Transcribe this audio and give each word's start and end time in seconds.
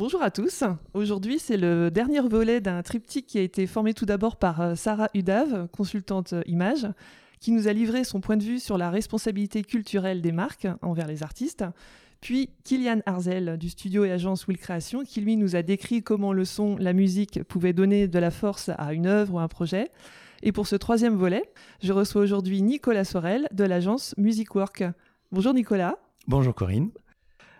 Bonjour 0.00 0.22
à 0.22 0.30
tous. 0.30 0.64
Aujourd'hui, 0.94 1.38
c'est 1.38 1.58
le 1.58 1.90
dernier 1.90 2.20
volet 2.20 2.62
d'un 2.62 2.82
triptyque 2.82 3.26
qui 3.26 3.36
a 3.36 3.42
été 3.42 3.66
formé 3.66 3.92
tout 3.92 4.06
d'abord 4.06 4.36
par 4.36 4.62
euh, 4.62 4.74
Sarah 4.74 5.10
Udave, 5.12 5.68
consultante 5.76 6.32
euh, 6.32 6.42
image, 6.46 6.86
qui 7.38 7.52
nous 7.52 7.68
a 7.68 7.74
livré 7.74 8.02
son 8.02 8.22
point 8.22 8.38
de 8.38 8.42
vue 8.42 8.60
sur 8.60 8.78
la 8.78 8.88
responsabilité 8.88 9.62
culturelle 9.62 10.22
des 10.22 10.32
marques 10.32 10.66
envers 10.80 11.06
les 11.06 11.22
artistes. 11.22 11.66
Puis 12.22 12.48
Kylian 12.64 13.00
Arzel 13.04 13.58
du 13.58 13.68
studio 13.68 14.06
et 14.06 14.10
agence 14.10 14.46
Will 14.46 14.56
Création, 14.56 15.04
qui 15.04 15.20
lui 15.20 15.36
nous 15.36 15.54
a 15.54 15.60
décrit 15.60 16.02
comment 16.02 16.32
le 16.32 16.46
son, 16.46 16.76
la 16.78 16.94
musique 16.94 17.42
pouvaient 17.42 17.74
donner 17.74 18.08
de 18.08 18.18
la 18.18 18.30
force 18.30 18.70
à 18.78 18.94
une 18.94 19.06
œuvre 19.06 19.34
ou 19.34 19.38
un 19.38 19.48
projet. 19.48 19.90
Et 20.42 20.50
pour 20.50 20.66
ce 20.66 20.76
troisième 20.76 21.16
volet, 21.16 21.42
je 21.82 21.92
reçois 21.92 22.22
aujourd'hui 22.22 22.62
Nicolas 22.62 23.04
Sorel 23.04 23.48
de 23.52 23.64
l'agence 23.64 24.14
Musicwork. 24.16 24.82
Bonjour 25.30 25.52
Nicolas. 25.52 25.98
Bonjour 26.26 26.54
Corinne. 26.54 26.88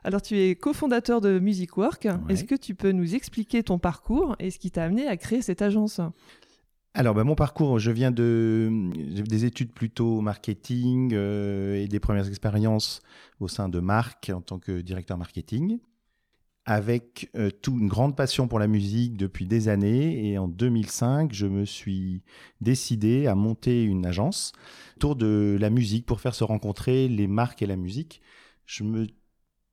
Alors 0.04 0.22
tu 0.22 0.38
es 0.38 0.54
cofondateur 0.54 1.20
de 1.20 1.38
Musicwork. 1.38 2.08
Est-ce 2.28 2.44
que 2.44 2.54
tu 2.54 2.74
peux 2.74 2.92
nous 2.92 3.14
expliquer 3.14 3.62
ton 3.62 3.78
parcours 3.78 4.36
et 4.38 4.50
ce 4.50 4.58
qui 4.58 4.70
t'a 4.70 4.84
amené 4.84 5.06
à 5.06 5.16
créer 5.16 5.42
cette 5.42 5.62
agence? 5.62 6.00
Alors, 6.92 7.14
bah, 7.14 7.22
mon 7.22 7.36
parcours, 7.36 7.78
je 7.78 7.92
viens 7.92 8.10
de 8.10 8.90
des 9.22 9.44
études 9.44 9.72
plutôt 9.72 10.20
marketing 10.20 11.12
euh, 11.14 11.76
et 11.76 11.86
des 11.86 12.00
premières 12.00 12.26
expériences 12.26 13.00
au 13.38 13.46
sein 13.46 13.68
de 13.68 13.78
marque 13.78 14.30
en 14.34 14.40
tant 14.40 14.58
que 14.58 14.80
directeur 14.80 15.16
marketing, 15.16 15.78
avec 16.64 17.30
euh, 17.36 17.50
une 17.68 17.86
grande 17.86 18.16
passion 18.16 18.48
pour 18.48 18.58
la 18.58 18.66
musique 18.66 19.16
depuis 19.16 19.46
des 19.46 19.68
années. 19.68 20.30
Et 20.30 20.36
en 20.36 20.48
2005, 20.48 21.32
je 21.32 21.46
me 21.46 21.64
suis 21.64 22.24
décidé 22.60 23.28
à 23.28 23.36
monter 23.36 23.84
une 23.84 24.04
agence 24.04 24.52
autour 24.96 25.14
de 25.14 25.56
la 25.60 25.70
musique 25.70 26.06
pour 26.06 26.20
faire 26.20 26.34
se 26.34 26.42
rencontrer 26.42 27.06
les 27.06 27.28
marques 27.28 27.62
et 27.62 27.66
la 27.66 27.76
musique. 27.76 28.20
Je 28.66 28.82
me 28.82 29.06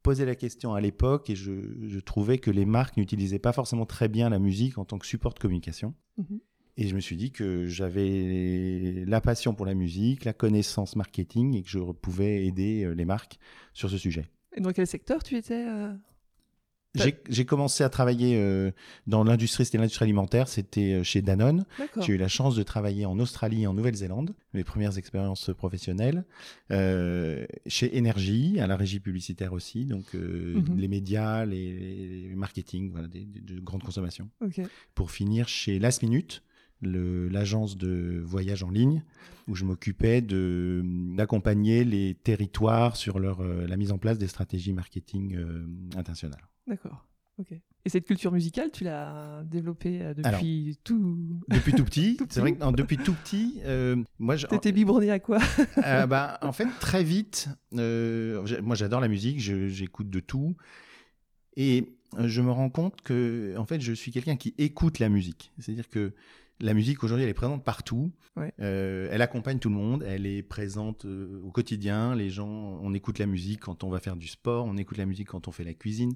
posais 0.08 0.26
la 0.26 0.36
question 0.36 0.74
à 0.74 0.80
l'époque 0.80 1.30
et 1.30 1.36
je, 1.36 2.00
trouvais 2.00 2.38
que 2.38 2.50
les 2.50 2.66
marques 2.66 2.96
n'utilisaient 2.96 3.40
pas 3.40 3.52
forcément 3.52 3.86
très 3.86 4.08
bien 4.08 4.30
la 4.30 4.40
musique 4.40 4.78
en 4.78 4.86
tant 4.86 4.98
que 5.00 5.06
support 5.06 5.34
de 5.34 5.40
communication. 5.40 5.96
Mhm. 6.18 6.40
Et 6.78 6.88
je 6.88 6.95
me 6.95 7.02
suis 7.02 7.18
dit 7.18 7.31
que 7.31 7.66
j'avais 7.66 9.04
la 9.06 9.20
passion 9.20 9.54
pour 9.54 9.66
la 9.66 9.73
musique, 9.73 10.23
la 10.23 10.31
connaissance 10.31 10.96
marketing 10.96 11.56
et 11.56 11.62
que 11.62 11.70
je 11.70 11.80
pouvais 11.80 12.46
aider 12.46 12.86
euh, 12.86 12.94
les 12.94 13.04
marques 13.04 13.38
sur 13.73 13.90
ce 13.90 13.98
sujet. 13.98 14.30
Et 14.56 14.62
dans 14.62 14.72
quel 14.72 14.88
secteur 14.88 15.22
tu 15.23 15.36
étais 15.36 15.66
euh? 15.68 15.94
J'ai 17.30 17.45
commencé 17.45 17.84
à 17.84 17.90
travailler 17.90 18.38
euh, 18.38 18.72
dans 19.06 19.23
l'industrie, 19.23 19.66
c'était 19.66 19.78
l'industrie 19.78 20.03
alimentaire, 20.03 20.48
c'était 20.48 21.03
chez 21.03 21.22
Danone. 21.22 21.66
J'ai 22.02 22.14
eu 22.14 22.17
la 22.17 22.28
chance 22.28 22.56
de 22.56 22.64
travailler 22.64 23.06
en 23.06 23.20
Australie 23.20 23.64
et 23.64 23.67
en 23.67 23.73
Nouvelle-Zélande, 23.73 24.34
mes 24.53 24.64
premières 24.64 24.98
expériences 24.98 25.52
professionnelles. 25.58 26.25
chez 26.70 27.98
Énergie, 27.98 28.59
à 28.59 28.68
la 28.68 28.75
régie 28.75 29.00
publicitaire 29.00 29.53
aussi, 29.53 29.86
donc 29.86 30.14
mhm. 30.14 30.78
les 30.78 30.88
médias, 30.88 31.45
les, 31.45 32.31
marketing, 32.36 32.92
voilà, 32.92 33.08
de 33.08 33.59
grande 33.59 33.84
consommation. 33.84 34.30
Pour 34.95 35.12
finir 35.12 35.48
chez 35.48 35.80
Last 35.80 36.02
Minute, 36.03 36.44
l'agence 36.81 37.78
de 37.78 38.22
voyage 38.23 38.64
en 38.64 38.70
ligne 38.70 39.03
où 39.48 39.56
je 39.56 39.66
m'occupais 39.66 40.22
d'accompagner 40.22 41.84
les 41.84 42.16
territoires 42.16 42.95
sur 42.95 43.20
leur, 43.20 43.42
euh, 43.42 43.66
la 43.68 43.78
mise 43.78 43.92
en 43.92 43.98
place 43.98 44.18
des 44.18 44.28
stratégies 44.28 44.73
marketing 44.73 45.36
euh, 45.36 45.66
internationales. 45.95 46.48
D'accord. 46.68 47.06
Ok. 47.40 47.52
Et 47.86 47.90
cette 47.90 48.06
culture 48.06 48.32
musicale, 48.32 48.72
tu 48.72 48.84
l'as 48.84 49.44
développée 49.46 50.02
euh, 50.02 50.14
depuis 50.14 50.78
tout 50.84 51.40
depuis 51.48 51.74
tout 51.74 51.86
petit. 51.86 52.18
C'est 52.30 52.42
vrai 52.42 52.54
que 52.54 52.76
depuis 52.76 52.98
tout 52.98 53.14
petit, 53.14 53.62
moi, 54.20 54.36
t'étais 54.38 54.72
biberonné 54.72 55.12
à 55.12 55.20
quoi? 55.20 55.40
Bah, 56.08 56.40
en 56.42 56.52
fait, 56.52 56.68
très 56.80 57.04
vite. 57.04 57.50
moi, 57.72 58.76
j'adore 58.76 59.00
la 59.00 59.08
musique. 59.08 59.40
J'écoute 59.40 60.09
de 60.09 60.20
tout. 60.20 60.56
Et 61.56 61.98
je 62.18 62.42
me 62.42 62.52
rends 62.52 62.70
compte 62.70 63.02
que, 63.02 63.56
en 63.58 63.66
fait, 63.66 63.81
je 63.81 63.94
suis 63.94 64.12
quelqu'un 64.12 64.36
qui 64.36 64.54
écoute 64.58 65.00
la 65.00 65.09
musique. 65.09 65.52
C'est-à-dire 65.59 65.90
que 65.90 66.14
la 66.59 66.74
musique 66.74 67.04
aujourd'hui, 67.04 67.24
elle 67.24 67.30
est 67.30 67.36
présente 67.36 67.64
partout. 67.64 68.12
Euh, 68.59 69.09
elle 69.12 69.22
accompagne 69.22 69.59
tout 69.59 69.70
le 69.70 69.76
monde. 69.76 70.04
Elle 70.04 70.26
est 70.26 70.44
présente 70.44 71.06
euh, 71.06 71.41
au 71.44 71.52
quotidien. 71.52 72.16
Les 72.16 72.30
gens, 72.30 72.80
on 72.81 72.94
écoute 72.94 73.20
la 73.20 73.25
musique 73.25 73.62
quand 73.62 73.84
on 73.84 73.90
va 73.90 74.00
faire 74.00 74.16
du 74.16 74.28
sport, 74.28 74.66
on 74.66 74.78
écoute 74.78 74.97
la 74.97 75.06
musique 75.06 75.28
quand 75.28 75.47
on 75.47 75.52
fait 75.52 75.64
la 75.64 75.74
cuisine, 75.74 76.14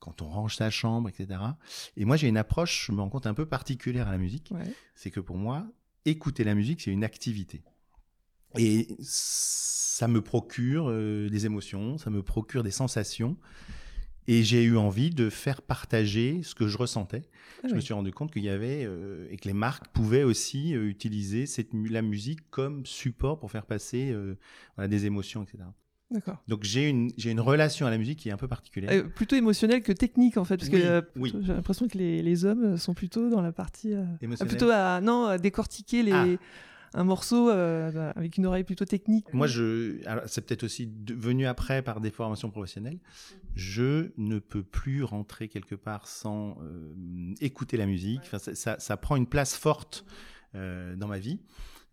quand 0.00 0.22
on 0.22 0.28
range 0.28 0.56
sa 0.56 0.70
chambre, 0.70 1.08
etc. 1.08 1.40
Et 1.96 2.04
moi, 2.04 2.16
j'ai 2.16 2.26
une 2.26 2.38
approche, 2.38 2.86
je 2.86 2.92
me 2.92 3.00
rends 3.00 3.10
compte, 3.10 3.26
un 3.26 3.34
peu 3.34 3.46
particulière 3.46 4.08
à 4.08 4.12
la 4.12 4.18
musique. 4.18 4.52
C'est 4.94 5.10
que 5.10 5.20
pour 5.20 5.36
moi, 5.36 5.66
écouter 6.06 6.42
la 6.42 6.54
musique, 6.54 6.80
c'est 6.80 6.90
une 6.90 7.04
activité. 7.04 7.62
Et 8.58 8.88
ça 9.00 10.08
me 10.08 10.22
procure 10.22 10.88
euh, 10.88 11.28
des 11.28 11.46
émotions, 11.46 11.98
ça 11.98 12.10
me 12.10 12.22
procure 12.22 12.62
des 12.62 12.70
sensations. 12.70 13.36
Et 14.26 14.42
j'ai 14.42 14.62
eu 14.62 14.76
envie 14.76 15.10
de 15.10 15.28
faire 15.28 15.62
partager 15.62 16.42
ce 16.42 16.54
que 16.54 16.68
je 16.68 16.78
ressentais. 16.78 17.22
Ah 17.62 17.68
je 17.68 17.74
me 17.74 17.80
suis 17.80 17.94
rendu 17.94 18.12
compte 18.12 18.32
qu'il 18.32 18.44
y 18.44 18.48
avait 18.48 18.84
euh, 18.84 19.26
et 19.30 19.36
que 19.36 19.48
les 19.48 19.54
marques 19.54 19.88
pouvaient 19.88 20.22
aussi 20.22 20.74
euh, 20.74 20.88
utiliser 20.88 21.46
cette, 21.46 21.70
la 21.72 22.02
musique 22.02 22.48
comme 22.50 22.86
support 22.86 23.38
pour 23.38 23.50
faire 23.50 23.66
passer 23.66 24.14
des 24.78 25.06
émotions, 25.06 25.42
etc. 25.42 25.64
D'accord. 26.10 26.42
Donc 26.48 26.64
j'ai 26.64 26.88
une 26.88 27.10
j'ai 27.16 27.30
une 27.30 27.40
relation 27.40 27.86
à 27.86 27.90
la 27.90 27.98
musique 27.98 28.18
qui 28.18 28.28
est 28.30 28.32
un 28.32 28.36
peu 28.36 28.48
particulière. 28.48 29.08
plutôt 29.14 29.36
émotionnelle 29.36 29.82
que 29.82 29.92
technique 29.92 30.36
en 30.36 30.44
fait, 30.44 30.56
parce 30.56 30.68
que 30.68 30.78
j'ai 30.78 31.52
l'impression 31.52 31.86
que 31.86 31.96
les, 31.96 32.22
les, 32.22 32.44
hommes 32.44 32.76
sont 32.76 32.94
plutôt 32.94 33.30
dans 33.30 33.40
la 33.40 33.52
partie 33.52 33.94
plutôt 34.40 34.70
à 34.70 35.00
non 35.00 35.26
à 35.26 35.38
décortiquer 35.38 36.02
les. 36.02 36.12
Ah 36.12 36.26
un 36.94 37.04
morceau 37.04 37.50
euh, 37.50 38.12
avec 38.16 38.36
une 38.36 38.46
oreille 38.46 38.64
plutôt 38.64 38.84
technique. 38.84 39.32
Moi, 39.32 39.46
je, 39.46 40.00
c'est 40.26 40.44
peut-être 40.44 40.64
aussi 40.64 40.90
venu 41.08 41.46
après 41.46 41.82
par 41.82 42.00
des 42.00 42.10
formations 42.10 42.50
professionnelles. 42.50 42.98
Je 43.54 44.10
ne 44.16 44.38
peux 44.38 44.62
plus 44.62 45.04
rentrer 45.04 45.48
quelque 45.48 45.74
part 45.74 46.08
sans 46.08 46.58
euh, 46.62 47.34
écouter 47.40 47.76
la 47.76 47.86
musique. 47.86 48.22
Enfin, 48.24 48.38
ça, 48.38 48.78
ça, 48.78 48.96
prend 48.96 49.16
une 49.16 49.26
place 49.26 49.56
forte 49.56 50.04
euh, 50.54 50.96
dans 50.96 51.08
ma 51.08 51.18
vie 51.18 51.40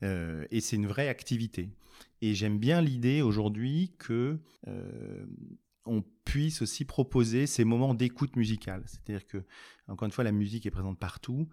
et 0.04 0.62
c'est 0.62 0.76
une 0.76 0.86
vraie 0.86 1.08
activité. 1.08 1.72
Et 2.22 2.34
j'aime 2.34 2.58
bien 2.58 2.82
l'idée 2.82 3.22
aujourd'hui 3.22 3.92
que 4.00 4.40
on 5.88 6.04
puisse 6.26 6.62
aussi 6.62 6.86
proposer 6.86 7.48
ces 7.48 7.64
moments 7.64 7.94
d'écoute 7.94 8.36
musicale. 8.36 8.84
C'est-à-dire 8.86 9.26
que, 9.26 9.44
encore 9.88 10.06
une 10.06 10.12
fois, 10.12 10.24
la 10.24 10.32
musique 10.32 10.66
est 10.66 10.72
présente 10.72 11.00
partout. 11.00 11.48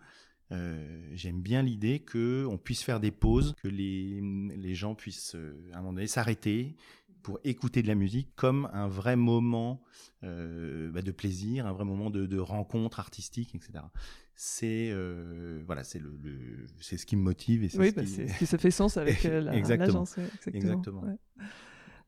Euh, 0.53 1.09
j'aime 1.15 1.41
bien 1.41 1.63
l'idée 1.63 2.01
que 2.01 2.47
on 2.51 2.59
puisse 2.59 2.83
faire 2.83 3.01
des 3.01 3.11
pauses, 3.11 3.55
que 3.63 3.69
les, 3.69 4.21
les 4.21 4.75
gens 4.75 4.95
puissent 4.95 5.37
euh, 5.37 5.71
à 5.73 5.79
un 5.79 5.81
moment 5.81 5.95
donné 5.95 6.07
s'arrêter 6.07 6.77
pour 7.23 7.41
écouter 7.45 7.83
de 7.83 7.89
la 7.89 7.95
musique 7.95 8.29
comme 8.37 8.69
un 8.75 8.87
vrai 8.87 9.17
moment 9.17 9.83
euh, 10.23 10.91
bah, 10.91 11.01
de 11.01 11.11
plaisir, 11.11 11.67
un 11.67 11.73
vrai 11.73 11.87
moment 11.87 12.11
de 12.11 12.39
rencontre 12.39 13.01
artistique, 13.01 13.55
etc. 13.55 13.85
C'est 14.37 14.93
voilà, 15.67 15.85
c'est 15.85 16.01
le, 16.01 16.13
c'est 16.81 16.97
ce 16.97 17.07
qui 17.07 17.17
me 17.17 17.23
motive 17.23 17.65
et 17.65 17.71
oui, 17.79 17.91
ce 17.91 17.95
bah, 17.95 18.03
qui... 18.03 18.47
ça 18.47 18.59
fait 18.59 18.71
sens 18.71 18.97
avec 18.97 19.23
l'agence. 19.23 19.57
exactement. 19.57 20.05
exactement. 20.53 21.19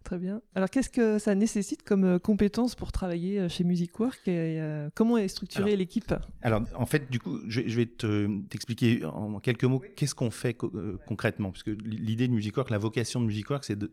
Très 0.06 0.19
bien. 0.19 0.41
Alors, 0.55 0.71
qu'est-ce 0.71 0.89
que 0.89 1.19
ça 1.19 1.34
nécessite 1.34 1.83
comme 1.83 2.05
euh, 2.05 2.19
compétences 2.21 2.77
pour 2.77 2.93
travailler 2.93 3.41
euh, 3.41 3.49
chez 3.49 3.65
Musicwork 3.65 4.21
et 4.28 4.61
euh, 4.61 4.89
comment 4.94 5.19
est 5.19 5.27
structurée 5.27 5.75
l'équipe? 5.75 6.15
Alors, 6.43 6.62
en 6.77 6.87
fait, 6.87 7.11
du 7.11 7.19
coup, 7.19 7.41
je, 7.49 7.61
vais 7.62 7.87
t'expliquer 7.87 9.05
en 9.05 9.41
quelques 9.41 9.65
mots 9.65 9.83
qu'est-ce 9.97 10.15
qu'on 10.15 10.31
fait 10.31 10.55
concrètement. 10.55 11.50
Parce 11.50 11.65
que 11.65 11.72
l'idée 11.72 12.28
de 12.28 12.33
Musicwork, 12.33 12.71
la 12.71 12.78
vocation 12.78 13.21
de 13.21 13.27
Musicwork, 13.27 13.65
c'est 13.65 13.77
de, 13.77 13.91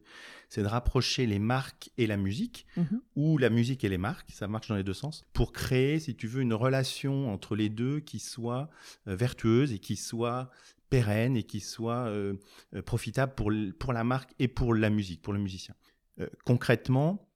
de 0.56 0.66
rapprocher 0.66 1.26
les 1.26 1.40
marques 1.40 1.90
et 1.98 2.06
la 2.06 2.18
musique, 2.18 2.68
mhm. 2.78 3.02
ou 3.16 3.40
la 3.40 3.50
musique 3.50 3.84
et 3.84 3.90
les 3.90 3.98
marques, 3.98 4.30
ça 4.34 4.48
marche 4.48 4.68
dans 4.68 4.76
les 4.76 4.84
deux 4.84 4.94
sens, 4.94 5.26
pour 5.34 5.52
créer, 5.52 6.00
si 6.00 6.14
tu 6.14 6.28
veux, 6.28 6.44
une 6.44 6.54
relation 6.54 7.34
entre 7.34 7.56
les 7.56 7.70
deux 7.70 8.02
qui 8.02 8.20
soit 8.20 8.70
vertueuse 9.08 9.74
et 9.74 9.80
qui 9.80 9.96
soit 9.96 10.52
pérenne 10.92 11.36
et 11.36 11.42
qui 11.42 11.60
soit 11.60 12.14
profitable 12.86 13.34
pour, 13.34 13.52
pour 13.80 13.94
la 13.94 14.04
marque 14.04 14.36
et 14.38 14.48
pour 14.48 14.76
la 14.76 14.92
musique, 14.92 15.24
pour 15.24 15.34
le 15.34 15.40
musicien. 15.40 15.74
Euh, 16.20 16.28
concrètement, 16.46 17.30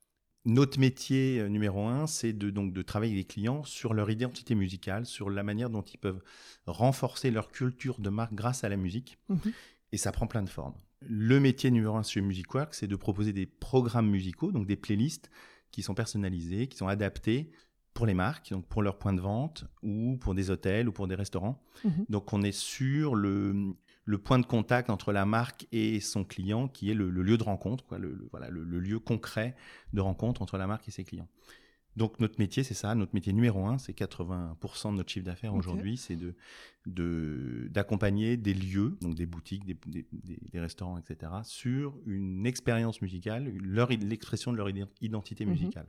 notre 0.46 0.80
métier 0.80 1.40
euh, 1.40 1.50
numéro 1.50 1.86
un, 1.86 2.08
c'est 2.08 2.34
de, 2.34 2.50
donc 2.50 2.74
de 2.74 2.82
travailler 2.82 3.14
avec 3.14 3.28
les 3.28 3.28
clients 3.28 3.64
sur 3.64 3.94
leur 3.94 4.10
identité 4.10 4.56
musicale, 4.56 5.06
sur 5.06 5.30
la 5.30 5.44
manière 5.44 5.69
dont 5.69 5.81
ils 5.81 5.98
peuvent 5.98 6.22
renforcer 6.66 7.31
leur 7.31 7.50
culture 7.50 8.00
de 8.00 8.10
marque 8.10 8.34
grâce 8.34 8.63
à 8.63 8.69
la 8.69 8.78
musique. 8.78 9.18
Mhm. 9.30 9.51
Et 9.92 9.98
ça 9.98 10.12
prend 10.12 10.28
plein 10.28 10.44
de 10.44 10.50
formes. 10.50 10.75
Le 11.01 11.40
métier 11.40 11.69
numéro 11.72 11.96
un 11.96 12.04
chez 12.04 12.22
Musicwork, 12.22 12.74
c'est 12.74 12.88
de 12.88 12.96
proposer 12.96 13.34
des 13.34 13.46
programmes 13.46 14.10
musicaux, 14.10 14.51
donc 14.51 14.68
des 14.68 14.75
playlists 14.75 15.30
qui 15.72 15.81
sont 15.81 15.94
personnalisés, 15.94 16.68
qui 16.68 16.78
sont 16.78 16.88
adaptés 16.88 17.51
pour 17.94 18.06
les 18.06 18.13
marques, 18.13 18.51
donc 18.51 18.66
pour 18.68 18.84
leurs 18.84 18.98
points 18.98 19.13
de 19.13 19.22
vente 19.22 19.66
ou 19.81 20.18
pour 20.18 20.36
des 20.36 20.50
hôtels 20.50 20.88
ou 20.88 20.92
pour 20.92 21.07
des 21.07 21.16
restaurants. 21.16 21.63
Mhm. 21.84 22.06
Donc 22.10 22.31
on 22.34 22.42
est 22.42 22.51
sur 22.51 23.16
le, 23.16 23.75
le 24.07 24.18
point 24.18 24.39
de 24.39 24.45
contact 24.45 24.89
entre 24.89 25.12
la 25.12 25.25
marque 25.25 25.68
et 25.74 26.00
son 26.00 26.24
client, 26.24 26.69
qui 26.69 26.89
est 26.89 26.94
le, 26.94 27.09
lieu 27.09 27.38
de 27.38 27.44
rencontre, 27.44 27.86
quoi, 27.86 28.00
le, 28.00 28.25
voilà, 28.31 28.50
le, 28.50 28.63
lieu 28.63 29.00
concret 29.00 29.54
de 29.92 30.00
rencontre 30.00 30.42
entre 30.42 30.57
la 30.57 30.65
marque 30.65 30.88
et 30.88 30.92
ses 30.92 31.04
clients. 31.04 31.27
Donc 31.98 32.19
notre 32.21 32.39
métier, 32.39 32.63
c'est 32.63 32.74
ça. 32.74 32.95
Notre 32.95 33.13
métier 33.13 33.33
numéro 33.33 33.65
un, 33.65 33.77
c'est 33.77 33.92
80% 33.92 34.92
de 34.92 34.98
notre 34.98 35.12
chiffre 35.12 35.25
d'affaires 35.25 35.54
aujourd'hui, 35.54 35.98
c'est 35.98 36.15
de 36.15 36.36
d'accompagner 37.69 38.38
des 38.38 38.54
lieux, 38.54 38.98
donc 39.01 39.15
des 39.15 39.25
boutiques, 39.25 39.65
des, 39.65 39.77
des, 40.13 40.60
restaurants, 40.60 40.98
etc., 40.98 41.33
sur 41.44 42.00
une 42.06 42.45
expérience 42.45 43.01
musicale, 43.01 43.51
l'expression 44.00 44.53
de 44.53 44.57
leur 44.57 44.69
identité 45.01 45.44
mhm. 45.44 45.51
musicale. 45.51 45.88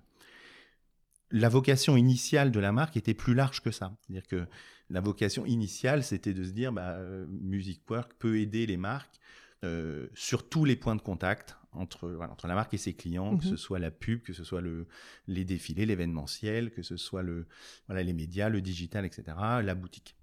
La 1.31 1.49
vocation 1.49 1.97
initiale 1.97 2.51
de 2.51 2.61
la 2.61 2.73
marque 2.73 2.97
était 2.97 3.15
plus 3.15 3.35
large 3.35 3.61
que 3.61 3.71
ça. 3.71 3.97
C'est-à-dire 4.01 4.27
que 4.27 4.47
la 4.91 5.01
vocation 5.01 5.45
initiale, 5.45 6.03
c'était 6.03 6.33
de 6.33 6.45
se 6.45 6.51
dire, 6.51 6.73
bah, 6.73 6.93
euh, 6.93 7.27
Music 7.29 7.83
Work 7.91 8.15
peut 8.19 8.39
aider 8.39 8.67
les 8.67 8.77
marques 8.77 9.21
euh, 9.65 10.07
sur 10.15 10.49
tous 10.49 10.65
les 10.65 10.77
points 10.77 10.97
de 10.97 11.03
contact 11.03 11.57
entre, 11.73 12.19
entre 12.31 12.47
la 12.47 12.55
marque 12.55 12.73
et 12.75 12.79
ses 12.79 12.95
clients, 12.95 13.37
que 13.37 13.45
ce 13.45 13.51
mhm. 13.51 13.57
soit 13.57 13.79
la 13.79 13.91
pub, 13.91 14.23
que 14.23 14.33
ce 14.33 14.45
soit 14.45 14.63
le, 14.63 14.87
les 15.27 15.45
défilés, 15.45 15.85
l'événementiel, 15.85 16.71
que 16.71 16.83
ce 16.83 16.97
soit 16.97 17.23
le, 17.23 17.47
voilà, 17.87 18.03
les 18.03 18.15
médias, 18.15 18.49
le 18.49 18.63
digital, 18.63 19.05
etc., 19.05 19.37
la 19.63 19.75
boutique. 19.75 20.17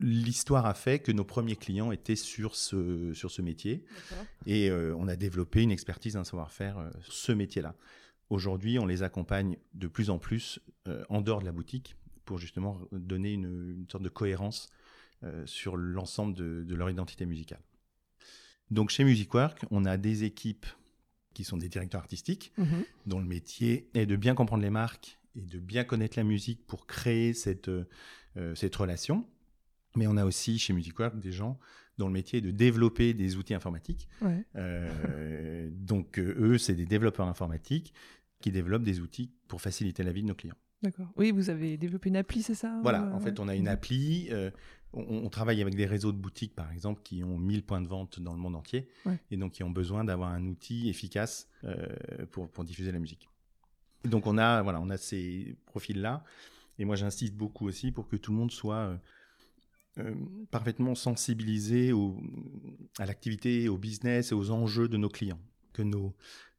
L'histoire 0.00 0.66
a 0.66 0.74
fait 0.74 0.98
que 0.98 1.12
nos 1.12 1.24
premiers 1.24 1.56
clients 1.56 1.92
étaient 1.92 2.16
sur 2.16 2.56
ce, 2.56 3.12
sur 3.14 3.30
ce 3.30 3.42
métier 3.42 3.84
et 4.44 4.68
euh, 4.68 4.94
on 4.98 5.08
a 5.08 5.16
développé 5.16 5.62
une 5.62 5.70
expertise, 5.70 6.16
un 6.16 6.24
savoir-faire 6.24 6.90
ce 7.02 7.32
métier-là. 7.32 7.74
Aujourd'hui, 8.34 8.80
on 8.80 8.86
les 8.86 9.04
accompagne 9.04 9.56
de 9.74 9.86
plus 9.86 10.10
en 10.10 10.18
plus 10.18 10.58
en 11.08 11.20
dehors 11.20 11.38
de 11.38 11.44
la 11.44 11.52
boutique 11.52 11.94
pour 12.24 12.38
justement 12.38 12.80
donner 12.90 13.32
une, 13.32 13.86
sorte 13.88 14.02
de 14.02 14.08
cohérence 14.08 14.70
euh, 15.22 15.46
sur 15.46 15.76
l'ensemble 15.76 16.34
de, 16.34 16.74
leur 16.74 16.90
identité 16.90 17.26
musicale. 17.26 17.60
Donc 18.72 18.90
chez 18.90 19.04
Musicwork, 19.04 19.64
on 19.70 19.84
a 19.84 19.96
des 19.96 20.24
équipes 20.24 20.66
qui 21.32 21.44
sont 21.44 21.56
des 21.56 21.68
directeurs 21.68 22.00
artistiques, 22.00 22.52
mhm. 22.58 22.84
dont 23.06 23.20
le 23.20 23.26
métier 23.26 23.88
est 23.94 24.06
de 24.06 24.16
bien 24.16 24.34
comprendre 24.34 24.64
les 24.64 24.70
marques 24.70 25.20
et 25.36 25.42
de 25.42 25.60
bien 25.60 25.84
connaître 25.84 26.18
la 26.18 26.24
musique 26.24 26.66
pour 26.66 26.88
créer 26.88 27.34
cette, 27.34 27.68
euh, 27.68 28.54
cette 28.56 28.74
relation. 28.74 29.28
Mais 29.94 30.08
on 30.08 30.16
a 30.16 30.24
aussi 30.24 30.58
chez 30.58 30.72
Musicwork 30.72 31.20
des 31.20 31.30
gens 31.30 31.56
dont 31.98 32.08
le 32.08 32.12
métier 32.12 32.40
est 32.40 32.42
de 32.42 32.50
développer 32.50 33.14
des 33.14 33.36
outils 33.36 33.54
informatiques. 33.54 34.08
Euh, 34.56 35.70
donc 35.70 36.18
eux, 36.18 36.58
c'est 36.58 36.74
des 36.74 36.86
développeurs 36.86 37.28
informatiques 37.28 37.94
qui 38.44 38.52
développent 38.52 38.82
des 38.82 39.00
outils 39.00 39.30
pour 39.48 39.62
faciliter 39.62 40.02
la 40.02 40.12
vie 40.12 40.20
de 40.20 40.28
nos 40.28 40.34
clients. 40.34 40.58
D'accord. 40.82 41.06
Oui, 41.16 41.30
vous 41.30 41.48
avez 41.48 41.78
développé 41.78 42.10
une 42.10 42.16
appli, 42.18 42.42
c'est 42.42 42.54
ça 42.54 42.78
Voilà, 42.82 43.10
en 43.14 43.18
fait, 43.18 43.40
on 43.40 43.48
a 43.48 43.54
une 43.54 43.68
appli. 43.68 44.28
Euh, 44.32 44.50
on, 44.92 45.30
travaille 45.30 45.62
avec 45.62 45.74
des 45.74 45.86
réseaux 45.86 46.12
de 46.12 46.18
boutiques, 46.18 46.54
par 46.54 46.70
exemple, 46.70 47.00
qui 47.02 47.24
ont 47.24 47.38
1000 47.38 47.62
points 47.64 47.80
de 47.80 47.88
vente 47.88 48.20
dans 48.20 48.34
le 48.34 48.38
monde 48.38 48.54
entier, 48.54 48.86
et 49.30 49.38
donc 49.38 49.52
qui 49.52 49.62
ont 49.62 49.70
besoin 49.70 50.04
d'avoir 50.04 50.28
un 50.28 50.44
outil 50.44 50.90
efficace 50.90 51.48
euh, 51.64 51.86
pour, 52.32 52.50
pour, 52.50 52.64
diffuser 52.64 52.92
la 52.92 52.98
musique. 52.98 53.30
Et 54.04 54.08
donc, 54.08 54.26
on 54.26 54.36
a, 54.36 54.60
voilà, 54.60 54.78
on 54.78 54.90
a 54.90 54.98
ces 54.98 55.56
profils-là, 55.64 56.22
et 56.78 56.84
moi, 56.84 56.96
j'insiste 56.96 57.34
beaucoup 57.34 57.66
aussi 57.66 57.92
pour 57.92 58.08
que 58.08 58.16
tout 58.16 58.30
le 58.30 58.36
monde 58.36 58.50
soit 58.50 59.00
euh, 59.98 60.14
parfaitement 60.50 60.94
sensibilisé 60.94 61.92
au, 61.92 62.20
à 62.98 63.06
l'activité, 63.06 63.70
au 63.70 63.78
business 63.78 64.32
et 64.32 64.34
aux 64.34 64.50
enjeux 64.50 64.88
de 64.88 64.98
nos 64.98 65.08
clients. 65.08 65.40
Que 65.74 65.82
nos, 65.82 66.14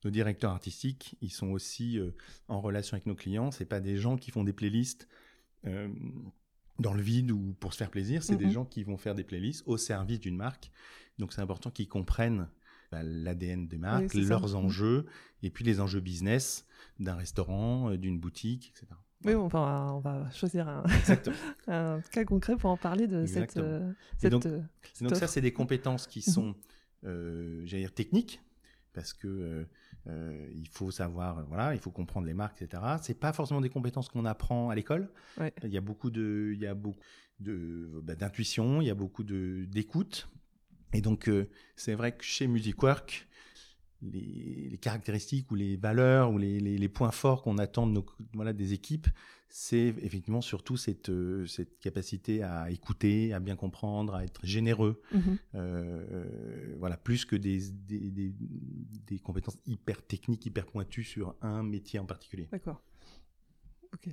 nos 0.05 0.11
directeurs 0.11 0.51
artistiques, 0.51 1.17
ils 1.21 1.31
sont 1.31 1.49
aussi 1.49 1.99
euh, 1.99 2.11
en 2.47 2.61
relation 2.61 2.93
avec 2.93 3.07
nos 3.07 3.15
clients. 3.15 3.51
C'est 3.51 3.65
pas 3.65 3.81
des 3.81 3.97
gens 3.97 4.17
qui 4.17 4.31
font 4.31 4.43
des 4.43 4.53
playlists 4.53 5.09
euh, 5.65 5.89
dans 6.79 6.93
le 6.93 7.01
vide 7.01 7.31
ou 7.31 7.55
pour 7.59 7.73
se 7.73 7.79
faire 7.79 7.89
plaisir. 7.89 8.23
C'est 8.23 8.35
des 8.35 8.51
gens 8.51 8.65
qui 8.65 8.83
vont 8.83 8.97
faire 8.97 9.15
des 9.15 9.23
playlists 9.23 9.63
au 9.65 9.77
service 9.77 10.19
d'une 10.19 10.37
marque. 10.37 10.71
Donc 11.17 11.33
c'est 11.33 11.41
important 11.41 11.71
qu'ils 11.71 11.87
comprennent 11.87 12.47
bah, 12.91 13.01
l'ADN 13.03 13.67
des 13.67 13.77
marques, 13.77 14.13
leurs 14.13 14.55
enjeux 14.55 15.07
et 15.41 15.49
puis 15.49 15.65
les 15.65 15.79
enjeux 15.79 16.01
business 16.01 16.67
d'un 16.99 17.15
restaurant, 17.15 17.89
euh, 17.89 17.97
d'une 17.97 18.19
boutique, 18.19 18.73
etc. 18.75 18.87
Oui, 19.23 19.33
on 19.33 19.47
va, 19.47 19.91
on 19.95 19.99
va 20.01 20.29
choisir 20.29 20.67
un, 21.67 22.01
cas 22.11 22.25
concret 22.25 22.57
pour 22.57 22.69
en 22.69 22.77
parler 22.77 23.07
de 23.07 23.25
cette, 23.25 23.57
donc, 23.57 24.45
donc 25.01 25.15
ça, 25.15 25.25
c'est 25.25 25.41
des 25.41 25.53
compétences 25.53 26.05
qui 26.05 26.21
sont, 26.21 26.53
j'allais 27.01 27.81
dire, 27.81 27.93
techniques, 27.93 28.39
parce 28.95 29.13
que 29.13 29.67
euh, 30.07 30.47
il 30.55 30.67
faut 30.69 30.89
savoir, 30.89 31.45
voilà, 31.47 31.73
il 31.73 31.79
faut 31.79 31.91
comprendre 31.91 32.25
les 32.25 32.33
marques, 32.33 32.61
etc. 32.61 32.81
C'est 33.01 33.19
pas 33.19 33.33
forcément 33.33 33.61
des 33.61 33.69
compétences 33.69 34.09
qu'on 34.09 34.25
apprend 34.25 34.69
à 34.69 34.75
l'école. 34.75 35.11
Il 35.63 35.69
y 35.71 35.77
a 35.77 35.81
beaucoup 35.81 36.09
de, 36.09 36.51
il 36.53 36.59
y 36.59 36.67
a 36.67 36.73
beaucoup 36.73 36.99
de 37.39 38.01
bah, 38.03 38.15
d'intuition, 38.15 38.81
il 38.81 38.87
y 38.87 38.89
a 38.89 38.95
beaucoup 38.95 39.23
de 39.23 39.65
d'écoute. 39.65 40.29
Et 40.93 41.01
donc 41.01 41.27
euh, 41.27 41.49
c'est 41.75 41.93
vrai 41.93 42.15
que 42.15 42.23
chez 42.23 42.47
Musicwork, 42.47 43.27
les, 44.01 44.69
les, 44.69 44.77
caractéristiques 44.77 45.51
ou 45.51 45.55
les 45.55 45.75
valeurs 45.75 46.31
ou 46.31 46.37
les, 46.37 46.59
les, 46.59 46.77
les 46.77 46.89
points 46.89 47.11
forts 47.11 47.41
qu'on 47.41 47.57
attend 47.57 47.87
de 47.87 47.93
nos, 47.93 48.05
voilà, 48.33 48.53
des 48.53 48.73
équipes, 48.73 49.07
c'est 49.57 49.95
effectivement 50.01 50.41
surtout 50.41 50.75
cette, 50.75 51.07
euh, 51.07 51.45
cette 51.45 51.79
capacité 51.79 52.43
à 52.43 52.69
écouter, 52.71 53.31
à 53.31 53.39
bien 53.39 53.55
comprendre, 53.55 54.13
à 54.13 54.25
être 54.25 54.45
généreux, 54.45 55.01
mhm. 55.13 55.37
euh, 55.55 56.75
voilà, 56.77 56.97
plus 56.97 57.23
que 57.23 57.37
des, 57.37 57.61
des, 57.87 58.33
des, 59.07 59.19
compétences 59.19 59.57
hyper 59.65 60.05
techniques, 60.05 60.45
hyper 60.45 60.65
pointues 60.65 61.05
sur 61.05 61.35
un 61.41 61.63
métier 61.63 61.99
en 61.99 62.05
particulier. 62.05 62.49
D'accord. 62.51 62.81
Ok. 63.93 64.09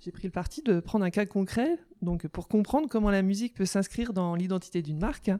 J'ai 0.00 0.10
pris 0.10 0.26
le 0.26 0.32
parti 0.32 0.60
de 0.60 0.80
prendre 0.80 1.04
un 1.04 1.10
cas 1.10 1.24
concret, 1.24 1.78
donc 2.02 2.26
pour 2.26 2.48
comprendre 2.48 2.88
comment 2.88 3.10
la 3.10 3.22
musique 3.22 3.54
peut 3.54 3.66
s'inscrire 3.66 4.12
dans 4.12 4.34
l'identité 4.34 4.82
d'une 4.82 4.98
marque 4.98 5.30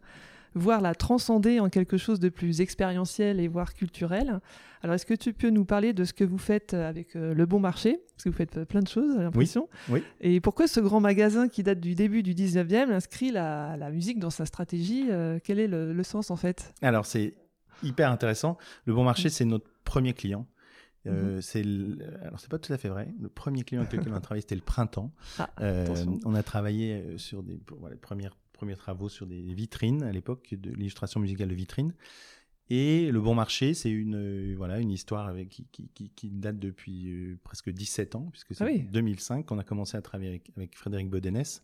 voire 0.54 0.80
la 0.80 0.94
transcender 0.94 1.60
en 1.60 1.68
quelque 1.68 1.96
chose 1.96 2.20
de 2.20 2.28
plus 2.28 2.60
expérientiel 2.60 3.40
et 3.40 3.48
voire 3.48 3.74
culturel. 3.74 4.40
Alors, 4.82 4.94
est-ce 4.94 5.06
que 5.06 5.14
tu 5.14 5.32
peux 5.32 5.50
nous 5.50 5.64
parler 5.64 5.92
de 5.92 6.04
ce 6.04 6.12
que 6.12 6.24
vous 6.24 6.38
faites 6.38 6.74
avec 6.74 7.14
euh, 7.14 7.34
Le 7.34 7.46
Bon 7.46 7.60
Marché? 7.60 8.00
Parce 8.12 8.24
que 8.24 8.28
vous 8.30 8.36
faites 8.36 8.64
plein 8.64 8.80
de 8.80 8.88
choses, 8.88 9.14
j'ai 9.16 9.22
l'impression. 9.22 9.68
Oui, 9.90 10.02
Et 10.20 10.40
pourquoi 10.40 10.66
ce 10.66 10.80
grand 10.80 11.00
magasin 11.00 11.48
qui 11.48 11.62
date 11.62 11.80
du 11.80 11.94
début 11.94 12.22
du 12.22 12.34
19e 12.34 12.90
inscrit 12.90 13.30
la, 13.30 13.90
musique 13.90 14.18
dans 14.18 14.30
sa 14.30 14.46
stratégie? 14.46 15.06
Euh, 15.10 15.38
Quel 15.42 15.58
est 15.58 15.68
le, 15.68 16.02
sens, 16.02 16.30
en 16.30 16.36
fait? 16.36 16.72
Alors, 16.80 17.04
c'est 17.04 17.34
hyper 17.82 18.10
intéressant. 18.10 18.56
Le 18.86 18.94
Bon 18.94 19.04
Marché, 19.04 19.28
c'est 19.28 19.44
notre 19.44 19.66
premier 19.84 20.14
client. 20.14 20.46
Euh, 21.06 21.36
mhm. 21.36 21.40
c'est 21.40 21.64
alors 22.26 22.38
c'est 22.38 22.50
pas 22.50 22.58
tout 22.58 22.74
à 22.74 22.76
fait 22.76 22.90
vrai. 22.90 23.08
Le 23.18 23.30
premier 23.30 23.62
client 23.62 23.80
avec 23.80 23.94
lequel 23.94 24.12
on 24.12 24.16
a 24.16 24.20
travaillé 24.20 24.42
c'était 24.42 24.54
le 24.54 24.60
printemps. 24.60 25.14
Ah, 25.38 25.48
on 26.26 26.34
a 26.34 26.42
travaillé 26.42 27.16
sur 27.16 27.42
des 27.42 27.58
voilà, 27.78 27.96
premières 27.96 28.36
premiers 28.60 28.76
travaux 28.76 29.08
sur 29.08 29.26
des 29.26 29.40
vitrines 29.54 30.02
à 30.02 30.12
l'époque, 30.12 30.52
de 30.52 30.70
l'illustration 30.72 31.18
musicale 31.18 31.48
de 31.48 31.54
vitrines. 31.54 31.94
Et 32.68 33.10
Le 33.10 33.18
Bon 33.18 33.34
Marché, 33.34 33.72
c'est 33.72 33.90
une, 33.90 34.16
euh, 34.16 34.54
voilà, 34.54 34.80
une 34.80 34.90
histoire 34.90 35.28
avec, 35.28 35.48
qui, 35.48 36.30
date 36.30 36.58
depuis 36.58 37.10
euh, 37.10 37.38
presque 37.42 37.70
17 37.70 38.16
ans, 38.16 38.28
puisque 38.30 38.54
c'est 38.54 38.64
en 38.64 38.92
2005 38.92 39.46
qu'on 39.46 39.58
a 39.58 39.64
commencé 39.64 39.96
à 39.96 40.02
travailler 40.02 40.42
avec, 40.58 40.76
Frédéric 40.76 41.08
Bodenès, 41.08 41.62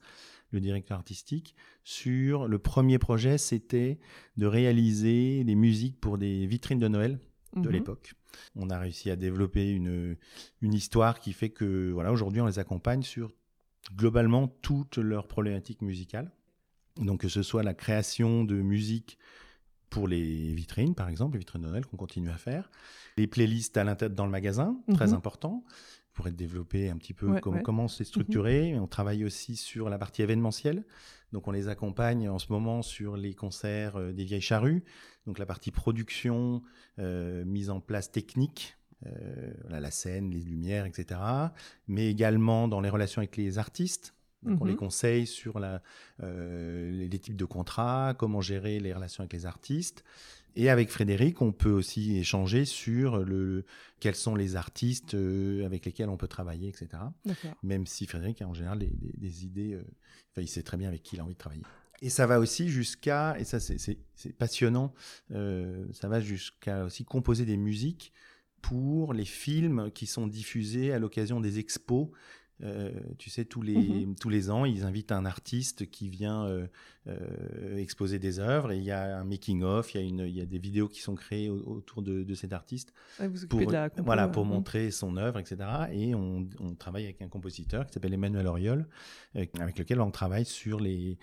le 0.53 0.61
directeur 0.61 0.97
artistique, 0.97 1.55
sur 1.85 2.49
le 2.49 2.59
premier 2.59 2.99
projet, 2.99 3.37
c'était 3.37 3.99
de 4.39 4.47
réaliser 4.47 5.45
des 5.45 5.55
musiques 5.55 6.01
pour 6.01 6.17
des 6.17 6.47
vitrines 6.47 6.79
de 6.79 6.89
Noël 6.89 7.19
de 7.57 7.61
mhm. 7.61 7.73
l'époque. 7.73 8.15
On 8.55 8.71
a 8.71 8.79
réussi 8.79 9.11
à 9.11 9.17
développer 9.17 9.71
une, 9.71 10.17
une 10.63 10.73
histoire 10.73 11.21
qui 11.21 11.35
fait 11.35 11.51
que, 11.51 11.91
voilà, 11.91 12.11
aujourd'hui, 12.11 12.41
on 12.41 12.47
les 12.47 12.59
accompagne 12.59 13.03
sur 13.03 13.35
globalement 13.95 14.49
toutes 14.49 14.97
leurs 14.97 15.29
problématiques 15.29 15.83
musicales. 15.83 16.33
Donc 16.99 17.21
que 17.21 17.29
ce 17.29 17.43
soit 17.43 17.63
la 17.63 17.75
création 17.75 18.45
de 18.45 18.57
musique 18.57 19.19
pour 19.91 20.09
les 20.09 20.53
vitrines, 20.53 20.95
par 20.95 21.09
exemple, 21.09 21.35
les 21.35 21.39
vitrines 21.41 21.63
de 21.63 21.69
Noël 21.69 21.87
qu'on 21.87 21.97
continue 21.97 22.31
à 22.31 22.37
faire, 22.37 22.71
les 23.17 23.27
playlists 23.27 23.77
à 23.77 23.85
l'intérieur 23.85 24.15
dans 24.15 24.25
le 24.25 24.33
magasin, 24.33 24.77
très 24.95 25.09
mhm. 25.09 25.15
important, 25.15 25.65
pour 26.13 26.27
être 26.27 26.37
développé 26.37 26.89
un 26.89 26.97
petit 26.97 27.13
peu 27.13 27.41
comment 27.41 27.89
c'est 27.89 28.05
structuré. 28.05 28.73
Mhm. 28.73 28.83
On 28.83 28.87
travaille 28.87 29.25
aussi 29.25 29.57
sur 29.57 29.89
la 29.89 29.99
partie 29.99 30.23
événementielle. 30.23 30.85
Donc 31.33 31.47
on 31.49 31.51
les 31.51 31.69
accompagne 31.69 32.29
en 32.29 32.39
ce 32.39 32.51
moment 32.51 32.83
sur 32.83 33.17
les 33.17 33.35
concerts 33.35 33.97
euh, 33.97 34.13
des 34.13 34.25
vieilles 34.25 34.41
charrues. 34.41 34.83
Donc 35.27 35.39
la 35.39 35.47
partie 35.47 35.71
production, 35.71 36.63
euh, 36.99 37.45
mise 37.45 37.69
en 37.69 37.81
place 37.81 38.11
technique, 38.11 38.77
euh, 39.05 39.53
la 39.69 39.91
scène, 39.91 40.31
les 40.31 40.41
lumières, 40.41 40.87
etc. 40.87 41.21
Mais 41.87 42.09
également 42.11 42.69
dans 42.69 42.81
les 42.81 42.89
relations 42.89 43.21
avec 43.21 43.37
les 43.37 43.59
artistes. 43.59 44.15
On 44.47 44.65
les 44.65 44.73
mhm. 44.73 44.79
conseille 44.79 45.27
sur 45.27 45.59
la, 45.59 45.83
euh, 46.23 46.91
les, 46.91 47.19
types 47.19 47.37
de 47.37 47.45
contrats, 47.45 48.15
comment 48.17 48.41
gérer 48.41 48.79
les 48.81 48.93
relations 48.93 49.23
avec 49.23 49.33
les 49.33 49.47
artistes. 49.47 50.05
Et 50.55 50.71
avec 50.71 50.91
Frédéric, 50.91 51.43
on 51.43 51.53
peut 51.53 51.71
aussi 51.71 52.17
échanger 52.17 52.65
sur 52.65 53.19
le, 53.25 53.65
quels 54.01 54.15
sont 54.15 54.35
les 54.35 54.57
artistes 54.57 55.15
euh, 55.15 55.67
avec 55.67 55.85
lesquels 55.85 56.09
on 56.09 56.17
peut 56.17 56.29
travailler, 56.29 56.69
etc. 56.69 56.89
Même 57.63 57.87
si 57.87 58.07
Frédéric 58.07 58.41
a 58.41 58.49
en 58.49 58.55
général 58.55 58.79
des, 58.79 59.45
idées, 59.45 59.75
euh, 59.75 59.83
il 60.41 60.49
sait 60.49 60.63
très 60.63 60.79
bien 60.79 60.89
avec 60.89 61.03
qui 61.03 61.17
il 61.17 61.21
a 61.21 61.25
envie 61.25 61.35
de 61.35 61.39
travailler. 61.39 61.65
Et 62.03 62.11
ça 62.11 62.27
va 62.27 62.39
aussi 62.39 62.69
jusqu'à, 62.69 63.39
et 63.39 63.45
ça 63.45 63.59
c'est 63.59 63.99
passionnant, 64.37 64.93
ça 65.31 66.09
va 66.09 66.21
jusqu'à 66.21 66.85
aussi 66.85 67.07
composer 67.07 67.47
des 67.47 67.57
musiques 67.57 68.13
pour 68.61 69.15
les 69.15 69.25
films 69.25 69.91
qui 69.93 70.07
sont 70.07 70.27
diffusés 70.27 70.93
à 70.93 70.99
l'occasion 70.99 71.41
des 71.41 71.59
expos 71.59 72.09
euh, 72.63 72.91
tu 73.19 73.29
sais, 73.29 73.45
tous 73.45 73.61
les, 73.61 73.77
mhm. 73.77 74.15
tous 74.17 74.31
les 74.31 74.51
ans, 74.51 74.65
ils 74.65 74.85
invitent 74.85 75.13
un 75.13 75.27
artiste 75.27 75.91
qui 75.91 76.09
vient 76.09 76.47
euh, 76.47 76.67
euh, 77.07 77.77
exposer 77.77 78.19
des 78.19 78.39
œuvres 78.39 78.73
et 78.73 78.79
il 78.79 78.83
y 78.83 78.91
a 78.91 79.19
un 79.19 79.25
making-of, 79.25 79.95
il, 79.95 80.01
y 80.01 80.05
a 80.05 80.07
une, 80.07 80.21
il 80.21 80.35
y 80.35 80.41
a 80.41 80.47
des 80.47 80.59
vidéos 80.59 80.89
qui 80.89 81.03
sont 81.03 81.15
créées 81.15 81.51
autour 81.51 82.01
de, 82.01 82.23
de 82.23 82.35
cet 82.35 82.55
artiste 82.55 82.95
pour, 83.51 83.61
voilà, 83.99 84.29
pour 84.29 84.47
montrer 84.47 84.91
son 84.91 85.19
œuvre, 85.19 85.39
etc. 85.39 85.59
Et 85.93 86.15
on, 86.15 86.49
on 86.61 86.75
travaille 86.75 87.05
avec 87.05 87.21
un 87.21 87.29
compositeur 87.29 87.87
qui 87.87 87.93
s'appelle 87.93 88.15
Emmanuel 88.15 88.47
Auriol, 88.47 88.89
avec 89.35 89.79
lequel 89.79 90.01
on 90.01 90.11
travaille 90.11 90.47
sur 90.47 90.81
les, 90.81 91.19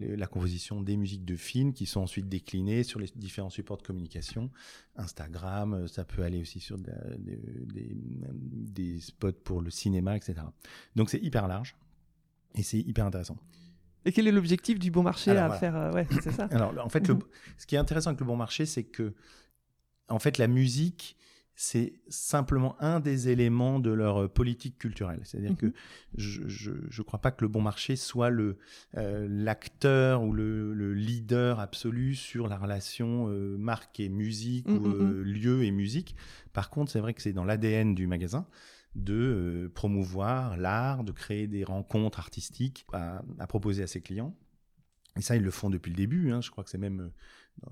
la 0.00 0.26
composition 0.26 0.80
des 0.80 0.96
musiques 0.96 1.24
de 1.24 1.36
films 1.36 1.72
qui 1.72 1.86
sont 1.86 2.00
ensuite 2.00 2.28
déclinées 2.28 2.82
sur 2.82 3.00
les 3.00 3.08
différents 3.14 3.50
supports 3.50 3.78
de 3.78 3.82
communication, 3.82 4.50
Instagram, 4.96 5.88
ça 5.88 6.04
peut 6.04 6.22
aller 6.22 6.40
aussi 6.40 6.60
sur 6.60 6.78
des, 6.78 9.00
spots 9.00 9.32
pour 9.32 9.60
le 9.60 9.70
cinéma, 9.70 10.16
etc. 10.16 10.34
Donc 10.94 11.10
c'est 11.10 11.22
hyper 11.22 11.48
large 11.48 11.76
et 12.54 12.62
c'est 12.62 12.78
hyper 12.78 13.06
intéressant. 13.06 13.36
Et 14.04 14.12
quel 14.12 14.28
est 14.28 14.32
l'objectif 14.32 14.78
du 14.78 14.90
bon 14.90 15.02
marché 15.02 15.32
à 15.32 15.50
faire 15.50 15.92
Ouais, 15.92 16.06
c'est 16.22 16.32
ça. 16.32 16.44
Alors 16.50 16.72
en 16.84 16.88
fait, 16.88 17.08
mhm. 17.08 17.18
ce 17.58 17.66
qui 17.66 17.74
est 17.74 17.78
intéressant 17.78 18.10
avec 18.10 18.20
le 18.20 18.26
bon 18.26 18.36
marché, 18.36 18.66
c'est 18.66 18.84
que 18.84 19.14
en 20.08 20.18
fait 20.18 20.38
la 20.38 20.46
musique 20.46 21.16
c'est 21.58 21.94
simplement 22.08 22.76
un 22.82 23.00
des 23.00 23.30
éléments 23.30 23.80
de 23.80 23.90
leur 23.90 24.24
euh, 24.24 24.28
politique 24.28 24.78
culturelle. 24.78 25.20
C'est-à-dire 25.24 25.56
que 25.56 25.66
mhm. 25.66 25.72
je 26.18 26.70
ne 26.70 27.02
crois 27.02 27.18
pas 27.18 27.30
que 27.30 27.42
le 27.42 27.48
bon 27.48 27.62
marché 27.62 27.96
soit 27.96 28.28
le 28.28 28.58
euh, 28.98 29.26
l'acteur 29.28 30.22
ou 30.22 30.32
le, 30.32 30.92
leader 30.92 31.58
absolu 31.58 32.14
sur 32.14 32.46
la 32.46 32.58
relation 32.58 33.28
euh, 33.30 33.56
marque 33.56 34.00
et 34.00 34.10
musique 34.10 34.68
ou 34.68 34.72
mhm, 34.72 35.20
mhm. 35.20 35.22
lieu 35.22 35.64
et 35.64 35.70
musique. 35.70 36.14
Par 36.52 36.68
contre, 36.68 36.92
c'est 36.92 37.00
vrai 37.00 37.14
que 37.14 37.22
c'est 37.22 37.32
dans 37.32 37.44
l'ADN 37.44 37.94
du 37.94 38.06
magasin 38.06 38.46
de 38.94 39.70
promouvoir 39.74 40.56
l'art, 40.56 41.04
de 41.04 41.12
créer 41.12 41.46
des 41.46 41.64
rencontres 41.64 42.18
artistiques 42.18 42.86
à, 42.92 43.22
proposer 43.46 43.82
à 43.82 43.86
ses 43.86 44.00
clients. 44.00 44.34
Et 45.18 45.22
ça, 45.22 45.36
ils 45.36 45.42
le 45.42 45.50
font 45.50 45.70
depuis 45.70 45.90
le 45.90 45.96
début. 45.96 46.32
Hein. 46.32 46.40
Je 46.40 46.50
crois 46.50 46.64
que 46.64 46.70
c'est 46.70 46.78
même 46.78 47.10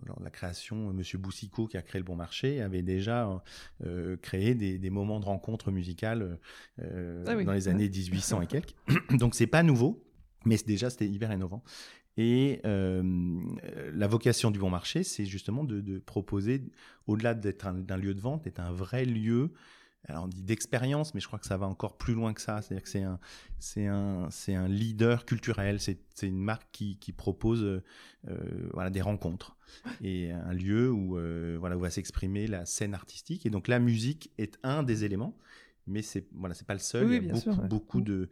dans 0.07 0.17
la 0.23 0.31
création, 0.31 0.93
Monsieur 0.93 1.19
Boussicot, 1.19 1.67
qui 1.67 1.77
a 1.77 1.83
créé 1.83 2.01
le 2.01 2.05
Bon 2.05 2.17
Marché, 2.17 2.61
avait 2.61 2.83
déjà 2.83 3.43
euh, 3.85 4.17
créé 4.17 4.55
des, 4.55 4.91
moments 4.91 5.21
de 5.21 5.25
rencontre 5.25 5.71
musicale 5.71 6.39
euh, 6.81 7.25
ah 7.27 7.43
dans 7.43 7.53
les 7.53 7.69
années 7.69 7.89
1800 7.89 8.43
et 8.43 8.47
quelques. 8.47 8.75
Donc 9.19 9.35
c'est 9.35 9.47
pas 9.47 9.63
nouveau, 9.63 10.05
mais 10.45 10.57
déjà 10.67 10.91
c'était 10.91 11.09
hyper 11.09 11.33
innovant. 11.33 11.63
Et 12.17 12.61
euh, 12.65 13.41
la 13.93 14.07
vocation 14.07 14.51
du 14.51 14.59
Bon 14.59 14.71
Marché, 14.71 15.03
c'est 15.03 15.27
justement 15.27 15.65
de, 15.65 15.81
de 15.81 15.99
proposer, 15.99 16.63
au-delà 17.07 17.35
d'être 17.35 17.67
un, 17.67 17.97
lieu 17.97 18.15
de 18.15 18.21
vente, 18.21 18.45
d'être 18.45 18.61
un 18.61 18.73
vrai 18.73 19.05
lieu 19.05 19.53
alors 20.09 20.25
on 20.25 20.29
dit 20.29 20.43
d'expérience, 20.43 21.15
mais 21.15 21.21
je 21.21 21.27
crois 21.27 21.39
que 21.39 21.47
ça 21.47 21.57
va 21.57 21.67
encore 21.67 21.97
plus 21.97 22.15
loin 22.15 22.35
que 22.35 22.41
ça. 22.41 22.61
C'est-à-dire 22.61 22.83
que 22.83 22.89
c'est 22.89 23.03
un, 23.03 23.19
c'est 23.59 23.87
un, 23.87 24.29
c'est 24.31 24.55
un 24.55 24.69
leader 24.69 25.25
culturel. 25.25 25.81
C'est, 25.81 25.99
une 26.23 26.39
marque 26.39 26.67
qui, 26.73 26.99
qui 26.99 27.13
propose 27.13 27.63
euh, 27.63 27.81
voilà, 28.73 28.91
des 28.91 29.01
rencontres 29.01 29.57
et 30.03 30.31
un 30.31 30.53
lieu 30.53 30.91
où, 30.91 31.19
euh, 31.19 31.57
voilà, 31.59 31.77
où 31.77 31.81
va 31.81 31.91
s'exprimer 31.91 32.47
la 32.47 32.67
scène 32.67 32.95
artistique. 32.95 33.47
Et 33.47 33.51
donc 33.51 33.67
la 33.69 33.79
musique 33.79 34.31
est 34.39 34.59
un 34.63 34.83
des 34.83 35.05
éléments. 35.05 35.37
Mais 35.87 36.01
c'est 36.01 36.27
voilà, 36.33 36.55
c'est 36.55 36.67
pas 36.67 36.73
le 36.73 36.81
seul. 36.81 37.13
il 37.13 37.27
y 37.27 37.31
a 37.31 37.33
beaucoup, 37.33 37.63
beaucoup 37.69 38.01
mm. 38.01 38.05
de 38.05 38.29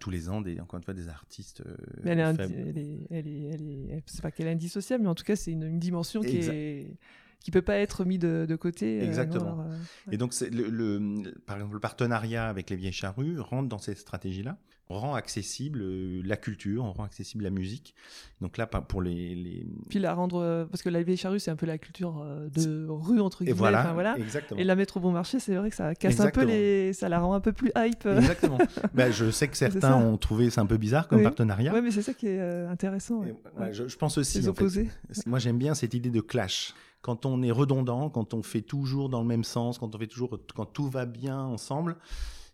tous 0.00 0.10
les 0.10 0.28
ans 0.28 0.42
des 0.42 0.60
encore 0.60 0.76
une 0.76 0.84
fois 0.84 0.92
des 0.92 1.08
artistes. 1.08 1.62
Euh, 1.66 1.76
mais 2.02 2.10
elle 2.10 2.20
est, 2.20 2.24
elle 2.40 2.78
est, 2.78 3.06
elle 3.10 3.28
est, 3.28 3.42
elle 3.54 3.62
est, 3.62 4.02
c'est 4.04 4.20
pas 4.20 4.30
qu'elle 4.30 4.48
est 4.48 4.52
indissociable, 4.52 5.04
mais 5.04 5.08
en 5.08 5.14
tout 5.14 5.24
cas 5.24 5.36
c'est 5.36 5.52
une, 5.52 5.62
une 5.62 5.78
dimension 5.78 6.20
qui 6.20 6.36
est 6.36 6.98
qui 7.40 7.50
peut 7.50 7.62
pas 7.62 7.76
être 7.78 8.04
mis 8.04 8.18
de, 8.18 8.46
de 8.48 8.56
côté. 8.56 9.00
Euh, 9.00 9.04
Exactement. 9.04 9.60
Euh, 9.60 10.12
et 10.12 10.16
donc, 10.16 10.34
le, 10.40 10.68
le, 10.68 11.34
par 11.46 11.56
exemple, 11.56 11.74
le 11.74 11.80
partenariat 11.80 12.48
avec 12.48 12.70
les 12.70 12.76
vieilles 12.76 12.92
charrues 12.92 13.40
rentre 13.40 13.68
dans 13.68 13.78
cette 13.78 13.98
stratégie-là. 13.98 14.58
Rend 14.98 15.14
accessible 15.14 15.80
euh, 15.82 16.20
la 16.24 16.36
culture, 16.36 16.84
on 16.84 16.92
rend 16.92 17.04
accessible 17.04 17.44
la 17.44 17.50
musique. 17.50 17.94
Donc 18.40 18.56
là, 18.56 18.66
pour 18.66 19.02
les, 19.02 19.34
les... 19.34 19.66
Puis 19.88 19.98
la 19.98 20.14
rendre, 20.14 20.66
parce 20.70 20.82
que 20.82 20.88
la 20.88 21.02
vieille 21.02 21.16
charrue, 21.16 21.38
c'est 21.38 21.50
un 21.50 21.56
peu 21.56 21.66
la 21.66 21.78
culture 21.78 22.24
de 22.54 22.86
rue 22.88 23.20
entre 23.20 23.44
guillemets. 23.44 23.56
Et 23.56 23.58
voilà, 23.58 23.92
voilà. 23.92 24.16
Et 24.56 24.64
la 24.64 24.74
mettre 24.74 24.96
au 24.96 25.00
bon 25.00 25.12
marché, 25.12 25.38
c'est 25.38 25.54
vrai 25.54 25.70
que 25.70 25.76
ça 25.76 25.94
casse 25.94 26.20
un 26.20 26.30
peu 26.30 26.44
les, 26.44 26.92
ça 26.92 27.08
la 27.08 27.20
rend 27.20 27.34
un 27.34 27.40
peu 27.40 27.52
plus 27.52 27.70
hype. 27.76 28.06
Exactement. 28.06 28.58
ben, 28.94 29.12
je 29.12 29.30
sais 29.30 29.48
que 29.48 29.56
certains 29.56 29.94
ont 29.94 30.16
trouvé 30.16 30.50
ça 30.50 30.60
un 30.60 30.66
peu 30.66 30.76
bizarre 30.76 31.08
comme 31.08 31.22
partenariat. 31.22 31.72
Oui, 31.72 31.80
mais 31.82 31.90
c'est 31.90 32.02
ça 32.02 32.14
qui 32.14 32.26
est 32.26 32.40
intéressant. 32.66 33.22
je, 33.70 33.88
je, 33.88 33.96
pense 33.96 34.18
aussi. 34.18 34.48
En 34.48 34.54
fait, 34.54 34.86
moi, 35.26 35.38
j'aime 35.38 35.58
bien 35.58 35.74
cette 35.74 35.94
idée 35.94 36.10
de 36.10 36.20
clash 36.20 36.74
quand 37.02 37.26
on 37.26 37.42
est 37.42 37.50
redondant, 37.50 38.10
quand 38.10 38.34
on 38.34 38.42
fait 38.42 38.60
toujours 38.60 39.08
dans 39.08 39.20
le 39.20 39.26
même 39.26 39.44
sens, 39.44 39.78
quand 39.78 39.94
on 39.94 39.98
fait 39.98 40.06
toujours, 40.06 40.38
quand 40.54 40.66
tout 40.66 40.88
va 40.88 41.06
bien 41.06 41.38
ensemble, 41.38 41.96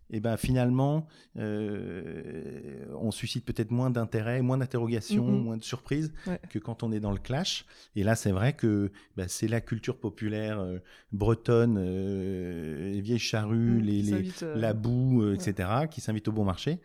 et 0.09 0.19
eh 0.19 0.21
ben 0.21 0.37
finalement, 0.37 1.09
euh, 1.37 2.85
on 2.95 3.11
suscite 3.11 3.45
peut-être 3.45 3.73
moins 3.73 3.91
d'intérêt, 3.91 4.41
moins 4.41 4.57
d'interrogations, 4.57 5.29
mm-hmm. 5.29 5.43
moins 5.43 5.57
de 5.57 5.65
surprises 5.65 6.13
que 6.49 6.61
quand 6.61 6.85
on 6.85 6.93
est 6.93 7.01
dans 7.01 7.11
le 7.11 7.19
clash. 7.19 7.67
Et 7.97 8.05
là, 8.05 8.15
c'est 8.15 8.31
vrai 8.31 8.53
que 8.53 8.93
bah, 9.17 9.27
c'est 9.27 9.49
la 9.49 9.61
culture 9.61 9.99
populaire 9.99 10.61
euh, 10.61 10.79
bretonne, 11.11 11.77
euh, 11.81 12.93
les 12.93 13.01
vieilles 13.01 13.19
charrues, 13.19 13.81
mm, 13.81 13.81
les, 13.81 14.03
les 14.03 14.33
la 14.55 14.75
boue, 14.75 15.33
etc., 15.33 15.69
qui 15.91 16.01
s'invitent 16.01 16.29
au 16.29 16.33
bon 16.33 16.45
marché. 16.45 16.79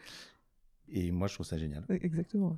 Et 0.89 1.11
moi, 1.11 1.27
je 1.27 1.35
trouve 1.35 1.45
ça 1.45 1.59
génial. 1.59 1.85
Exactement. 1.89 2.57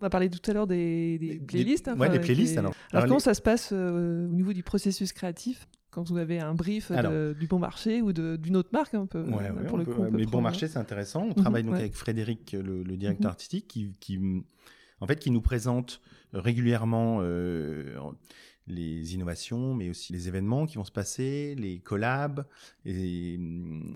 On 0.00 0.06
a 0.06 0.10
parlé 0.10 0.28
tout 0.28 0.50
à 0.50 0.54
l'heure 0.54 0.66
des, 0.66 1.40
playlists. 1.46 1.86
Hein, 1.86 1.94
des 2.08 2.18
playlists. 2.18 2.58
Alors, 2.58 2.74
alors, 2.90 3.06
comment 3.06 3.20
ça 3.20 3.34
se 3.34 3.42
passe 3.42 3.70
au 3.70 4.26
niveau 4.26 4.52
du 4.52 4.64
processus 4.64 5.12
créatif? 5.12 5.68
Quand 5.94 6.10
vous 6.10 6.18
avez 6.18 6.40
un 6.40 6.54
brief 6.54 6.90
du 7.38 7.46
bon 7.46 7.58
marché 7.58 8.02
ou 8.02 8.12
d'une 8.12 8.56
autre 8.56 8.70
marque 8.72 8.94
un 8.94 9.06
peu 9.06 9.22
ouais, 9.22 9.52
pour 9.68 9.78
le 9.78 9.84
coup, 9.84 10.04
Mais 10.10 10.26
bon 10.26 10.40
marché, 10.40 10.68
c'est 10.68 10.78
intéressant. 10.78 11.28
On 11.28 11.34
travaille 11.34 11.62
donc 11.62 11.76
avec 11.76 11.94
Frédéric, 11.94 12.52
le, 12.52 12.82
directeur 12.96 13.30
mhm. 13.30 13.34
artistique, 13.34 13.68
qui, 14.00 14.44
en 15.00 15.06
fait, 15.06 15.18
qui 15.18 15.30
nous 15.30 15.40
présente 15.40 16.00
régulièrement 16.32 17.18
euh, 17.20 17.96
les 18.66 19.14
innovations, 19.14 19.74
mais 19.74 19.90
aussi 19.90 20.12
les 20.12 20.26
événements 20.26 20.66
qui 20.66 20.76
vont 20.76 20.84
se 20.84 20.92
passer, 20.92 21.54
les 21.56 21.78
collabs, 21.78 22.44
les, 22.84 23.38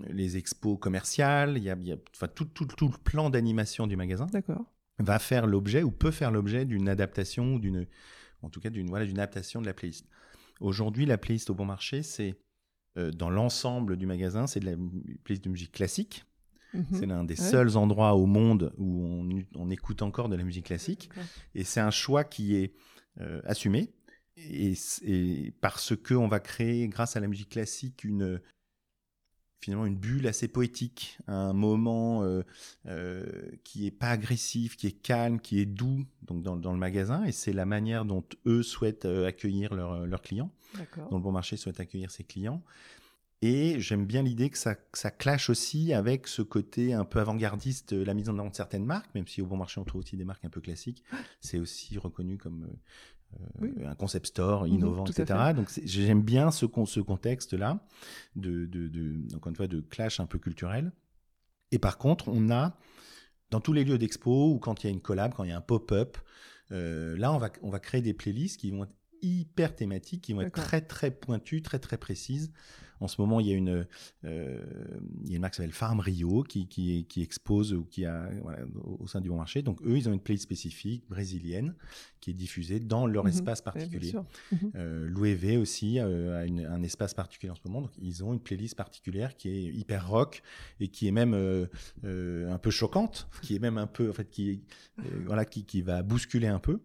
les 0.09 0.37
expos 0.37 0.77
commerciales. 0.79 1.57
Il 1.57 1.63
y 1.63 1.69
a, 1.69 1.75
il 1.79 1.87
y 1.87 1.91
a 1.91 1.97
enfin, 2.15 2.27
tout, 2.27 2.45
tout, 2.45 2.65
tout 2.65 2.87
le 2.87 2.97
plan 3.03 3.29
d'animation 3.29 3.87
du 3.87 3.97
magasin. 3.97 4.27
D'accord 4.31 4.65
va 4.99 5.19
faire 5.19 5.47
l'objet 5.47 5.83
ou 5.83 5.91
peut 5.91 6.11
faire 6.11 6.31
l'objet 6.31 6.65
d'une 6.65 6.89
adaptation 6.89 7.55
ou 7.55 7.59
d'une, 7.59 7.87
en 8.41 8.49
tout 8.49 8.59
cas 8.59 8.69
d'une 8.69 8.87
voilà, 8.87 9.05
d'une 9.05 9.19
adaptation 9.19 9.61
de 9.61 9.65
la 9.65 9.73
playlist. 9.73 10.05
Aujourd'hui, 10.59 11.05
la 11.05 11.17
playlist 11.17 11.49
au 11.49 11.55
bon 11.55 11.65
marché, 11.65 12.03
c'est 12.03 12.35
euh, 12.97 13.11
dans 13.11 13.29
l'ensemble 13.29 13.97
du 13.97 14.05
magasin, 14.05 14.47
c'est 14.47 14.59
de 14.59 14.65
la 14.65 14.77
playlist 15.23 15.43
de 15.43 15.49
musique 15.49 15.71
classique. 15.71 16.25
Mhm. 16.73 16.85
C'est 16.91 17.05
l'un 17.05 17.23
des 17.23 17.35
seuls 17.35 17.77
endroits 17.77 18.13
au 18.13 18.27
monde 18.27 18.73
où 18.77 19.03
on, 19.03 19.27
on, 19.55 19.69
écoute 19.71 20.03
encore 20.03 20.29
de 20.29 20.35
la 20.35 20.43
musique 20.43 20.65
classique. 20.65 21.09
Et 21.55 21.63
c'est 21.63 21.79
un 21.79 21.89
choix 21.89 22.23
qui 22.23 22.55
est 22.57 22.73
euh, 23.21 23.41
assumé. 23.45 23.91
Et, 24.37 24.73
et, 25.01 25.51
parce 25.61 25.95
que 25.95 26.13
on 26.13 26.27
va 26.27 26.39
créer, 26.39 26.87
grâce 26.87 27.15
à 27.15 27.19
la 27.19 27.27
musique 27.27 27.49
classique, 27.49 28.03
une, 28.03 28.39
finalement 29.59 29.85
une 29.85 29.95
bulle 29.95 30.27
assez 30.27 30.47
poétique, 30.47 31.17
un 31.27 31.53
moment 31.53 32.23
euh, 32.23 32.43
euh, 32.87 33.25
qui 33.63 33.85
est 33.87 33.91
pas 33.91 34.09
agressif, 34.09 34.77
qui 34.77 34.87
est 34.87 34.91
calme, 34.91 35.39
qui 35.39 35.59
est 35.59 35.65
doux 35.65 36.05
donc 36.23 36.43
dans, 36.43 36.55
dans 36.55 36.71
le 36.71 36.79
magasin 36.79 37.25
et 37.25 37.31
c'est 37.31 37.53
la 37.53 37.65
manière 37.65 38.05
dont 38.05 38.23
eux 38.45 38.63
souhaitent 38.63 39.05
euh, 39.05 39.27
accueillir 39.27 39.73
leurs 39.73 40.21
clients, 40.21 40.51
dont 41.09 41.17
le 41.17 41.23
bon 41.23 41.31
marché 41.31 41.57
souhaite 41.57 41.79
accueillir 41.79 42.11
ses 42.11 42.23
clients. 42.23 42.63
Et 43.41 43.79
j'aime 43.79 44.05
bien 44.05 44.21
l'idée 44.21 44.49
que 44.49 44.57
ça, 44.57 44.75
ça 44.93 45.11
clash 45.11 45.49
aussi 45.49 45.93
avec 45.93 46.27
ce 46.27 46.41
côté 46.41 46.93
un 46.93 47.05
peu 47.05 47.19
avant-gardiste, 47.19 47.93
la 47.93 48.13
mise 48.13 48.27
en 48.27 48.37
avant 48.37 48.49
de 48.49 48.55
certaines 48.55 48.83
marques, 48.83 49.15
même 49.15 49.27
si 49.27 49.41
au 49.41 49.45
bon 49.45 49.55
marché 49.55 49.79
on 49.79 49.85
trouve 49.85 50.01
aussi 50.01 50.17
des 50.17 50.25
marques 50.25 50.43
un 50.43 50.49
peu 50.49 50.59
classiques. 50.59 51.05
C'est 51.39 51.57
aussi 51.57 51.97
reconnu 51.97 52.37
comme 52.37 52.67
euh, 53.61 53.87
un 53.87 53.95
concept 53.95 54.27
store 54.27 54.63
mhm, 54.63 54.73
innovant, 54.73 55.05
etc. 55.05 55.53
Donc 55.55 55.69
j'aime 55.83 56.21
bien 56.21 56.51
ce, 56.51 56.65
ce 56.85 56.99
contexte-là, 56.99 57.85
de, 58.35 58.65
de, 58.65 58.87
de, 58.87 59.35
encore 59.35 59.49
une 59.49 59.55
fois, 59.55 59.67
de 59.67 59.81
clash 59.81 60.19
un 60.19 60.25
peu 60.25 60.39
culturel. 60.39 60.91
Et 61.71 61.79
par 61.79 61.97
contre, 61.97 62.27
on 62.27 62.49
a, 62.49 62.77
dans 63.51 63.61
tous 63.61 63.73
les 63.73 63.83
lieux 63.83 63.97
d'expo, 63.97 64.51
ou 64.51 64.59
quand 64.59 64.83
il 64.83 64.87
y 64.87 64.89
a 64.89 64.93
une 64.93 65.01
collab, 65.01 65.33
quand 65.33 65.43
il 65.43 65.49
y 65.49 65.53
a 65.53 65.57
un 65.57 65.61
pop-up, 65.61 66.17
euh, 66.71 67.17
là, 67.17 67.31
on 67.33 67.37
va, 67.37 67.49
on 67.61 67.69
va 67.69 67.79
créer 67.79 68.01
des 68.01 68.13
playlists 68.13 68.59
qui 68.59 68.71
vont 68.71 68.83
être 68.83 68.95
hyper 69.21 69.75
thématiques, 69.75 70.23
qui 70.23 70.33
vont 70.33 70.41
être 70.41 70.53
très, 70.53 70.81
très 70.81 71.11
pointues, 71.11 71.61
très, 71.61 71.79
très 71.79 71.97
précises. 71.97 72.51
En 72.99 73.07
ce 73.07 73.19
moment, 73.21 73.39
il 73.39 73.47
y 73.47 73.51
a 73.51 73.55
une, 73.55 73.85
euh, 74.25 74.61
il 75.23 75.29
y 75.29 75.33
a 75.33 75.35
une 75.35 75.41
marque 75.41 75.53
qui 75.53 75.57
s'appelle 75.57 75.73
Farm 75.73 75.99
Rio 75.99 76.43
qui, 76.43 76.67
qui, 76.67 77.05
qui, 77.05 77.21
expose 77.21 77.73
ou 77.73 77.83
qui 77.85 78.05
a 78.05 78.29
voilà, 78.41 78.59
au 78.99 79.07
sein 79.07 79.21
du 79.21 79.29
bon 79.29 79.37
marché. 79.37 79.61
Donc 79.61 79.81
eux, 79.83 79.97
ils 79.97 80.09
ont 80.09 80.13
une 80.13 80.19
playlist 80.19 80.43
spécifique 80.43 81.03
brésilienne 81.09 81.75
qui 82.19 82.31
est 82.31 82.33
diffusée 82.33 82.79
dans 82.79 83.07
leur 83.07 83.25
mhm. 83.25 83.31
espace 83.31 83.61
particulier. 83.61 84.13
Mhm. 84.51 84.71
euh, 84.75 85.07
Louis 85.07 85.35
V 85.35 85.57
aussi 85.57 85.99
euh, 85.99 86.41
a 86.41 86.45
une, 86.45 86.65
un 86.65 86.83
espace 86.83 87.13
particulier 87.13 87.51
en 87.51 87.55
ce 87.55 87.61
moment. 87.65 87.81
Donc 87.81 87.91
ils 88.01 88.23
ont 88.23 88.33
une 88.33 88.39
playlist 88.39 88.75
particulière 88.75 89.35
qui 89.37 89.49
est 89.49 89.63
hyper 89.73 90.07
rock 90.07 90.41
et 90.79 90.87
qui 90.89 91.07
est 91.07 91.11
même 91.11 91.33
euh, 91.33 91.65
euh 92.03 92.49
un 92.49 92.57
peu 92.57 92.71
choquante, 92.71 93.27
qui 93.41 93.55
est 93.55 93.59
même 93.59 93.77
un 93.77 93.87
peu 93.87 94.09
en 94.09 94.13
fait 94.13 94.29
qui 94.29 94.61
voilà 95.25 95.45
qui, 95.45 95.65
qui 95.65 95.81
va 95.81 96.03
bousculer 96.03 96.47
un 96.47 96.59
peu. 96.59 96.79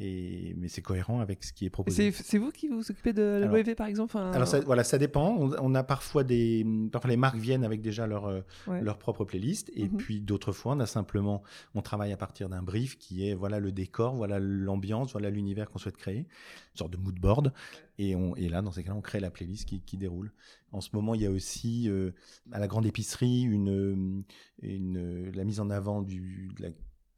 Et, 0.00 0.54
mais 0.56 0.68
c'est 0.68 0.82
cohérent 0.82 1.18
avec 1.18 1.42
ce 1.42 1.52
qui 1.52 1.66
est 1.66 1.70
proposé. 1.70 2.12
C'est 2.12 2.38
vous 2.38 2.52
qui 2.52 2.68
vous 2.68 2.88
occupez 2.88 3.12
de 3.12 3.22
la 3.22 3.46
l'OEV 3.46 3.74
par 3.74 3.88
exemple 3.88 4.16
Alors 4.16 4.46
ça, 4.46 4.60
voilà, 4.60 4.84
ça 4.84 4.96
dépend. 4.96 5.36
On, 5.36 5.74
a 5.74 5.82
parfois 5.82 6.22
des, 6.22 6.64
parfois 6.92 7.10
les 7.10 7.16
marques 7.16 7.38
viennent 7.38 7.64
avec 7.64 7.80
déjà 7.80 8.06
leur 8.06 8.26
euh, 8.26 8.42
leur 8.68 8.98
propre 8.98 9.24
playlist, 9.24 9.72
et 9.74 9.88
mhm. 9.88 9.96
puis 9.96 10.20
d'autres 10.20 10.52
fois 10.52 10.74
on 10.76 10.80
a 10.80 10.86
simplement, 10.86 11.42
on 11.74 11.82
travaille 11.82 12.12
à 12.12 12.16
partir 12.16 12.48
d'un 12.48 12.62
brief 12.62 12.96
qui 12.96 13.28
est 13.28 13.34
voilà 13.34 13.58
le 13.58 13.72
décor, 13.72 14.14
voilà 14.14 14.38
l'ambiance, 14.38 15.12
voilà 15.12 15.30
l'univers 15.30 15.68
qu'on 15.68 15.78
souhaite 15.78 15.96
créer, 15.96 16.18
une 16.18 16.76
sorte 16.76 16.92
de 16.92 16.96
mood 16.96 17.18
board, 17.18 17.52
et 17.98 18.14
on 18.14 18.36
et 18.36 18.48
là 18.48 18.62
dans 18.62 18.70
ces 18.70 18.84
cas-là 18.84 18.96
on 18.96 19.00
crée 19.00 19.18
la 19.18 19.30
playlist 19.30 19.68
qui, 19.68 19.80
qui 19.80 19.96
déroule. 19.96 20.30
En 20.70 20.80
ce 20.80 20.90
moment 20.92 21.14
il 21.16 21.22
y 21.22 21.26
a 21.26 21.30
aussi 21.30 21.88
euh, 21.88 22.12
à 22.52 22.60
la 22.60 22.68
grande 22.68 22.86
épicerie 22.86 23.42
une 23.42 24.22
une 24.62 25.32
la 25.34 25.42
mise 25.42 25.58
en 25.58 25.70
avant 25.70 26.02
du 26.02 26.52
de 26.56 26.62
la 26.62 26.68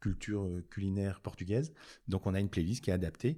culture 0.01 0.45
culinaire 0.69 1.21
portugaise. 1.21 1.73
Donc 2.07 2.27
on 2.27 2.33
a 2.33 2.39
une 2.39 2.49
playlist 2.49 2.83
qui 2.83 2.89
est 2.89 2.93
adaptée. 2.93 3.37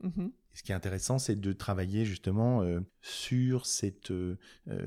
Mmh 0.00 0.28
ce 0.56 0.62
qui 0.62 0.70
est 0.70 0.74
intéressant, 0.76 1.18
c'est 1.18 1.34
de 1.34 1.52
travailler 1.52 2.04
justement 2.04 2.64
sur 3.00 3.66
cette 3.66 4.12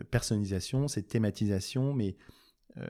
personnalisation, 0.10 0.88
cette 0.88 1.10
thématisation, 1.10 1.94
mais 1.94 2.16
euh, 2.16 2.37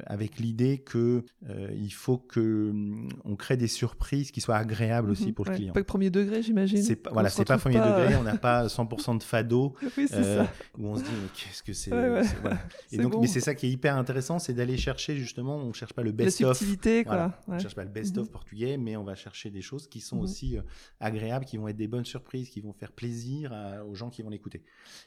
avec 0.05 0.37
l'idée 0.39 0.79
que 0.79 1.23
euh, 1.49 1.69
il 1.75 1.93
faut 1.93 2.17
que 2.17 2.71
mm, 2.71 3.09
on 3.25 3.35
crée 3.35 3.57
des 3.57 3.67
surprises 3.67 4.31
qui 4.31 4.41
soient 4.41 4.57
agréables 4.57 5.09
aussi 5.09 5.27
mhm. 5.27 5.33
pour 5.33 5.45
le 5.45 5.55
client. 5.55 5.73
Pas 5.73 5.83
premier 5.83 6.09
degré, 6.09 6.41
j'imagine. 6.41 6.81
C'est 6.81 6.95
pas, 6.95 7.11
voilà, 7.11 7.29
c'est 7.29 7.45
pas 7.45 7.57
premier 7.57 7.77
degré. 7.77 8.15
On 8.15 8.23
n'a 8.23 8.37
pas 8.37 8.67
100% 8.67 9.19
de 9.19 9.23
fado 9.23 9.75
euh, 10.13 10.45
où 10.77 10.87
on 10.87 10.95
se 10.95 11.03
dit 11.03 11.09
mais 11.11 11.29
qu'est-ce 11.33 11.63
que 11.63 11.73
c'est. 11.73 11.91
Et 12.91 12.97
donc, 12.97 13.15
mais 13.19 13.27
c'est 13.27 13.39
ça 13.39 13.55
qui 13.55 13.67
est 13.67 13.71
hyper 13.71 13.95
intéressant, 13.95 14.39
c'est 14.39 14.53
d'aller 14.53 14.77
chercher 14.77 15.15
justement. 15.17 15.57
On 15.57 15.73
cherche 15.73 15.93
pas 15.93 16.03
le 16.03 16.11
best 16.11 16.41
of. 16.41 16.59
quoi. 17.05 17.33
On 17.47 17.59
cherche 17.59 17.75
pas 17.75 17.83
le 17.83 17.89
best 17.89 18.17
of 18.17 18.27
mhm. 18.27 18.31
portugais, 18.31 18.77
mais 18.77 18.95
on 18.97 19.03
va 19.03 19.15
chercher 19.15 19.49
des 19.49 19.61
choses 19.61 19.87
qui 19.87 20.01
sont 20.01 20.17
mhm. 20.17 20.23
aussi 20.23 20.57
agréables, 20.99 21.45
qui 21.45 21.57
vont 21.57 21.67
être 21.67 21.77
des 21.77 21.87
bonnes 21.87 22.05
surprises, 22.05 22.49
qui 22.49 22.61
vont 22.61 22.73
faire 22.73 22.91
plaisir 22.91 23.53
aux 23.87 23.95
gens 23.95 24.09
qui 24.09 24.21
vont 24.21 24.29
l'écouter. 24.29 24.63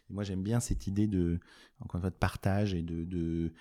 moi, 0.09 0.25
j'aime 0.25 0.43
bien 0.43 0.61
cette 0.61 0.87
idée 0.87 1.07
de 1.07 1.39
encore 1.81 1.97
une 1.97 2.03
fois 2.03 2.11
de 2.11 2.15
partage 2.15 2.75
et 2.75 2.83
de, 2.83 3.05
de 3.05 3.19
euh, 3.19 3.53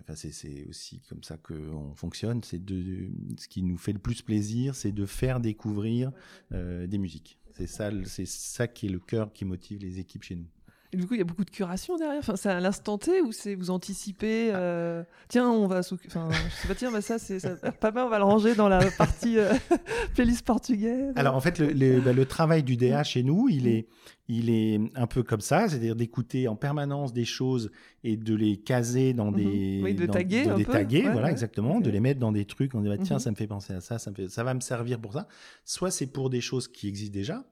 enfin, 0.00 0.14
c'est 0.14 0.66
aussi 0.68 1.00
comme 1.08 1.22
ça 1.22 1.36
qu'on 1.36 1.94
fonctionne. 1.94 2.42
C'est 2.42 2.64
de, 2.64 3.10
ce 3.38 3.48
qui 3.48 3.62
nous 3.62 3.76
fait 3.76 3.92
le 3.92 3.98
plus 3.98 4.22
plaisir, 4.22 4.74
c'est 4.74 4.92
de 4.92 5.06
faire 5.06 5.40
découvrir 5.40 6.12
euh, 6.52 6.86
des 6.86 6.98
musiques. 6.98 7.38
C'est 7.52 7.66
ça, 7.66 7.90
c'est 8.04 8.26
ça 8.26 8.68
qui 8.68 8.86
est 8.86 8.90
le 8.90 8.98
cœur 8.98 9.32
qui 9.32 9.44
motive 9.44 9.80
les 9.80 9.98
équipes 9.98 10.22
chez 10.22 10.36
nous. 10.36 10.46
Et 10.92 10.96
du 10.96 11.06
coup, 11.06 11.14
il 11.14 11.18
y 11.18 11.20
a 11.20 11.24
beaucoup 11.24 11.44
de 11.44 11.50
curation 11.50 11.96
derrière. 11.96 12.18
Enfin, 12.18 12.36
c'est 12.36 12.48
à 12.48 12.60
l'instant 12.60 12.98
T 12.98 13.20
ou 13.20 13.32
c'est 13.32 13.54
vous 13.54 13.70
anticipez 13.70 14.50
euh, 14.54 15.02
Tiens, 15.28 15.48
on 15.48 15.66
va 15.66 15.80
Enfin, 15.80 16.28
je 16.30 16.54
sais 16.62 16.68
pas. 16.68 16.74
Tiens, 16.74 16.90
bah 16.92 17.00
ça, 17.00 17.18
c'est 17.18 17.40
pas 17.80 17.90
mal. 17.90 18.06
On 18.06 18.08
va 18.08 18.18
le 18.18 18.24
ranger 18.24 18.54
dans 18.54 18.68
la 18.68 18.90
partie 18.92 19.38
euh, 19.38 19.52
playlist 20.14 20.44
portugaise. 20.44 21.12
Alors 21.16 21.34
en 21.34 21.40
fait, 21.40 21.58
le, 21.58 22.00
bah, 22.00 22.12
le, 22.12 22.26
travail 22.26 22.62
du 22.62 22.76
DA 22.76 23.02
chez 23.02 23.22
nous, 23.22 23.48
il 23.48 23.66
est, 23.66 23.88
il 24.28 24.50
est 24.50 24.80
un 24.94 25.06
peu 25.06 25.22
comme 25.22 25.40
ça, 25.40 25.68
c'est-à-dire 25.68 25.96
d'écouter 25.96 26.48
en 26.48 26.56
permanence 26.56 27.12
des 27.12 27.24
choses 27.24 27.70
et 28.04 28.16
de 28.16 28.34
les 28.34 28.56
caser 28.56 29.12
dans 29.12 29.30
mhm. 29.30 29.36
des, 29.36 29.80
oui, 29.82 29.94
de 29.94 30.06
taguer, 30.06 30.46
des 30.56 30.64
taguer, 30.64 31.02
voilà 31.02 31.30
exactement, 31.30 31.80
de 31.80 31.90
les 31.90 32.00
mettre 32.00 32.20
dans 32.20 32.32
des 32.32 32.44
trucs. 32.44 32.74
On 32.74 32.80
dit 32.80 32.88
bah, 32.88 32.98
tiens, 32.98 33.16
mhm. 33.16 33.20
ça 33.20 33.30
me 33.30 33.36
fait 33.36 33.46
penser 33.46 33.72
à 33.72 33.80
ça, 33.80 33.98
ça, 33.98 34.10
me 34.10 34.16
fait, 34.16 34.28
ça 34.28 34.44
va 34.44 34.54
me 34.54 34.60
servir 34.60 35.00
pour 35.00 35.12
ça. 35.12 35.26
Soit 35.64 35.90
c'est 35.90 36.06
pour 36.06 36.30
des 36.30 36.40
choses 36.40 36.68
qui 36.68 36.88
existent 36.88 37.14
déjà 37.14 37.44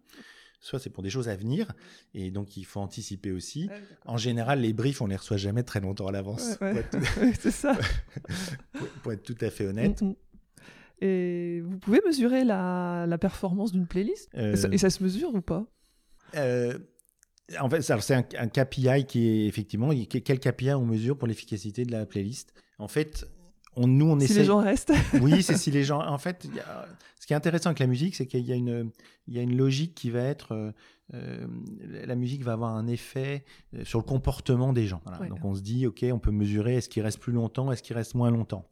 soit 0.61 0.79
c'est 0.79 0.91
pour 0.91 1.03
des 1.03 1.11
choses 1.11 1.29
à 1.29 1.37
venir, 1.37 1.73
et 2.15 2.31
donc 2.31 2.57
il 2.57 2.65
faut 2.65 2.81
anticiper 2.81 3.33
aussi. 3.33 3.69
en 4.07 4.17
général, 4.17 4.61
les 4.61 4.73
briefs, 4.73 5.01
on 5.01 5.07
les 5.07 5.17
reçoit 5.17 5.37
jamais 5.37 5.63
très 5.63 5.81
longtemps 5.81 6.07
à 6.07 6.13
l'avance. 6.13 6.59
c'est 7.41 7.51
ça. 7.51 7.77
pour, 9.03 9.13
être 9.13 9.23
tout 9.23 9.37
à 9.41 9.51
fait 9.51 9.67
honnête. 9.67 10.03
Mm, 10.03 10.09
mm. 10.09 10.15
Et 11.01 11.61
vous 11.61 11.79
pouvez 11.79 12.01
mesurer 12.07 12.45
la, 12.45 13.05
la 13.07 13.19
performance 13.19 13.73
d'une 13.73 13.87
playlist? 13.87 14.31
Et, 14.35 14.79
ça, 14.79 14.91
se 14.91 15.03
mesure 15.03 15.35
ou 15.35 15.41
pas? 15.41 15.67
Euh, 16.37 16.79
En 17.61 17.69
fait, 17.69 17.83
c'est 17.83 18.15
un, 18.15 18.23
KPI 18.23 19.05
qui 19.07 19.29
est 19.29 19.47
effectivement, 19.47 19.91
quel 20.09 20.41
KPI 20.41 20.73
on 20.73 20.87
mesure 20.87 21.19
pour 21.19 21.29
l'efficacité 21.29 21.85
de 21.85 21.93
la 21.93 22.07
playlist? 22.07 22.55
En 22.79 22.89
fait, 22.89 23.27
on, 23.76 23.87
nous, 23.87 24.07
on 24.07 24.19
si 24.19 24.26
essaie... 24.26 24.40
les 24.40 24.45
gens 24.45 24.59
restent. 24.59 24.93
oui, 25.21 25.43
c'est 25.43 25.57
si 25.57 25.71
les 25.71 25.85
gens. 25.85 26.00
En 26.00 26.19
fait, 26.19 26.47
ce 27.21 27.26
qui 27.26 27.33
est 27.33 27.37
intéressant 27.37 27.71
avec 27.71 27.78
la 27.78 27.87
musique, 27.87 28.14
c'est 28.14 28.26
qu'il 28.26 28.45
y 28.45 28.52
a 28.52 28.57
une, 28.57 28.90
y 29.28 29.38
a 29.38 29.43
une 29.43 29.57
logique 29.57 29.95
qui 29.95 30.11
va 30.11 30.21
être. 30.21 30.52
Euh, 30.52 30.73
euh, 31.12 31.47
la 32.07 32.14
musique 32.14 32.43
va 32.43 32.52
avoir 32.52 32.75
un 32.75 32.87
effet 32.87 33.45
euh, 33.75 33.85
sur 33.85 33.99
le 33.99 34.04
comportement 34.04 34.73
des 34.73 34.87
gens. 34.87 35.02
Donc 35.28 35.45
on 35.45 35.54
se 35.54 35.61
dit, 35.61 35.87
ok, 35.87 36.04
on 36.12 36.19
peut 36.19 36.31
mesurer 36.31 36.76
est-ce 36.76 36.88
qu'il 36.88 37.02
reste 37.02 37.19
plus 37.19 37.33
longtemps, 37.33 37.71
est-ce 37.73 37.83
qu'il 37.83 37.97
reste 37.97 38.14
moins 38.14 38.31
longtemps? 38.31 38.69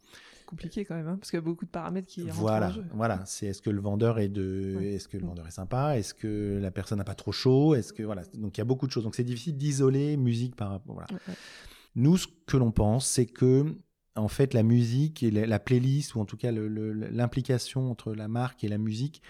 Compliqué 0.47 0.85
quand 0.85 0.95
même, 0.95 1.09
hein, 1.09 1.17
parce 1.19 1.31
qu'il 1.31 1.39
y 1.39 1.43
a 1.43 1.45
beaucoup 1.45 1.65
de 1.65 1.71
paramètres 1.71 2.09
qui. 2.09 2.23
Voilà, 2.29 2.69
en 2.69 2.73
jeu. 2.73 2.85
voilà. 2.93 3.23
C'est 3.25 3.47
est-ce 3.47 3.63
que 3.63 3.71
le 3.71 3.81
vendeur 3.81 4.19
est 4.19 4.29
de, 4.29 4.79
est-ce 4.83 5.09
que 5.09 5.17
le 5.17 5.27
vendeur 5.27 5.47
est 5.47 5.53
sympa, 5.53 5.99
est-ce 5.99 6.13
que 6.13 6.59
la 6.61 6.71
personne 6.71 6.99
n'a 6.99 7.05
pas 7.05 7.15
trop 7.15 7.33
chaud, 7.33 7.75
est-ce 7.75 7.93
que 7.93 8.03
voilà. 8.03 8.23
Donc 8.35 8.57
il 8.57 8.61
y 8.61 8.63
a 8.63 8.67
beaucoup 8.67 8.87
de 8.87 8.93
choses. 8.93 9.05
Donc 9.05 9.15
c'est 9.15 9.25
difficile 9.25 9.57
d'isoler 9.57 10.17
musique 10.17 10.57
par 10.57 10.71
rapport. 10.71 10.95
Voilà. 10.95 11.09
Nous, 11.95 12.17
ce 12.17 12.27
que 12.47 12.57
l'on 12.57 12.71
pense, 12.71 13.07
c'est 13.07 13.27
que 13.27 13.65
en 14.15 14.29
fait, 14.29 14.55
la 14.55 14.63
musique 14.63 15.23
et 15.23 15.31
la, 15.31 15.59
playlist, 15.59 16.15
ou 16.15 16.21
en 16.21 16.25
tout 16.25 16.37
cas 16.37 16.53
l'implication 16.53 17.91
entre 17.91 18.15
la 18.15 18.29
marque 18.29 18.65
et 18.65 18.69
la 18.69 18.79
musique, 18.79 19.23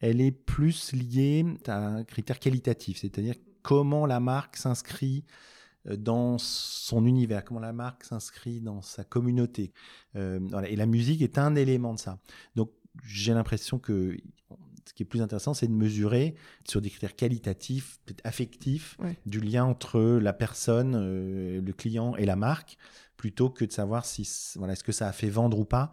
elle 0.00 0.20
est 0.20 0.32
plus 0.32 0.92
liée 0.92 1.44
à 1.66 1.86
un 1.86 2.04
critère 2.04 2.38
qualitatif, 2.38 2.98
c'est-à-dire 2.98 3.34
comment 3.62 4.06
la 4.06 4.20
marque 4.20 4.56
s'inscrit 4.56 5.24
euh, 5.86 5.96
dans 5.96 6.38
son 6.38 7.06
univers, 7.06 7.44
comment 7.44 7.60
la 7.60 7.72
marque 7.72 8.04
s'inscrit 8.04 8.60
dans 8.60 8.82
sa 8.82 9.04
communauté. 9.04 9.72
Euh, 10.16 10.40
Et 10.68 10.76
la 10.76 10.86
musique 10.86 11.22
est 11.22 11.38
un 11.38 11.54
élément 11.56 11.94
de 11.94 11.98
ça. 11.98 12.18
Donc, 12.54 12.70
j'ai 13.04 13.32
l'impression 13.32 13.78
que 13.78 14.16
ce 14.88 14.94
qui 14.94 15.02
est 15.02 15.06
plus 15.06 15.20
intéressant, 15.20 15.54
c'est 15.54 15.68
de 15.68 15.72
mesurer 15.72 16.34
sur 16.66 16.80
des 16.80 16.90
critères 16.90 17.14
qualitatifs, 17.14 18.00
affectifs, 18.24 18.96
du 19.26 19.40
lien 19.40 19.64
entre 19.64 20.00
la 20.00 20.32
personne, 20.32 20.94
euh, 20.96 21.60
le 21.60 21.72
client 21.72 22.16
et 22.16 22.24
la 22.24 22.36
marque, 22.36 22.78
plutôt 23.18 23.50
que 23.50 23.66
de 23.66 23.72
savoir 23.72 24.06
si 24.06 24.26
voilà 24.56 24.72
est-ce 24.72 24.84
que 24.84 24.92
ça 24.92 25.08
a 25.08 25.12
fait 25.12 25.28
vendre 25.28 25.58
ou 25.58 25.66
pas. 25.66 25.90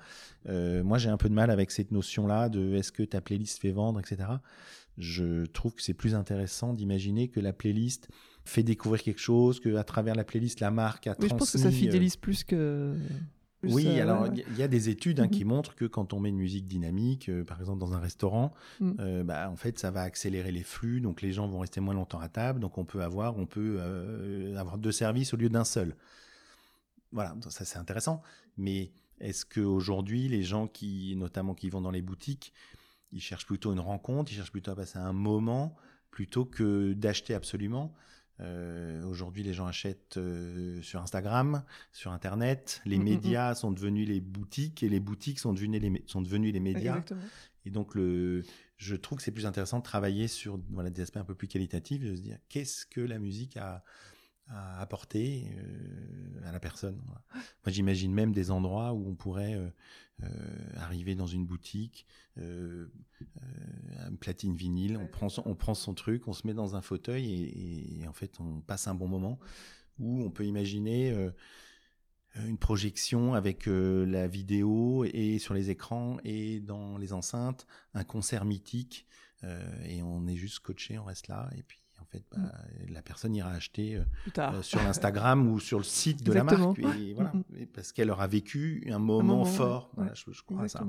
Euh, 0.47 0.83
moi, 0.83 0.97
j'ai 0.97 1.09
un 1.09 1.17
peu 1.17 1.27
de 1.27 1.33
mal 1.33 1.49
avec 1.49 1.71
cette 1.71 1.91
notion-là 1.91 2.47
de 2.47 2.75
est-ce 2.75 2.93
que 2.93 3.03
ta 3.03 3.19
playlist 3.19 3.59
fait 3.59 3.71
vendre, 3.71 3.99
etc. 3.99 4.29
Je 4.97 5.45
trouve 5.47 5.73
que 5.73 5.81
c'est 5.81 5.95
plus 5.95 6.15
intéressant 6.15 6.73
d'imaginer 6.73 7.27
que 7.27 7.41
la 7.41 7.51
playlist 7.51 8.07
fait 8.45 8.63
découvrir 8.63 9.01
quelque 9.01 9.19
chose, 9.19 9.59
que 9.59 9.75
à 9.75 9.83
travers 9.83 10.15
la 10.15 10.23
playlist, 10.23 10.59
la 10.59 10.69
marque 10.69 11.07
a 11.07 11.15
oui, 11.19 11.27
Je 11.29 11.35
pense 11.35 11.51
que 11.51 11.57
ça 11.57 11.71
fidélise 11.71 12.15
plus 12.15 12.43
que. 12.43 12.95
oui, 13.63 13.87
euh, 13.87 14.03
alors 14.03 14.27
il 14.27 14.57
y 14.57 14.61
a 14.61 14.67
des 14.67 14.89
études 14.89 15.19
hein, 15.19 15.27
qui 15.27 15.45
mhm. 15.45 15.49
montrent 15.49 15.73
que 15.73 15.85
quand 15.85 16.13
on 16.13 16.19
met 16.19 16.29
une 16.29 16.37
musique 16.37 16.67
dynamique, 16.67 17.27
euh, 17.29 17.43
par 17.43 17.59
exemple 17.59 17.79
dans 17.79 17.93
un 17.95 17.99
restaurant, 17.99 18.53
mm. 18.79 19.23
bah, 19.23 19.49
en 19.49 19.55
fait 19.55 19.79
ça 19.79 19.89
va 19.89 20.01
accélérer 20.01 20.51
les 20.51 20.63
flux, 20.63 21.01
donc 21.01 21.23
les 21.23 21.31
gens 21.31 21.47
vont 21.47 21.59
rester 21.59 21.81
moins 21.81 21.95
longtemps 21.95 22.19
à 22.19 22.29
table, 22.29 22.59
donc 22.59 22.77
on 22.77 22.85
peut 22.85 23.01
avoir, 23.01 23.35
on 23.39 23.47
peut 23.47 23.79
avoir 24.55 24.77
deux 24.77 24.91
services 24.91 25.33
au 25.33 25.37
lieu 25.37 25.49
d'un 25.49 25.65
seul. 25.65 25.95
Voilà, 27.15 27.33
ça 27.49 27.63
c'est 27.63 27.79
intéressant. 27.79 28.21
Mais 28.57 28.91
est-ce 29.19 29.45
qu'aujourd'hui, 29.45 30.27
les 30.27 30.43
gens 30.43 30.67
qui, 30.67 31.15
notamment 31.15 31.55
qui 31.55 31.69
vont 31.69 31.81
dans 31.81 31.89
les 31.89 32.01
boutiques, 32.01 32.53
ils 33.13 33.21
cherchent 33.21 33.45
plutôt 33.45 33.71
une 33.71 33.79
rencontre, 33.79 34.31
ils 34.33 34.35
cherchent 34.35 34.51
plutôt 34.51 34.71
à 34.71 34.75
passer 34.75 34.99
un 34.99 35.13
moment 35.13 35.75
plutôt 36.11 36.45
que 36.45 36.91
d'acheter 36.91 37.33
absolument? 37.33 37.93
Euh, 38.41 39.01
Aujourd'hui, 39.05 39.43
les 39.43 39.53
gens 39.53 39.65
achètent 39.65 40.17
euh, 40.17 40.81
sur 40.81 41.01
Instagram, 41.01 41.63
sur 41.93 42.11
Internet. 42.11 42.81
Les 42.83 42.97
mmh, 42.97 42.99
mmh, 42.99 43.01
mmh. 43.01 43.05
médias 43.05 43.55
sont 43.55 43.71
devenus 43.71 44.09
les 44.09 44.19
boutiques 44.19 44.83
et 44.83 44.89
les 44.89 44.99
boutiques 44.99 45.39
sont 45.39 45.53
devenues 45.53 45.79
les, 45.79 46.03
sont 46.07 46.21
devenus 46.21 46.53
les 46.53 46.59
médias. 46.59 47.01
Et 47.63 47.69
donc, 47.71 47.95
le, 47.95 48.43
je 48.75 48.95
trouve 48.97 49.19
que 49.19 49.23
c'est 49.23 49.31
plus 49.31 49.45
intéressant 49.45 49.79
de 49.79 49.83
travailler 49.83 50.27
sur 50.27 50.59
voilà, 50.69 50.89
des 50.89 51.01
aspects 51.01 51.15
un 51.15 51.23
peu 51.23 51.33
plus 51.33 51.47
qualitatifs, 51.47 52.03
de 52.03 52.13
se 52.13 52.21
dire 52.21 52.37
qu'est-ce 52.49 52.85
que 52.85 52.99
la 52.99 53.19
musique 53.19 53.55
a, 53.55 53.85
à 54.47 54.79
apporter 54.81 55.47
euh, 55.57 56.47
à 56.47 56.51
la 56.51 56.59
personne. 56.59 57.01
Moi, 57.33 57.41
j'imagine 57.67 58.13
même 58.13 58.31
des 58.31 58.51
endroits 58.51 58.93
où 58.93 59.07
on 59.07 59.15
pourrait 59.15 59.55
euh, 59.55 59.69
euh, 60.23 60.27
arriver 60.77 61.15
dans 61.15 61.27
une 61.27 61.45
boutique, 61.45 62.05
une 62.37 62.89
platine 64.19 64.55
vinyle, 64.55 64.97
on 64.97 65.07
prend, 65.07 65.29
son, 65.29 65.43
on 65.45 65.55
prend 65.55 65.73
son 65.73 65.93
truc, 65.93 66.27
on 66.27 66.33
se 66.33 66.45
met 66.45 66.53
dans 66.53 66.75
un 66.75 66.81
fauteuil 66.81 67.99
et, 68.01 68.07
en 68.07 68.13
fait, 68.13 68.39
on 68.39 68.59
passe 68.61 68.87
un 68.87 68.95
bon 68.95 69.07
moment. 69.07 69.39
Où 69.97 70.21
on 70.21 70.29
peut 70.29 70.45
imaginer 70.45 71.15
une 72.35 72.57
projection 72.57 73.33
avec 73.33 73.67
la 73.67 74.27
vidéo 74.27 75.05
et 75.05 75.39
sur 75.39 75.53
les 75.53 75.69
écrans 75.69 76.17
et 76.25 76.59
dans 76.59 76.97
les 76.97 77.13
enceintes, 77.13 77.65
un 77.93 78.03
concert 78.03 78.43
mythique 78.43 79.07
et 79.85 80.03
on 80.03 80.27
est 80.27 80.35
juste 80.35 80.59
coaché, 80.59 80.99
on 80.99 81.05
reste 81.05 81.29
là 81.29 81.49
et 81.55 81.63
puis 81.63 81.84
fait, 82.15 82.23
bah, 82.31 82.51
la 82.89 83.01
personne 83.01 83.35
ira 83.35 83.51
acheter 83.51 83.95
euh, 83.95 84.03
euh, 84.37 84.61
sur 84.61 84.81
l'Instagram 84.81 85.47
ou 85.47 85.59
sur 85.59 85.77
le 85.77 85.83
site 85.83 86.23
de 86.23 86.33
la 86.33 86.43
marque, 86.43 86.79
voilà, 87.15 87.33
parce 87.73 87.91
qu'elle 87.91 88.11
aura 88.11 88.27
vécu 88.27 88.87
un 88.91 88.99
moment, 88.99 89.45
fort. 89.45 89.91
je, 90.13 90.41
crois 90.43 90.63
à 90.63 90.67
ça. 90.67 90.85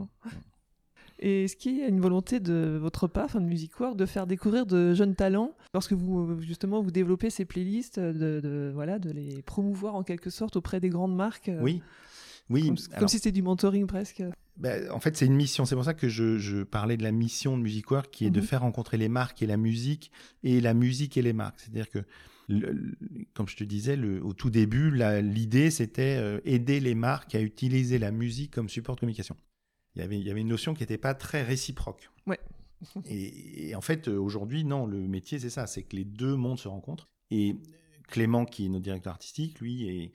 Et 1.19 1.45
est-ce 1.45 1.57
qu'il 1.57 1.79
y 1.79 1.83
a 1.83 1.89
une 1.89 2.01
volonté 2.01 2.41
de 2.41 2.79
votre 2.81 3.07
part, 3.07 3.25
enfin 3.25 3.41
de 3.41 3.47
Music 3.47 3.79
Work, 3.81 3.97
de 3.97 4.05
faire 4.05 4.27
découvrir 4.27 4.67
de 4.67 4.93
jeunes 4.93 5.15
talents 5.15 5.55
lorsque 5.73 5.95
vous 5.95 6.41
justement 6.43 6.83
vous 6.83 6.91
développez 6.91 7.31
ces 7.31 7.47
playlists, 7.47 7.99
de, 7.99 8.71
voilà, 8.75 8.99
de 8.99 9.11
les 9.11 9.43
promouvoir 9.43 9.95
en 9.95 10.03
quelque 10.03 10.29
sorte 10.29 10.57
auprès 10.57 10.79
des 10.79 10.91
grandes 10.91 11.17
marques 11.17 11.49
euh, 11.49 11.63
Oui, 11.63 11.83
oui. 12.49 12.73
Comme, 12.99 13.09
si 13.09 13.17
c'était 13.17 13.33
du 13.33 13.43
mentoring 13.43 13.87
presque. 13.87 14.23
Ben, 14.57 14.91
en 14.91 15.01
fait, 15.01 15.17
c'est 15.17 15.27
une 15.27 15.35
mission. 15.35 15.65
C'est 15.65 15.75
pour 15.75 15.85
ça 15.85 15.95
que 15.95 16.09
je, 16.09 16.63
parlais 16.63 16.97
de 16.97 17.03
la 17.03 17.13
mission 17.13 17.59
de 17.59 17.63
Music 17.63 17.91
Work, 17.91 18.11
qui 18.11 18.27
est 18.27 18.31
de 18.31 18.41
mhm. 18.41 18.47
faire 18.47 18.61
rencontrer 18.61 18.97
les 18.97 19.09
marques 19.09 19.43
et 19.43 19.47
la 19.47 19.57
musique, 19.57 20.11
et 20.43 20.61
la 20.61 20.75
musique 20.75 21.17
et 21.17 21.23
les 21.23 21.33
marques. 21.33 21.61
C'est-à-dire 21.61 21.91
que, 21.91 21.99
comme 23.35 23.49
je 23.49 23.57
te 23.57 23.65
disais, 23.65 23.97
le, 23.97 24.25
au 24.25 24.33
tout 24.33 24.51
début, 24.51 24.91
l'idée, 25.23 25.71
c'était 25.71 26.17
euh, 26.19 26.41
aider 26.45 26.81
les 26.81 26.95
marques 26.95 27.35
à 27.35 27.41
utiliser 27.41 27.99
la 27.99 28.13
musique 28.13 28.53
comme 28.53 28.69
support 28.69 28.95
de 28.95 29.01
communication. 29.01 29.37
Il 29.95 30.03
y 30.03 30.05
avait, 30.05 30.19
il 30.19 30.27
y 30.27 30.31
avait 30.31 30.43
une 30.43 30.49
notion 30.49 30.75
qui 30.75 30.83
n'était 30.83 30.99
pas 30.99 31.15
très 31.15 31.43
réciproque. 31.43 32.11
Ouais. 32.27 32.39
et, 33.07 33.69
et, 33.69 33.75
en 33.75 33.81
fait, 33.81 34.09
aujourd'hui, 34.09 34.65
non, 34.65 34.87
le 34.87 34.99
métier, 35.09 35.39
c'est 35.39 35.51
ça, 35.51 35.67
c'est 35.67 35.83
que 35.83 35.97
les 35.97 36.05
deux 36.05 36.37
mondes 36.37 36.59
se 36.59 36.69
rencontrent. 36.69 37.09
Et 37.31 37.57
Clément, 38.07 38.45
qui 38.45 38.67
est 38.67 38.69
notre 38.69 38.85
directeur 38.85 39.13
artistique, 39.13 39.61
lui 39.61 39.89
est 39.89 40.13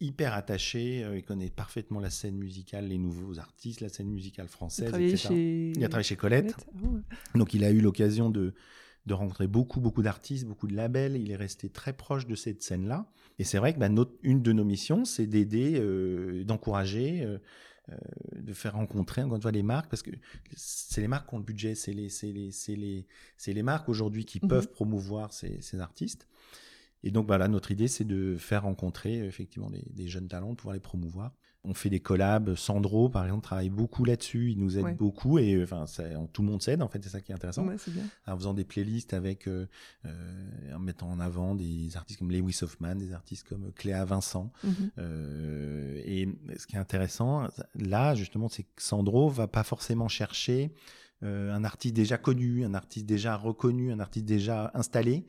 hyper 0.00 0.34
attaché. 0.34 1.06
il 1.14 1.22
connaît 1.22 1.50
parfaitement 1.50 2.00
la 2.00 2.10
scène 2.10 2.36
musicale, 2.36 2.88
les 2.88 2.98
nouveaux 2.98 3.38
artistes, 3.38 3.80
la 3.80 3.88
scène 3.88 4.08
musicale 4.08 4.48
française, 4.48 4.92
il 4.96 5.02
etc. 5.04 5.28
Chez... 5.28 5.72
Il 5.76 5.84
a 5.84 5.88
travaillé 5.88 6.08
chez 6.08 6.16
Colette. 6.16 6.56
Ah 6.58 7.38
Donc 7.38 7.54
il 7.54 7.62
a 7.64 7.70
eu 7.70 7.80
l'occasion 7.80 8.30
de, 8.30 8.54
de 9.06 9.14
rencontrer 9.14 9.46
beaucoup, 9.46 9.80
beaucoup 9.80 10.02
d'artistes, 10.02 10.46
beaucoup 10.46 10.66
de 10.66 10.74
labels. 10.74 11.16
Il 11.16 11.30
est 11.30 11.36
resté 11.36 11.68
très 11.68 11.92
proche 11.92 12.26
de 12.26 12.34
cette 12.34 12.62
scène-là. 12.62 13.06
Et 13.38 13.44
c'est 13.44 13.58
vrai 13.58 13.74
que 13.74 13.78
bah, 13.78 13.88
notre, 13.88 14.12
une 14.22 14.42
de 14.42 14.52
nos 14.52 14.64
missions, 14.64 15.04
c'est 15.04 15.26
d'aider, 15.26 15.80
d'encourager 16.44 17.22
euh, 17.22 17.38
de 18.36 18.52
faire 18.52 18.74
rencontrer 18.74 19.22
encore 19.22 19.36
une 19.36 19.42
fois 19.42 19.50
les 19.50 19.62
marques 19.62 19.90
parce 19.90 20.02
que 20.02 20.10
c'est 20.54 21.00
les 21.00 21.08
marques 21.08 21.28
qui 21.28 21.34
ont 21.34 21.38
le 21.38 21.44
budget, 21.44 21.74
c'est 21.74 21.92
les, 21.92 22.08
les, 22.22 22.50
les, 22.76 23.06
les, 23.52 23.62
marques 23.62 23.88
aujourd'hui 23.88 24.24
qui 24.24 24.38
mhm. 24.40 24.48
peuvent 24.48 24.70
promouvoir 24.70 25.32
ces, 25.32 25.60
ces, 25.60 25.80
artistes. 25.80 26.28
Et 27.02 27.10
donc 27.10 27.26
voilà, 27.26 27.48
notre 27.48 27.72
idée 27.72 27.88
c'est 27.88 28.04
de 28.04 28.36
faire 28.36 28.62
rencontrer 28.62 29.26
effectivement 29.26 29.70
des 29.70 30.06
jeunes 30.06 30.28
talents, 30.28 30.50
de 30.50 30.56
pouvoir 30.56 30.74
les 30.74 30.80
promouvoir 30.80 31.34
on 31.64 31.74
fait 31.74 31.90
des 31.90 32.00
collabs. 32.00 32.54
Sandro, 32.56 33.08
par 33.08 33.24
exemple, 33.24 33.44
travaille 33.44 33.70
beaucoup 33.70 34.04
là-dessus. 34.04 34.50
Il 34.50 34.58
nous 34.58 34.78
aide 34.78 34.96
beaucoup 34.96 35.38
et 35.38 35.62
enfin, 35.62 35.84
tout 36.32 36.42
le 36.42 36.48
monde 36.48 36.62
s'aide. 36.62 36.82
En 36.82 36.88
fait, 36.88 37.02
c'est 37.02 37.10
ça 37.10 37.20
qui 37.20 37.32
est 37.32 37.34
intéressant. 37.34 37.64
En 38.26 38.36
faisant 38.36 38.54
des 38.54 38.64
playlists 38.64 39.14
avec, 39.14 39.46
euh, 39.46 39.66
euh, 40.04 40.74
en 40.74 40.80
mettant 40.80 41.08
en 41.08 41.20
avant 41.20 41.54
des 41.54 41.96
artistes 41.96 42.18
comme 42.18 42.32
Lewis 42.32 42.58
Hoffman, 42.62 42.96
des 42.96 43.12
artistes 43.12 43.46
comme 43.48 43.72
Cléa 43.72 44.04
Vincent. 44.04 44.52
Mhm. 44.64 44.90
Euh, 44.98 46.02
et 46.04 46.28
ce 46.56 46.66
qui 46.66 46.76
est 46.76 46.80
intéressant, 46.80 47.46
là, 47.76 48.14
justement, 48.14 48.48
c'est 48.48 48.64
que 48.64 48.82
Sandro 48.82 49.28
va 49.28 49.46
pas 49.46 49.62
forcément 49.62 50.08
chercher 50.08 50.74
un 51.24 51.62
artiste 51.62 51.94
déjà 51.94 52.18
connu, 52.18 52.64
un 52.64 52.74
artiste 52.74 53.06
déjà 53.06 53.36
reconnu, 53.36 53.92
un 53.92 54.00
artiste 54.00 54.24
déjà 54.24 54.72
installé, 54.74 55.24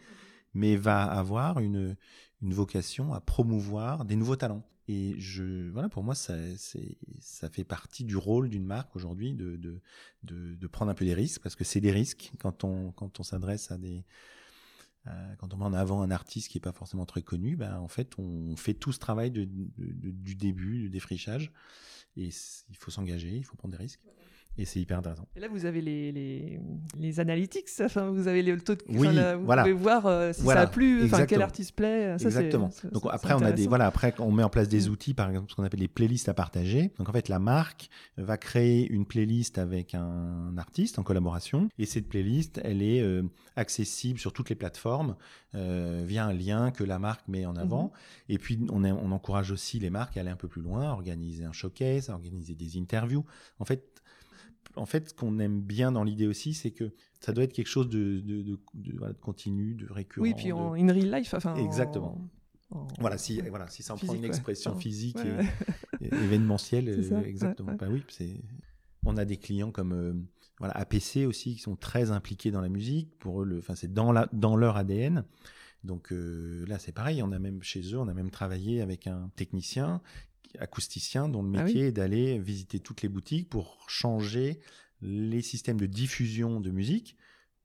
mais 0.55 0.75
va 0.75 1.03
avoir 1.03 1.59
une, 1.59 1.95
une 2.41 2.53
vocation 2.53 3.13
à 3.13 3.21
promouvoir 3.21 4.03
des 4.03 4.15
nouveaux 4.15 4.35
talents. 4.35 4.63
Et 4.87 5.15
je, 5.17 5.69
voilà, 5.69 5.87
pour 5.87 6.03
moi, 6.03 6.13
ça, 6.13 6.35
ça 7.19 7.49
fait 7.49 7.63
partie 7.63 8.03
du 8.03 8.17
rôle 8.17 8.49
d'une 8.49 8.65
marque 8.65 8.95
aujourd'hui 8.95 9.33
de, 9.33 9.55
de, 9.55 9.79
de, 10.23 10.67
prendre 10.67 10.91
un 10.91 10.93
peu 10.93 11.05
des 11.05 11.13
risques, 11.13 11.41
parce 11.41 11.55
que 11.55 11.63
c'est 11.63 11.79
des 11.79 11.91
risques 11.91 12.31
quand 12.39 12.63
on, 12.65 12.91
quand 12.91 13.19
on 13.19 13.23
s'adresse 13.23 13.71
à 13.71 13.77
des. 13.77 14.03
Euh, 15.07 15.35
quand 15.37 15.53
on 15.53 15.57
met 15.57 15.65
en 15.65 15.73
avant 15.73 16.01
un 16.01 16.11
artiste 16.11 16.49
qui 16.49 16.57
n'est 16.57 16.61
pas 16.61 16.71
forcément 16.71 17.05
très 17.05 17.21
connu, 17.21 17.55
ben, 17.55 17.77
en 17.77 17.89
fait, 17.89 18.17
on 18.17 18.55
fait 18.55 18.73
tout 18.73 18.93
ce 18.93 18.99
travail 18.99 19.31
de, 19.31 19.45
du 19.45 20.35
début, 20.35 20.79
du 20.79 20.89
défrichage. 20.89 21.51
Et 22.15 22.29
il 22.69 22.77
faut 22.77 22.91
s'engager, 22.91 23.35
il 23.35 23.43
faut 23.43 23.55
prendre 23.55 23.73
des 23.73 23.83
risques. 23.83 24.01
Et 24.57 24.65
c'est 24.65 24.79
hyper 24.79 24.99
intéressant. 24.99 25.27
Et 25.35 25.39
là, 25.39 25.47
vous 25.47 25.65
avez 25.65 25.81
les, 25.81 26.11
les, 26.11 26.59
les 26.99 27.19
analytics, 27.19 27.67
enfin, 27.81 28.11
vous 28.11 28.27
avez 28.27 28.43
le 28.43 28.61
taux 28.61 28.75
de. 28.75 28.83
Oui, 28.87 29.07
vous 29.07 29.45
voilà. 29.45 29.63
pouvez 29.63 29.73
voir 29.73 30.05
euh, 30.05 30.31
si 30.31 30.43
ça 30.43 30.61
a 30.61 30.67
plu, 30.67 31.09
quel 31.27 31.41
artiste 31.41 31.75
plaît. 31.75 32.17
Ça, 32.19 32.25
Exactement. 32.25 32.69
Donc 32.91 33.03
après, 33.09 33.33
on 33.33 33.41
a 33.41 33.51
des, 33.51 33.67
voilà, 33.67 33.87
après, 33.87 34.13
on 34.19 34.31
met 34.31 34.43
en 34.43 34.49
place 34.49 34.67
des 34.67 34.89
outils, 34.89 35.15
par 35.15 35.29
exemple, 35.29 35.49
ce 35.49 35.55
qu'on 35.55 35.63
appelle 35.63 35.79
les 35.79 35.87
playlists 35.87 36.29
à 36.29 36.35
partager. 36.35 36.91
Donc 36.99 37.09
en 37.09 37.11
fait, 37.11 37.29
la 37.29 37.39
marque 37.39 37.89
va 38.17 38.37
créer 38.37 38.87
une 38.91 39.05
playlist 39.05 39.57
avec 39.57 39.95
un 39.95 40.55
artiste 40.57 40.99
en 40.99 41.03
collaboration. 41.03 41.69
Et 41.79 41.85
cette 41.85 42.07
playlist, 42.07 42.61
elle 42.63 42.83
est 42.83 43.01
euh, 43.01 43.23
accessible 43.55 44.19
sur 44.19 44.33
toutes 44.33 44.49
les 44.49 44.55
plateformes 44.55 45.15
euh, 45.55 46.03
via 46.05 46.25
un 46.25 46.33
lien 46.33 46.71
que 46.71 46.83
la 46.83 46.99
marque 46.99 47.27
met 47.27 47.45
en 47.45 47.55
avant. 47.55 47.85
Mm-hmm. 47.85 48.33
Et 48.33 48.37
puis, 48.37 48.59
on, 48.71 48.83
on 48.83 49.11
encourage 49.11 49.51
aussi 49.51 49.79
les 49.79 49.89
marques 49.89 50.15
à 50.17 50.19
aller 50.19 50.29
un 50.29 50.35
peu 50.35 50.47
plus 50.47 50.61
loin, 50.61 50.89
à 50.89 50.91
organiser 50.91 51.43
un 51.43 51.53
showcase, 51.53 52.09
à 52.09 52.13
organiser 52.13 52.53
des 52.53 52.77
interviews. 52.77 53.25
En 53.59 53.65
fait, 53.65 53.92
en 54.75 54.85
fait, 54.85 55.09
ce 55.09 55.13
qu'on 55.13 55.39
aime 55.39 55.61
bien 55.61 55.91
dans 55.91 56.03
l'idée 56.03 56.27
aussi, 56.27 56.53
c'est 56.53 56.71
que 56.71 56.91
ça 57.19 57.31
doit 57.31 57.43
être 57.43 57.53
quelque 57.53 57.67
chose 57.67 57.89
de, 57.89 58.21
de, 58.21 59.11
continu, 59.21 59.75
de 59.75 59.91
récurrent. 59.91 60.23
Oui, 60.23 60.33
puis 60.35 60.51
en 60.51 60.73
in 60.73 60.91
real 60.91 61.11
life. 61.11 61.33
Enfin, 61.33 61.55
Exactement. 61.55 62.29
Voilà, 62.99 63.17
si, 63.17 63.39
voilà, 63.41 63.67
si 63.67 63.83
ça 63.83 63.93
en 63.93 63.97
prend 63.97 64.15
une 64.15 64.25
expression 64.25 64.75
physique 64.75 65.19
et, 66.01 66.07
événementielle, 66.07 66.89
exactement. 67.25 67.73
Bah 67.73 67.87
oui, 67.89 68.03
on 69.05 69.17
a 69.17 69.25
des 69.25 69.37
clients 69.37 69.71
comme 69.71 69.93
euh, 69.93 70.13
voilà, 70.57 70.75
APC 70.77 71.25
aussi 71.27 71.55
qui 71.55 71.61
sont 71.61 71.75
très 71.75 72.09
impliqués 72.11 72.51
dans 72.51 72.61
la 72.61 72.69
musique. 72.69 73.17
Pour 73.19 73.41
eux, 73.41 73.45
le, 73.45 73.59
enfin, 73.59 73.75
c'est 73.75 73.93
dans, 73.93 74.11
la, 74.11 74.27
dans 74.33 74.55
leur 74.55 74.77
ADN. 74.77 75.23
Donc 75.83 76.11
euh, 76.11 76.65
là, 76.67 76.79
c'est 76.79 76.93
pareil. 76.93 77.21
On 77.21 77.31
a 77.31 77.39
même 77.39 77.61
chez 77.61 77.81
eux, 77.93 77.99
on 77.99 78.07
a 78.07 78.13
même 78.13 78.31
travaillé 78.31 78.81
avec 78.81 79.07
un 79.07 79.29
technicien 79.35 80.01
acousticien 80.59 81.29
dont 81.29 81.43
le 81.43 81.57
ah 81.57 81.63
métier 81.63 81.87
est 81.87 81.91
d'aller 81.91 82.39
visiter 82.39 82.79
toutes 82.79 83.01
les 83.01 83.09
boutiques 83.09 83.49
pour 83.49 83.83
changer 83.87 84.59
les 85.01 85.41
systèmes 85.41 85.79
de 85.79 85.85
diffusion 85.85 86.59
de 86.59 86.71
musique 86.71 87.17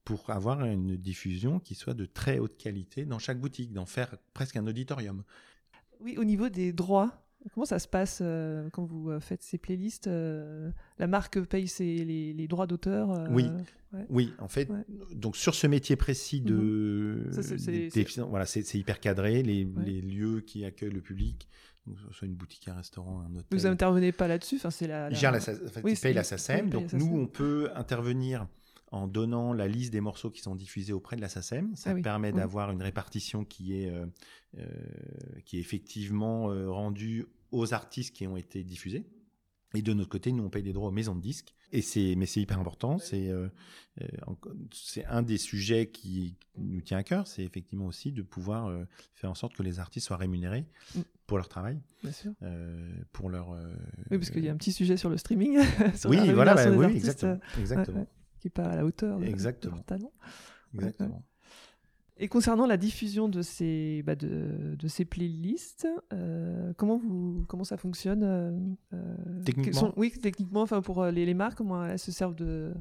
pour 0.09 0.31
avoir 0.31 0.65
une 0.65 0.97
diffusion 0.97 1.61
qui 1.61 1.75
soit 1.75 1.93
de 1.93 2.07
très 2.07 2.39
haute 2.39 2.57
qualité 2.57 3.05
dans 3.05 3.19
chaque 3.19 3.39
boutique, 3.39 3.75
d'en 3.75 3.85
faire 3.85 4.17
presque 4.33 4.57
un 4.57 4.67
auditorium. 4.67 5.23
Oui, 6.01 6.17
au 6.17 6.25
niveau 6.25 6.49
des 6.49 6.73
droits, 6.73 7.27
comment 7.53 7.67
ça 7.67 7.79
se 7.79 7.89
passe 7.89 8.21
euh, 8.23 8.71
quand 8.71 8.85
vous 8.85 9.11
euh, 9.11 9.21
faites 9.21 9.43
ces 9.43 9.59
playlists 9.59 10.07
euh, 10.07 10.71
La 10.99 11.07
marque 11.09 11.39
paye 11.41 11.71
les, 11.79 12.49
droits 12.49 12.67
d'auteur 12.67 13.29
Oui, 13.31 13.51
oui, 14.09 14.33
en 14.39 14.49
fait, 14.49 14.71
donc 15.13 15.37
sur 15.37 15.55
ce 15.55 15.67
métier 15.67 15.97
précis 15.97 16.41
de, 16.41 17.27
mhm. 17.27 18.25
voilà, 18.31 18.47
c'est 18.47 18.75
hyper 18.75 19.01
cadré, 19.01 19.43
les, 19.43 19.69
les, 19.85 20.01
lieux 20.01 20.41
qui 20.41 20.65
accueillent 20.65 20.91
le 20.91 21.03
public 21.03 21.49
soit 22.13 22.27
une 22.27 22.35
boutique, 22.35 22.69
un 22.69 22.75
restaurant, 22.75 23.21
un 23.21 23.35
hôtel. 23.35 23.59
Vous 23.59 23.65
n'intervenez 23.67 24.13
pas 24.13 24.29
là-dessus 24.29 24.57
enfin, 24.57 24.71
c'est 24.71 24.87
la, 24.87 25.11
la... 25.11 25.31
la 25.31 25.41
paye 25.81 26.15
la 26.15 26.25
SACEM. 26.25 26.71
Donc 26.71 26.93
nous, 26.93 27.19
on 27.19 27.27
peut 27.27 27.71
intervenir 27.75 28.47
en 28.91 29.07
donnant 29.07 29.53
la 29.53 29.69
liste 29.69 29.93
des 29.93 30.01
morceaux 30.01 30.31
qui 30.31 30.41
sont 30.41 30.55
diffusés 30.55 30.93
auprès 30.93 31.17
de 31.17 31.21
la 31.21 31.29
SACEM. 31.29 31.77
Ça 31.77 31.91
ah 31.97 32.01
permet 32.01 32.33
d'avoir 32.33 32.71
une 32.71 32.83
répartition 32.83 33.45
qui 33.45 33.75
est, 33.75 33.91
euh, 33.91 34.07
euh, 34.57 34.67
qui 35.45 35.59
est 35.59 35.61
effectivement 35.61 36.51
euh, 36.51 36.71
rendue 36.71 37.27
aux 37.51 37.75
artistes 37.75 38.15
qui 38.15 38.27
ont 38.27 38.37
été 38.37 38.65
diffusés. 38.65 39.05
Et 39.75 39.83
de 39.83 39.93
notre 39.93 40.09
côté, 40.09 40.33
nous, 40.33 40.45
on 40.45 40.51
paye 40.51 40.63
des 40.63 40.73
droits 40.73 40.89
aux 40.89 40.93
maisons 40.93 41.15
de 41.15 41.21
disques. 41.21 41.55
Et 41.73 41.83
c'est, 41.83 42.15
mais 42.17 42.27
c'est 42.27 42.41
hyper 42.41 42.59
important. 42.59 42.99
C'est, 42.99 43.29
euh, 43.29 43.49
euh, 44.01 44.07
c'est 44.73 45.05
un 45.05 45.23
des 45.23 45.37
sujets 45.37 45.89
qui 45.89 46.37
nous 46.57 46.81
tient 46.81 46.99
à 46.99 47.03
cœur. 47.03 47.27
C'est 47.27 47.43
effectivement 47.43 47.87
aussi 47.87 48.13
de 48.13 48.23
pouvoir 48.23 48.67
euh, 48.67 48.85
faire 49.15 49.31
en 49.31 49.35
sorte 49.35 49.55
que 49.55 49.63
les 49.63 49.79
artistes 49.79 50.07
soient 50.07 50.17
rémunérés 50.17 50.67
mm. 50.95 51.01
pour 51.27 51.37
leur 51.37 51.49
travail. 51.49 51.81
Bien 52.03 52.13
sûr. 52.13 52.33
pour 53.13 53.29
leur. 53.29 53.51
oui, 54.11 54.19
parce 54.19 54.31
qu'il 54.31 54.45
y 54.45 54.49
a 54.49 54.53
un 54.53 54.57
petit 54.57 54.73
sujet 54.73 54.97
sur 54.97 55.11
le 55.11 55.19
streaming. 55.19 55.59
sur 55.95 56.11
oui, 56.11 56.33
voilà, 56.33 56.55
bah, 56.55 56.71
oui, 56.71 56.87
exactement. 56.87 57.39
exactement. 57.59 58.07
qui 58.41 58.47
n'est 58.47 58.53
pas 58.53 58.65
à 58.65 58.77
la 58.77 58.85
hauteur 58.85 59.19
de, 59.19 59.27
exactement. 59.27 59.77
leur 59.77 59.85
talent. 59.85 60.13
Exactement. 60.75 61.25
Et 62.21 62.29
concernant 62.29 62.67
la 62.67 62.77
diffusion 62.77 63.29
de 63.29 63.43
ces, 63.43 64.03
bah 64.05 64.17
de, 64.17 64.75
de, 64.77 64.89
ces 64.89 65.05
playlists, 65.05 65.87
euh, 66.13 66.73
comment, 66.77 66.99
vous, 66.99 67.45
comment 67.47 67.63
ça 67.63 67.77
fonctionne 67.77 68.25
euh, 68.25 68.51
euh, 68.93 69.43
Techniquement 69.45 69.93
Oui, 69.97 70.13
techniquement, 70.21 70.63
enfin 70.63 70.83
pour 70.83 71.05
les, 71.07 71.25
les, 71.25 71.35
marques, 71.35 71.59
comment 71.59 71.85
elles 71.85 71.99
se 71.99 72.11
servent 72.11 72.35
de... 72.35 72.73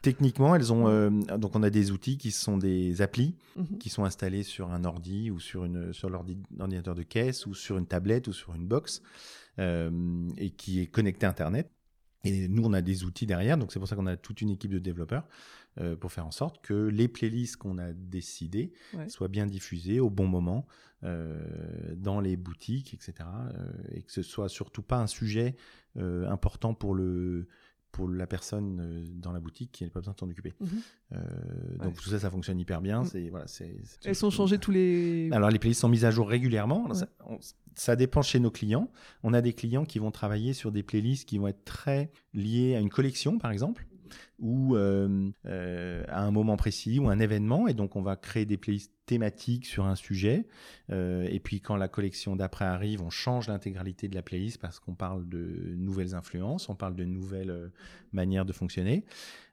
Techniquement, 0.00 0.54
elles 0.54 0.72
ont 0.72 1.10
donc 1.38 1.56
on 1.56 1.62
a 1.64 1.70
des 1.70 1.90
outils 1.90 2.18
qui 2.18 2.30
sont 2.30 2.56
des 2.56 3.02
applis 3.02 3.34
mhm. 3.56 3.78
qui 3.78 3.90
sont 3.90 4.04
installés 4.04 4.44
sur 4.44 4.70
un 4.70 4.84
ordi 4.84 5.30
ou 5.30 5.40
sur 5.40 5.64
une 5.64 5.92
sur 5.92 6.08
l'ordinateur 6.08 6.94
de 6.94 7.02
caisse 7.02 7.46
ou 7.46 7.54
sur 7.54 7.78
une 7.78 7.86
tablette 7.86 8.28
ou 8.28 8.32
sur 8.32 8.54
une 8.54 8.64
box 8.66 9.02
et 9.58 10.50
qui 10.56 10.80
est 10.80 10.86
connecté 10.86 11.26
à 11.26 11.30
Internet. 11.30 11.68
Et 12.24 12.48
nous, 12.48 12.64
on 12.64 12.72
a 12.72 12.80
des 12.80 13.04
outils 13.04 13.26
derrière, 13.26 13.58
donc 13.58 13.72
c'est 13.72 13.78
pour 13.78 13.88
ça 13.88 13.96
qu'on 13.96 14.06
a 14.06 14.16
toute 14.16 14.40
une 14.40 14.50
équipe 14.50 14.72
de 14.72 14.78
développeurs 14.78 15.24
euh, 15.80 15.96
pour 15.96 16.10
faire 16.10 16.26
en 16.26 16.30
sorte 16.32 16.60
que 16.60 16.74
les 16.74 17.06
playlists 17.06 17.56
qu'on 17.56 17.78
a 17.78 17.92
décidées 17.92 18.72
soient 19.06 19.28
bien 19.28 19.46
diffusées 19.46 20.00
au 20.00 20.10
bon 20.10 20.26
moment 20.26 20.66
euh, 21.04 21.40
dans 21.94 22.20
les 22.20 22.36
boutiques, 22.36 22.94
etc. 22.94 23.14
Euh, 23.54 23.70
et 23.92 24.02
que 24.02 24.10
ce 24.10 24.22
soit 24.22 24.48
surtout 24.48 24.82
pas 24.82 24.98
un 24.98 25.06
sujet 25.06 25.56
important 25.96 26.74
pour 26.74 26.94
le 26.94 27.48
pour 27.90 28.08
la 28.08 28.26
personne 28.26 29.04
dans 29.14 29.32
la 29.32 29.40
boutique 29.40 29.72
qui 29.72 29.82
n'a 29.82 29.90
pas 29.90 29.98
besoin 29.98 30.14
de 30.14 30.18
s'en 30.18 30.28
occuper. 30.28 30.54
Mhm. 30.60 31.78
donc 31.78 31.94
tout 31.96 32.10
ça, 32.10 32.20
ça 32.20 32.30
fonctionne 32.30 32.60
hyper 32.60 32.80
bien. 32.80 33.02
Mm. 33.02 33.06
C'est 33.06 33.28
voilà, 33.30 33.46
c'est. 33.48 33.76
Elles 34.04 34.14
sont 34.14 34.30
changées 34.30 34.58
tous 34.58 34.70
les. 34.70 35.28
Alors 35.32 35.50
les 35.50 35.58
playlists 35.58 35.80
sont 35.80 35.88
mises 35.88 36.04
à 36.04 36.10
jour 36.10 36.28
régulièrement. 36.28 36.92
Ça, 36.94 37.08
ça, 37.74 37.96
dépend 37.96 38.22
chez 38.22 38.38
nos 38.38 38.50
clients. 38.50 38.90
On 39.22 39.32
a 39.32 39.40
des 39.40 39.52
clients 39.52 39.84
qui 39.84 39.98
vont 39.98 40.10
travailler 40.10 40.52
sur 40.52 40.70
des 40.70 40.82
playlists 40.82 41.28
qui 41.28 41.38
vont 41.38 41.48
être 41.48 41.64
très 41.64 42.12
liées 42.32 42.76
à 42.76 42.80
une 42.80 42.90
collection, 42.90 43.38
par 43.38 43.50
exemple 43.50 43.88
ou 44.38 44.76
euh, 44.76 45.30
euh, 45.46 46.04
à 46.08 46.22
un 46.22 46.30
moment 46.30 46.56
précis 46.56 46.98
ou 46.98 47.08
un 47.08 47.18
événement. 47.18 47.68
Et 47.68 47.74
donc, 47.74 47.96
on 47.96 48.02
va 48.02 48.16
créer 48.16 48.44
des 48.44 48.56
playlists 48.56 48.92
thématiques 49.06 49.66
sur 49.66 49.86
un 49.86 49.96
sujet. 49.96 50.46
Euh, 50.90 51.26
et 51.30 51.40
puis, 51.40 51.60
quand 51.60 51.76
la 51.76 51.88
collection 51.88 52.36
d'après 52.36 52.64
arrive, 52.64 53.02
on 53.02 53.10
change 53.10 53.48
l'intégralité 53.48 54.08
de 54.08 54.14
la 54.14 54.22
playlist 54.22 54.60
parce 54.60 54.80
qu'on 54.80 54.94
parle 54.94 55.28
de 55.28 55.74
nouvelles 55.76 56.14
influences, 56.14 56.68
on 56.68 56.74
parle 56.74 56.94
de 56.94 57.04
nouvelles 57.04 57.70
manières 58.12 58.44
de 58.44 58.52
fonctionner. 58.52 59.04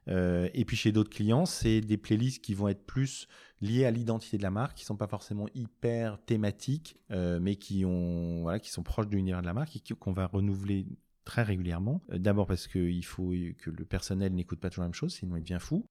et 0.08 0.64
puis, 0.66 0.76
chez 0.76 0.92
d'autres 0.92 1.10
clients, 1.10 1.46
c'est 1.46 1.80
des 1.80 1.96
playlists 1.96 2.42
qui 2.42 2.54
vont 2.54 2.68
être 2.68 2.84
plus 2.84 3.28
liées 3.60 3.86
à 3.86 3.90
l'identité 3.90 4.36
de 4.36 4.42
la 4.42 4.50
marque, 4.50 4.76
qui 4.76 4.84
sont 4.84 4.96
pas 4.96 5.08
forcément 5.08 5.46
hyper 5.54 6.18
thématiques, 6.24 6.96
mais 7.10 7.56
qui 7.56 7.84
ont 7.84 8.42
voilà, 8.42 8.60
qui 8.60 8.70
sont 8.70 8.82
proches 8.82 9.08
de 9.08 9.16
l'univers 9.16 9.40
de 9.40 9.46
la 9.46 9.54
marque 9.54 9.76
et 9.76 9.94
qu'on 9.94 10.12
va 10.12 10.26
renouveler 10.26 10.86
très 11.26 11.42
régulièrement. 11.42 12.00
Euh, 12.10 12.18
d'abord 12.18 12.46
parce 12.46 12.66
qu'il 12.66 13.04
faut 13.04 13.34
que 13.58 13.68
le 13.68 13.84
personnel 13.84 14.34
n'écoute 14.34 14.58
pas 14.58 14.70
toujours 14.70 14.84
la 14.84 14.88
même 14.88 14.94
chose, 14.94 15.12
sinon 15.12 15.36
il 15.36 15.42
devient 15.42 15.58
fou. 15.60 15.84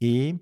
Et 0.00 0.36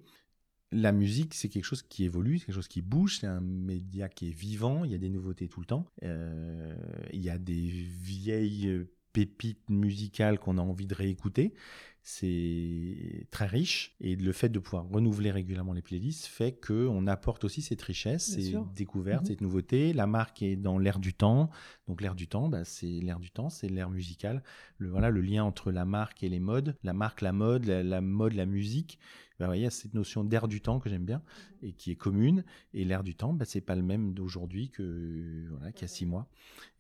la 0.71 0.93
musique, 0.93 1.35
c'est 1.35 1.49
quelque 1.49 1.65
chose 1.65 1.83
qui 1.83 2.05
évolue, 2.05 2.39
c'est 2.39 2.47
quelque 2.47 2.55
chose 2.55 2.69
qui 2.69 2.83
bouge, 2.83 3.19
c'est 3.19 3.27
un 3.27 3.41
média 3.41 4.09
qui 4.09 4.29
est 4.29 4.33
vivant, 4.33 4.85
il 4.85 4.93
y 4.93 4.95
a 4.95 4.99
des 4.99 5.09
nouveautés 5.09 5.49
tout 5.49 5.61
le 5.61 5.67
temps. 5.67 5.87
Euh, 6.05 6.77
il 7.13 7.21
y 7.21 7.31
a 7.31 7.39
des 7.39 7.67
vieilles 7.67 8.87
pépites 9.13 9.71
musicales 9.71 10.39
qu'on 10.39 10.59
a 10.59 10.61
envie 10.61 10.87
de 10.87 10.95
réécouter 10.95 11.55
c'est 12.09 13.27
très 13.33 13.47
riche 13.47 13.97
et 14.01 14.15
le 14.15 14.31
fait 14.31 14.49
de 14.49 14.61
pouvoir 14.61 14.89
renouveler 14.89 15.33
régulièrement 15.33 15.73
les 15.73 15.83
playlists 15.83 16.27
fait 16.27 16.53
que 16.53 16.87
on 16.87 17.09
apporte 17.09 17.43
aussi 17.43 17.63
cette 17.63 17.83
richesse, 17.83 18.35
ces 18.35 18.55
découvertes, 18.77 19.23
mhm. 19.23 19.27
cette 19.27 19.41
nouveauté. 19.41 19.93
La 19.93 20.07
marque 20.07 20.41
est 20.41 20.55
dans 20.55 20.79
l'air 20.79 21.01
du 21.01 21.15
temps, 21.15 21.51
donc 21.89 22.01
l'air 22.01 22.15
du 22.15 22.29
temps, 22.29 22.49
bah, 22.49 22.65
c'est 22.65 22.87
l'air 22.87 23.19
du 23.19 23.33
temps, 23.33 23.51
c'est 23.51 23.69
l'air 23.69 23.91
musical. 23.91 24.45
Le 24.79 24.89
voilà 24.89 25.11
le 25.11 25.21
lien 25.21 25.43
entre 25.43 25.73
la 25.73 25.85
marque 25.85 26.23
et 26.23 26.29
les 26.29 26.39
modes, 26.39 26.77
la 26.85 26.93
marque, 26.93 27.23
la 27.23 27.33
mode, 27.33 27.65
la 27.65 28.01
mode, 28.01 28.35
la 28.35 28.47
musique. 28.47 29.01
Bah, 29.39 29.55
il 29.57 29.63
y 29.63 29.67
a 29.67 29.71
cette 29.71 29.95
notion 29.95 30.25
d'air 30.25 30.49
du 30.49 30.61
temps 30.61 30.81
que 30.81 30.89
j'aime 30.89 31.05
bien 31.05 31.23
et 31.63 31.73
qui 31.73 31.91
est 31.91 31.97
commune. 31.97 32.45
Et 32.73 32.85
l'air 32.85 33.03
du 33.03 33.15
temps, 33.15 33.33
bah, 33.33 33.45
c'est 33.45 33.61
pas 33.61 33.77
le 33.77 33.83
même 33.83 34.15
d'aujourd'hui 34.15 34.71
que 34.71 35.47
voilà, 35.51 35.73
qu'il 35.73 35.83
y 35.83 35.85
a 35.85 35.89
six 35.89 36.07
mois. 36.07 36.29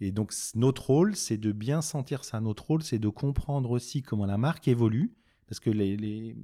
Et 0.00 0.12
donc 0.12 0.32
notre 0.54 0.86
rôle, 0.86 1.16
c'est 1.16 1.38
de 1.38 1.52
bien 1.52 1.82
sentir 1.82 2.24
ça. 2.24 2.40
Notre 2.40 2.64
rôle, 2.66 2.82
c'est 2.82 2.98
de 2.98 3.08
comprendre 3.08 3.70
aussi 3.70 4.02
comment 4.02 4.26
la 4.26 4.38
marque 4.38 4.68
évolue. 4.68 5.12
Parce 5.46 5.60
que 5.60 5.70
les, 5.70 6.36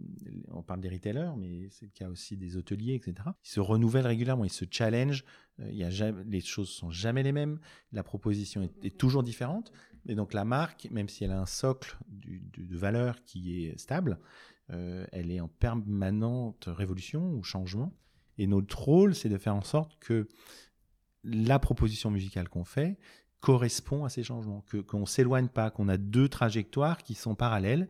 on 0.53 0.63
parle 0.63 0.81
des 0.81 0.89
retailers, 0.89 1.33
mais 1.37 1.69
c'est 1.71 1.87
le 1.87 1.91
cas 1.91 2.09
aussi 2.09 2.37
des 2.37 2.57
hôteliers, 2.57 2.95
etc. 2.95 3.15
Ils 3.45 3.49
se 3.49 3.59
renouvellent 3.59 4.07
régulièrement, 4.07 4.45
ils 4.45 4.53
se 4.53 4.65
challengent. 4.71 5.25
Euh, 5.59 5.69
il 5.71 5.77
y 5.77 5.83
a 5.83 5.91
jamais, 5.91 6.23
les 6.25 6.41
choses 6.41 6.69
sont 6.69 6.91
jamais 6.91 7.25
les 7.25 7.33
mêmes. 7.33 7.59
La 7.91 8.05
proposition 8.05 8.63
est, 8.63 8.97
toujours 8.97 9.25
différente. 9.25 9.73
Et 10.07 10.15
donc 10.15 10.33
la 10.33 10.45
marque, 10.45 10.89
même 10.93 11.09
si 11.09 11.25
elle 11.25 11.33
a 11.33 11.41
un 11.41 11.47
socle 11.47 11.99
de 12.09 12.77
valeur 12.77 13.25
qui 13.25 13.65
est 13.65 13.79
stable, 13.79 14.21
euh, 14.71 15.05
elle 15.13 15.31
est 15.31 15.41
en 15.41 15.49
permanente 15.49 16.65
révolution 16.67 17.35
ou 17.35 17.43
changement. 17.43 17.93
Et 18.39 18.47
notre 18.47 18.79
rôle, 18.79 19.15
c'est 19.15 19.29
de 19.29 19.39
faire 19.39 19.55
en 19.55 19.63
sorte 19.63 19.99
que 19.99 20.29
la 21.25 21.59
proposition 21.59 22.11
musicale 22.11 22.49
qu'on 22.49 22.65
fait 22.65 22.99
correspond 23.41 24.05
à 24.05 24.09
ces 24.09 24.23
changements, 24.23 24.65
que 24.69 24.79
qu'on 24.79 25.05
s'éloigne 25.05 25.49
pas, 25.49 25.71
qu'on 25.71 25.89
a 25.89 25.97
deux 25.97 26.29
trajectoires 26.29 27.03
qui 27.03 27.15
sont 27.15 27.35
parallèles. 27.35 27.89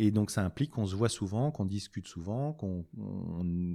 Et 0.00 0.12
donc 0.12 0.30
ça 0.30 0.44
implique 0.44 0.70
qu'on 0.70 0.86
se 0.86 0.94
voit 0.94 1.08
souvent, 1.08 1.50
qu'on 1.50 1.64
discute 1.64 2.06
souvent, 2.06 2.52
qu'on 2.52 2.84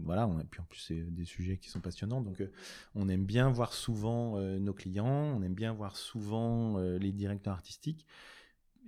voilà, 0.06 0.26
on, 0.26 0.40
et 0.40 0.46
puis 0.46 0.62
en 0.62 0.64
plus 0.64 0.80
c'est 0.80 1.04
des 1.12 1.26
sujets 1.26 1.58
qui 1.58 1.70
sont 1.70 1.82
passionnants, 1.82 2.22
donc 2.22 2.40
euh, 2.40 2.50
on 2.96 3.10
aime 3.10 3.26
bien 3.26 3.50
voir 3.50 3.74
souvent 3.74 4.38
euh, 4.38 4.58
nos 4.58 4.74
clients, 4.74 5.36
on 5.36 5.44
aime 5.44 5.54
bien 5.54 5.74
voir 5.74 5.98
souvent 5.98 6.78
les 6.80 7.12
directeurs 7.12 7.54
artistiques, 7.54 8.08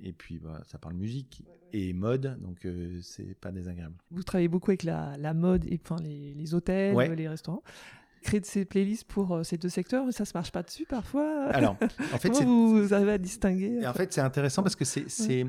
et 0.02 0.14
puis, 0.14 0.40
bah, 0.40 0.62
ça 0.66 0.78
parle 0.78 0.96
musique 0.96 1.44
et 1.74 1.94
mode, 1.94 2.38
donc 2.40 2.66
euh, 2.66 3.00
c'est 3.02 3.36
pas 3.40 3.52
désagréable. 3.52 3.96
Vous 4.12 4.24
travaillez 4.24 4.48
beaucoup 4.48 4.72
avec 4.72 4.84
la, 4.84 5.18
la 5.18 5.34
mode, 5.34 5.66
et 5.66 5.80
enfin 5.84 6.02
les, 6.02 6.34
les 6.34 6.54
hôtels, 6.54 6.96
les 7.14 7.28
restaurants. 7.28 7.64
Créer 8.22 8.40
de 8.40 8.46
ces 8.46 8.66
playlists 8.66 9.04
pour 9.04 9.34
euh, 9.34 9.44
ces 9.44 9.58
deux 9.58 9.70
secteurs, 9.70 10.12
ça 10.12 10.26
se 10.26 10.32
marche 10.34 10.52
pas 10.52 10.64
dessus 10.64 10.86
parfois? 10.86 11.46
Alors, 11.48 11.78
en 12.14 12.18
fait, 12.18 12.30
Comment 12.30 12.68
vous 12.68 12.94
arrivez 12.94 13.14
à 13.14 13.18
distinguer 13.18 13.86
En 13.86 13.94
fait, 13.94 14.12
c'est 14.14 14.22
intéressant 14.22 14.64
parce 14.64 14.76
que 14.76 14.86
c'est 14.86 15.46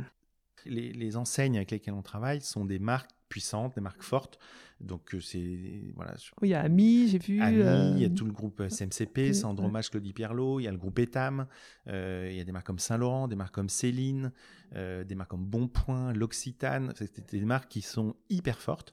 les, 0.65 0.93
les, 0.93 1.17
enseignes 1.17 1.57
avec 1.57 1.71
lesquelles 1.71 1.95
on 1.95 2.03
travaille 2.03 2.41
sont 2.41 2.65
des 2.65 2.79
marques 2.79 3.11
puissantes, 3.29 3.75
des 3.75 3.81
marques 3.81 4.03
fortes. 4.03 4.39
Donc 4.81 5.15
euh, 5.15 5.21
c'est 5.21 5.93
voilà. 5.95 6.15
il 6.43 6.49
y 6.49 6.55
a 6.55 6.61
Ami, 6.61 7.09
j'ai 7.09 7.19
vu. 7.19 7.41
Ami, 7.41 7.57
il 7.57 8.03
y 8.03 8.05
a 8.05 8.09
euh, 8.09 8.15
tout 8.15 8.27
le 8.27 8.33
groupe 8.33 8.63
SMCP, 8.69 9.33
Sandromache, 9.33 9.91
Claudie 9.91 10.13
Pierlot, 10.13 10.61
il 10.61 10.65
y 10.65 10.69
a 10.69 10.71
le 10.71 10.77
groupe 10.77 10.99
Etam, 10.99 11.47
euh, 11.89 12.29
il 12.31 12.37
y 12.37 12.41
a 12.41 12.45
des 12.45 12.53
marques 12.53 12.67
comme 12.67 12.79
Saint 12.79 12.99
Laurent, 12.99 13.27
des 13.27 13.37
marques 13.37 13.55
comme 13.55 13.71
Céline, 13.71 14.33
des 14.75 15.15
marques 15.15 15.31
comme 15.31 15.47
Bonpoint, 15.47 16.13
l'Occitane. 16.13 16.93
C'est 16.97 17.31
des 17.31 17.41
marques 17.41 17.71
qui 17.71 17.81
sont 17.81 18.17
hyper 18.29 18.61
fortes 18.61 18.93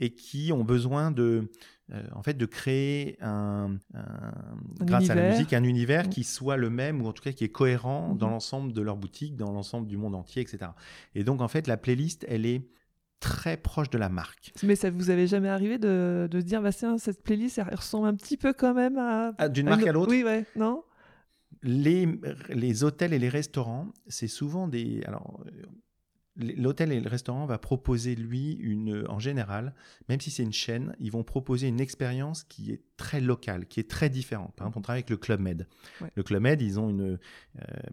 et 0.00 0.14
qui 0.14 0.52
ont 0.52 0.64
besoin 0.64 1.10
de 1.10 1.50
en 2.12 2.22
fait 2.22 2.34
de 2.34 2.46
créer 2.46 3.16
un, 3.20 3.78
grâce 4.80 5.10
à 5.10 5.14
la 5.14 5.30
musique 5.30 5.52
un 5.52 5.64
univers 5.64 6.08
qui 6.08 6.22
soit 6.22 6.56
le 6.56 6.70
même 6.70 7.02
ou 7.02 7.08
en 7.08 7.12
tout 7.12 7.22
cas 7.22 7.32
qui 7.32 7.44
est 7.44 7.48
cohérent 7.48 8.14
dans 8.14 8.28
mm-hmm. 8.28 8.30
l'ensemble 8.30 8.72
de 8.72 8.80
leur 8.80 8.96
boutique, 8.96 9.36
dans 9.36 9.52
l'ensemble 9.52 9.88
du 9.88 9.96
monde 9.96 10.14
entier, 10.14 10.40
etc. 10.40 10.70
Et 11.14 11.24
donc 11.24 11.42
en 11.42 11.48
fait 11.48 11.66
la 11.66 11.76
playlist 11.76 12.24
elle 12.28 12.46
est 12.46 12.62
très 13.20 13.56
proche 13.56 13.90
de 13.90 13.98
la 13.98 14.08
marque. 14.08 14.52
Mais 14.62 14.76
ça 14.76 14.90
vous 14.90 15.10
avait 15.10 15.26
jamais 15.26 15.48
arrivé 15.48 15.78
de, 15.78 16.28
de 16.30 16.40
dire, 16.40 16.62
bah, 16.62 16.72
cette 16.72 17.22
playlist, 17.22 17.58
elle 17.58 17.74
ressemble 17.74 18.06
un 18.06 18.14
petit 18.14 18.36
peu 18.36 18.52
quand 18.52 18.74
même 18.74 18.98
à... 18.98 19.32
Ah, 19.38 19.48
d'une 19.48 19.68
marque 19.68 19.86
à 19.86 19.92
l'autre 19.92 20.10
Oui, 20.10 20.22
ouais, 20.24 20.44
non? 20.56 20.84
Les, 21.62 22.08
les 22.50 22.84
hôtels 22.84 23.12
et 23.12 23.18
les 23.18 23.28
restaurants, 23.28 23.88
c'est 24.06 24.28
souvent 24.28 24.68
des... 24.68 25.02
Alors, 25.06 25.44
l'hôtel 26.38 26.92
et 26.92 27.00
le 27.00 27.08
restaurant 27.08 27.46
va 27.46 27.58
proposer 27.58 28.14
lui 28.14 28.52
une 28.52 29.04
en 29.08 29.18
général 29.18 29.74
même 30.08 30.20
si 30.20 30.30
c'est 30.30 30.42
une 30.42 30.52
chaîne 30.52 30.94
ils 31.00 31.10
vont 31.10 31.24
proposer 31.24 31.68
une 31.68 31.80
expérience 31.80 32.44
qui 32.44 32.70
est 32.70 32.80
très 32.96 33.20
locale 33.20 33.66
qui 33.66 33.80
est 33.80 33.90
très 33.90 34.08
différente 34.08 34.54
par 34.54 34.66
exemple 34.66 34.78
on 34.78 34.82
travaille 34.82 35.00
avec 35.00 35.10
le 35.10 35.16
Club 35.16 35.40
Med 35.40 35.66
le 36.14 36.22
Club 36.22 36.42
Med 36.42 36.62
ils 36.62 36.78
ont 36.78 36.88
une 36.88 37.02
euh, 37.02 37.16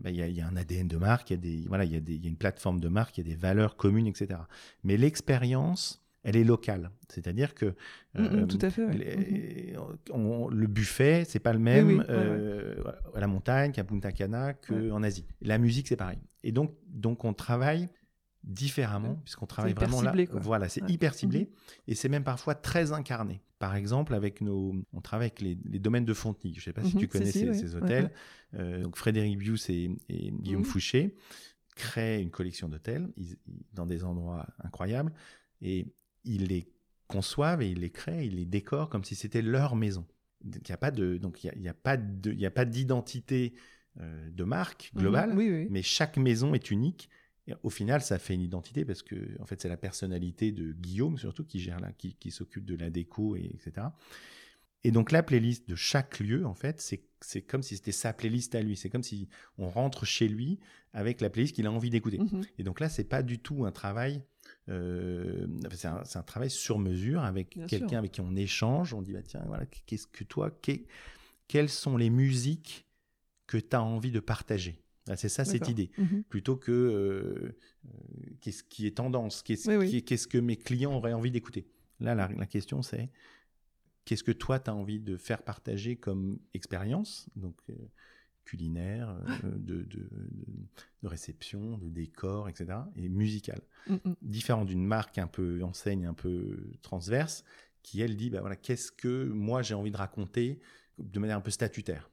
bah, 0.01 0.11
il 0.11 0.17
y, 0.17 0.41
a, 0.41 0.47
un 0.47 0.55
ADN 0.55 0.87
de 0.87 0.97
marque 0.97 1.31
il 1.31 1.33
y 1.33 1.37
a 1.37 1.39
des 1.39 1.67
voilà 1.67 1.85
il 1.85 1.91
y 1.91 2.17
y 2.17 2.25
a 2.25 2.29
une 2.29 2.37
plateforme 2.37 2.79
de 2.79 2.87
marque 2.87 3.17
il 3.17 3.27
y 3.27 3.31
a 3.31 3.33
des 3.33 3.39
valeurs 3.39 3.75
communes 3.77 4.07
etc 4.07 4.39
mais 4.83 4.97
l'expérience 4.97 6.05
elle 6.25 6.35
est 6.35 6.43
locale. 6.43 6.89
C'est-à-dire 7.07 7.53
que 7.53 7.67
mm, 8.15 8.21
mm, 8.21 8.25
euh, 8.25 8.45
tout 8.47 8.57
à 8.61 8.69
fait, 8.71 8.87
mm-hmm. 8.87 10.49
le 10.49 10.67
buffet, 10.67 11.23
c'est 11.25 11.39
pas 11.39 11.53
le 11.53 11.59
même 11.59 12.03
euh, 12.09 12.75
à 13.13 13.19
la 13.19 13.27
montagne 13.27 13.71
qu'à 13.71 13.83
Punta 13.83 14.11
Cana 14.11 14.53
qu'en 14.53 15.03
Asie. 15.03 15.25
La 15.41 15.59
musique, 15.59 15.87
c'est 15.87 15.95
pareil. 15.95 16.17
Et 16.43 16.51
donc, 16.51 16.73
donc 16.87 17.23
on 17.23 17.33
travaille 17.33 17.89
différemment, 18.45 19.15
puisqu'on 19.23 19.47
travaille 19.47 19.73
vraiment 19.73 20.01
là. 20.01 20.13
Voilà, 20.31 20.69
c'est 20.69 20.87
hyper 20.89 21.13
ciblé 21.15 21.39
mhm. 21.39 21.47
et 21.87 21.95
c'est 21.95 22.09
même 22.09 22.23
parfois 22.23 22.55
très 22.55 22.91
incarné. 22.91 23.41
Par 23.57 23.75
exemple, 23.75 24.13
avec 24.13 24.41
nos, 24.41 24.75
on 24.93 25.01
travaille 25.01 25.27
avec 25.27 25.41
les, 25.41 25.79
domaines 25.79 26.05
de 26.05 26.13
Fontenay. 26.13 26.53
Je 26.53 26.59
ne 26.59 26.63
sais 26.63 26.73
pas 26.73 26.83
si 26.83 26.95
mhm, 26.95 27.01
tu 27.01 27.07
connais 27.07 27.31
ces, 27.31 27.75
hôtels. 27.75 28.11
Euh, 28.53 28.83
donc 28.83 28.97
Frédéric 28.97 29.37
Bius 29.37 29.69
et, 29.69 29.89
Guillaume. 30.09 30.63
Fouché 30.63 31.15
créent 31.75 32.21
une 32.21 32.29
collection 32.29 32.69
d'hôtels 32.69 33.09
dans 33.73 33.85
des 33.85 34.03
endroits 34.03 34.45
incroyables 34.63 35.11
et 35.61 35.87
ils 36.23 36.45
les 36.45 36.71
conçoivent 37.07 37.61
et 37.61 37.69
ils 37.69 37.79
les 37.79 37.89
créent, 37.89 38.25
ils 38.25 38.35
les 38.35 38.45
décorent 38.45 38.89
comme 38.89 39.03
si 39.03 39.15
c'était 39.15 39.41
leur 39.41 39.75
maison. 39.75 40.05
Il 40.43 40.51
n'y 40.51 40.71
a 40.71 40.77
pas 40.77 40.91
de, 40.91 41.17
donc 41.17 41.43
il 41.43 41.61
y 41.61 41.67
a, 41.67 41.73
pas 41.73 41.97
de, 41.97 42.31
il 42.31 42.39
y 42.39 42.45
a 42.45 42.51
pas 42.51 42.65
d'identité 42.65 43.53
euh, 43.99 44.29
de 44.29 44.43
marque 44.43 44.91
globale, 44.95 45.33
mais 45.69 45.81
chaque 45.81 46.17
maison 46.17 46.53
est 46.53 46.69
unique 46.71 47.09
au 47.63 47.69
final, 47.69 48.01
ça 48.01 48.17
fait 48.17 48.33
une 48.33 48.41
identité 48.41 48.85
parce 48.85 49.03
que 49.03 49.15
en 49.39 49.45
fait, 49.45 49.61
c'est 49.61 49.69
la 49.69 49.77
personnalité 49.77 50.51
de 50.51 50.71
Guillaume 50.73 51.17
surtout 51.17 51.43
qui 51.43 51.59
gère 51.59 51.79
là, 51.79 51.91
qui, 51.93 52.31
s'occupe 52.31 52.65
de 52.65 52.75
la 52.75 52.89
déco 52.89 53.35
et 53.35 53.51
etc. 53.53 53.87
Et 54.83 54.91
donc 54.91 55.11
la 55.11 55.23
playlist 55.23 55.67
de 55.69 55.75
chaque 55.75 56.19
lieu, 56.19 56.45
en 56.45 56.53
fait, 56.53 56.81
c'est 57.21 57.41
comme 57.41 57.63
si 57.63 57.75
c'était 57.75 57.91
sa 57.91 58.13
playlist 58.13 58.53
à 58.55 58.61
lui. 58.61 58.75
C'est 58.75 58.89
comme 58.89 59.03
si 59.03 59.29
on 59.57 59.69
rentre 59.69 60.05
chez 60.05 60.27
lui 60.27 60.59
avec 60.93 61.21
la 61.21 61.29
playlist 61.29 61.55
qu'il 61.55 61.67
a 61.67 61.71
envie 61.71 61.89
d'écouter. 61.89 62.17
Mm-hmm. 62.17 62.45
Et 62.59 62.63
donc 62.63 62.79
là, 62.79 62.89
c'est 62.89 63.03
pas 63.03 63.23
du 63.23 63.39
tout 63.39 63.65
un 63.65 63.71
travail. 63.71 64.23
Euh, 64.69 65.47
c'est 65.71 65.87
un, 65.87 66.23
travail 66.23 66.49
sur 66.49 66.79
mesure 66.79 67.23
avec 67.23 67.57
quelqu'un 67.67 67.97
avec 67.97 68.11
qui 68.11 68.21
on 68.21 68.35
échange. 68.35 68.93
On 68.93 69.01
dit 69.01 69.11
bah 69.11 69.23
tiens 69.23 69.43
voilà 69.47 69.65
qu'est-ce 69.65 70.07
que 70.07 70.23
toi 70.23 70.51
quelles 71.47 71.69
sont 71.69 71.97
les 71.97 72.09
musiques 72.09 72.87
que 73.47 73.57
tu 73.57 73.75
as 73.75 73.83
envie 73.83 74.11
de 74.11 74.19
partager? 74.19 74.84
Ah, 75.07 75.15
c'est 75.15 75.29
ça 75.29 75.45
cette 75.45 75.67
idée. 75.67 75.91
Mmh 75.97 76.21
Plutôt 76.29 76.55
que 76.55 76.71
euh, 76.71 77.55
euh, 77.85 77.89
qu'est-ce 78.41 78.63
qui 78.63 78.87
est 78.87 78.97
tendance, 78.97 79.43
qu'est-ce 79.43 80.27
que 80.27 80.37
mes 80.37 80.57
clients 80.57 80.95
auraient 80.95 81.13
envie 81.13 81.31
d'écouter. 81.31 81.67
Là, 81.99 82.15
la, 82.15 82.45
question, 82.45 82.81
c'est 82.81 83.09
qu'est-ce 84.03 84.23
que 84.23 84.31
toi, 84.31 84.59
tu 84.59 84.69
as 84.69 84.75
envie 84.75 84.99
de 84.99 85.15
faire 85.15 85.43
partager 85.43 85.95
comme 85.95 86.39
expérience, 86.53 87.29
donc 87.35 87.55
euh, 87.69 87.73
culinaire, 88.43 89.15
de, 89.43 89.83
de, 89.83 90.09
réception, 91.03 91.77
de 91.77 91.87
décor, 91.87 92.49
etc., 92.49 92.79
et 92.95 93.07
musicale. 93.07 93.61
Mmh 93.87 94.13
Différent 94.21 94.65
d'une 94.65 94.85
marque 94.85 95.17
un 95.19 95.27
peu 95.27 95.63
enseigne, 95.63 96.05
un 96.05 96.13
peu 96.13 96.71
transverse, 96.81 97.43
qui, 97.83 98.01
elle, 98.01 98.17
dit, 98.17 98.31
bah, 98.31 98.41
voilà, 98.41 98.55
qu'est-ce 98.55 98.91
que 98.91 99.25
moi, 99.25 99.61
j'ai 99.61 99.75
envie 99.75 99.91
de 99.91 99.97
raconter 99.97 100.59
de 100.97 101.19
manière 101.19 101.37
un 101.37 101.41
peu 101.41 101.51
statutaire 101.51 102.09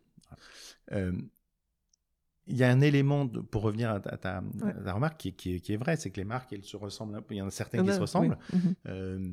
il 2.47 2.57
y 2.57 2.65
a 2.65 2.71
un 2.71 2.81
élément, 2.81 3.29
pour 3.29 3.63
revenir 3.63 3.91
à 3.91 4.01
ta, 4.01 4.43
remarque, 4.87 5.33
qui, 5.37 5.63
est 5.69 5.77
vrai, 5.77 5.97
c'est 5.97 6.11
que 6.11 6.17
les 6.17 6.25
marques, 6.25 6.53
elles 6.53 6.65
se 6.65 6.77
ressemblent 6.77 7.15
un 7.15 7.23
peu. 7.23 7.35
Il 7.35 7.39
y 7.39 7.43
en 7.43 7.47
a 7.47 7.51
certaines 7.51 7.87
qui 7.87 7.93
se 7.93 8.01
ressemblent. 8.01 8.39
Mhm. 8.53 8.75
Euh, 8.87 9.31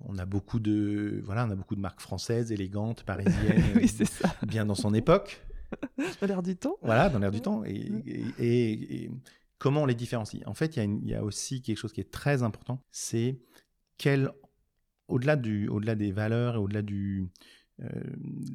on 0.00 0.18
a 0.18 0.26
beaucoup 0.26 0.60
de 0.60 1.22
voilà, 1.24 1.46
on 1.46 1.50
a 1.50 1.54
beaucoup 1.54 1.74
de 1.74 1.80
marques 1.80 2.00
françaises, 2.00 2.52
élégantes, 2.52 3.02
parisiennes, 3.06 3.80
bien 4.46 4.66
dans 4.66 4.74
son 4.74 4.94
époque. 4.94 5.42
dans 6.20 6.26
l'air 6.26 6.42
du 6.42 6.56
temps. 6.56 6.76
Voilà, 6.82 7.08
dans 7.08 7.18
l'air 7.18 7.30
du 7.30 7.40
temps. 7.40 7.62
Et, 7.64 9.10
comment 9.58 9.82
on 9.82 9.86
les 9.86 9.94
différencie? 9.94 10.42
En 10.46 10.54
fait, 10.54 10.76
il 10.76 11.08
y, 11.08 11.14
a 11.14 11.22
aussi 11.22 11.62
quelque 11.62 11.78
chose 11.78 11.92
qui 11.92 12.00
est 12.00 12.10
très 12.10 12.42
important, 12.42 12.82
c'est 12.90 13.38
quel, 13.98 14.30
au-delà 15.08 15.36
du, 15.36 15.68
au-delà 15.68 15.94
des 15.94 16.12
valeurs 16.12 16.56
et 16.56 16.58
au-delà 16.58 16.82
du 16.82 17.28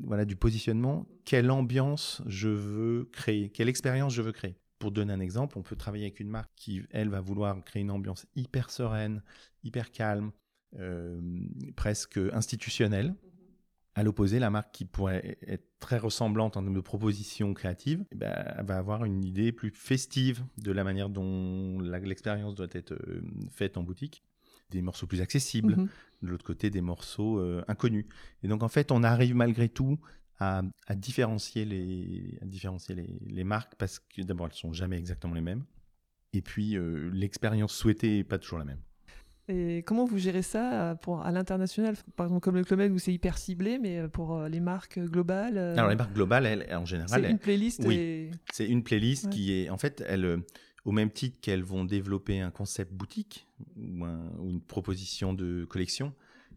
voilà, 0.03 0.25
du 0.25 0.35
positionnement, 0.35 1.05
quelle 1.25 1.51
ambiance 1.51 2.21
je 2.25 2.49
veux 2.49 3.09
créer, 3.11 3.49
quelle 3.49 3.69
expérience 3.69 4.13
je 4.13 4.21
veux 4.21 4.31
créer? 4.31 4.55
Pour 4.79 4.91
donner 4.91 5.13
un 5.13 5.19
exemple, 5.19 5.59
on 5.59 5.61
peut 5.61 5.75
travailler 5.75 6.05
avec 6.05 6.19
une 6.19 6.29
marque 6.29 6.51
qui, 6.55 6.81
elle, 6.89 7.09
va 7.09 7.21
vouloir 7.21 7.63
créer 7.63 7.83
une 7.83 7.91
ambiance 7.91 8.25
hyper 8.35 8.71
sereine, 8.71 9.21
hyper 9.63 9.91
calme, 9.91 10.31
presque 11.75 12.19
institutionnelle. 12.33 13.15
À 13.93 14.03
l'opposé, 14.03 14.39
la 14.39 14.49
marque 14.49 14.71
qui 14.71 14.85
pourrait 14.85 15.37
être 15.45 15.65
très 15.79 15.97
ressemblante 15.97 16.55
en 16.55 16.63
termes 16.63 16.73
de 16.73 16.79
propositions 16.79 17.53
créatives, 17.53 18.05
eh 18.11 18.15
ben, 18.15 18.31
va 18.63 18.77
avoir 18.77 19.03
une 19.03 19.25
idée 19.25 19.51
plus 19.51 19.71
festive 19.71 20.45
de 20.57 20.71
la 20.71 20.85
manière 20.85 21.09
dont 21.09 21.77
l'expérience 21.81 22.55
doit 22.55 22.67
être 22.71 22.93
euh, 22.93 23.21
faite 23.49 23.75
en 23.75 23.83
boutique. 23.83 24.23
Des 24.71 24.81
morceaux 24.81 25.05
plus 25.05 25.21
accessibles, 25.21 25.75
mhm. 25.75 25.89
de 26.23 26.27
l'autre 26.27 26.45
côté 26.45 26.69
des 26.69 26.81
morceaux 26.81 27.39
euh, 27.39 27.63
inconnus. 27.67 28.05
Et 28.41 28.47
donc 28.47 28.63
en 28.63 28.69
fait, 28.69 28.91
on 28.91 29.03
arrive 29.03 29.35
malgré 29.35 29.69
tout 29.69 29.99
à, 30.39 30.63
différencier, 30.95 31.65
les, 31.65 32.39
différencier 32.41 32.95
les, 32.95 33.43
marques 33.43 33.75
parce 33.77 33.99
que 33.99 34.23
d'abord, 34.23 34.47
elles 34.47 34.57
sont 34.57 34.73
jamais 34.73 34.97
exactement 34.97 35.35
les 35.35 35.41
mêmes. 35.41 35.65
Et 36.33 36.41
puis, 36.41 36.77
euh, 36.77 37.11
l'expérience 37.13 37.75
souhaitée 37.75 38.17
n'est 38.17 38.23
pas 38.23 38.39
toujours 38.39 38.57
la 38.57 38.65
même. 38.65 38.79
Et 39.49 39.83
comment 39.85 40.05
vous 40.05 40.17
gérez 40.17 40.41
ça 40.41 40.73
euh, 40.73 40.95
pour, 40.95 41.21
à 41.21 41.31
l'international? 41.31 41.95
Par 42.15 42.25
exemple, 42.25 42.41
comme 42.41 42.55
le 42.55 42.63
Club 42.63 42.79
Med 42.79 42.91
où 42.91 42.97
c'est 42.97 43.13
hyper 43.13 43.37
ciblé, 43.37 43.77
mais 43.77 44.07
pour 44.07 44.41
les 44.45 44.61
marques 44.61 44.97
globales 44.97 45.59
Alors, 45.59 45.89
les 45.89 45.95
marques 45.95 46.13
globales, 46.13 46.47
elles, 46.47 46.75
en 46.75 46.85
général. 46.85 47.21
C'est 47.21 47.29
une 47.29 47.37
playlist 47.37 47.81
Oui, 47.85 48.31
c'est 48.51 48.65
une 48.67 48.83
playlist 48.83 49.29
qui 49.29 49.53
est. 49.53 49.69
En 49.69 49.77
fait, 49.77 50.03
elle, 50.07 50.41
au 50.85 50.91
même 50.91 51.11
titre 51.11 51.39
qu'elles 51.41 51.63
vont 51.63 51.85
développer 51.85 52.39
un 52.39 52.51
concept 52.51 52.93
boutique 52.93 53.47
ou, 53.77 54.05
une 54.05 54.61
proposition 54.61 55.33
de 55.33 55.65
collection 55.65 56.13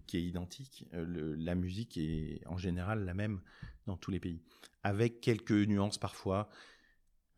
qui 0.06 0.18
est 0.18 0.22
identique, 0.22 0.86
la 0.92 1.54
musique 1.54 1.96
est 1.96 2.40
en 2.46 2.58
général 2.58 3.04
la 3.04 3.14
même 3.14 3.40
dans 3.86 3.96
tous 3.96 4.10
les 4.10 4.20
pays, 4.20 4.40
avec 4.82 5.20
quelques 5.20 5.52
nuances 5.52 5.98
parfois. 5.98 6.48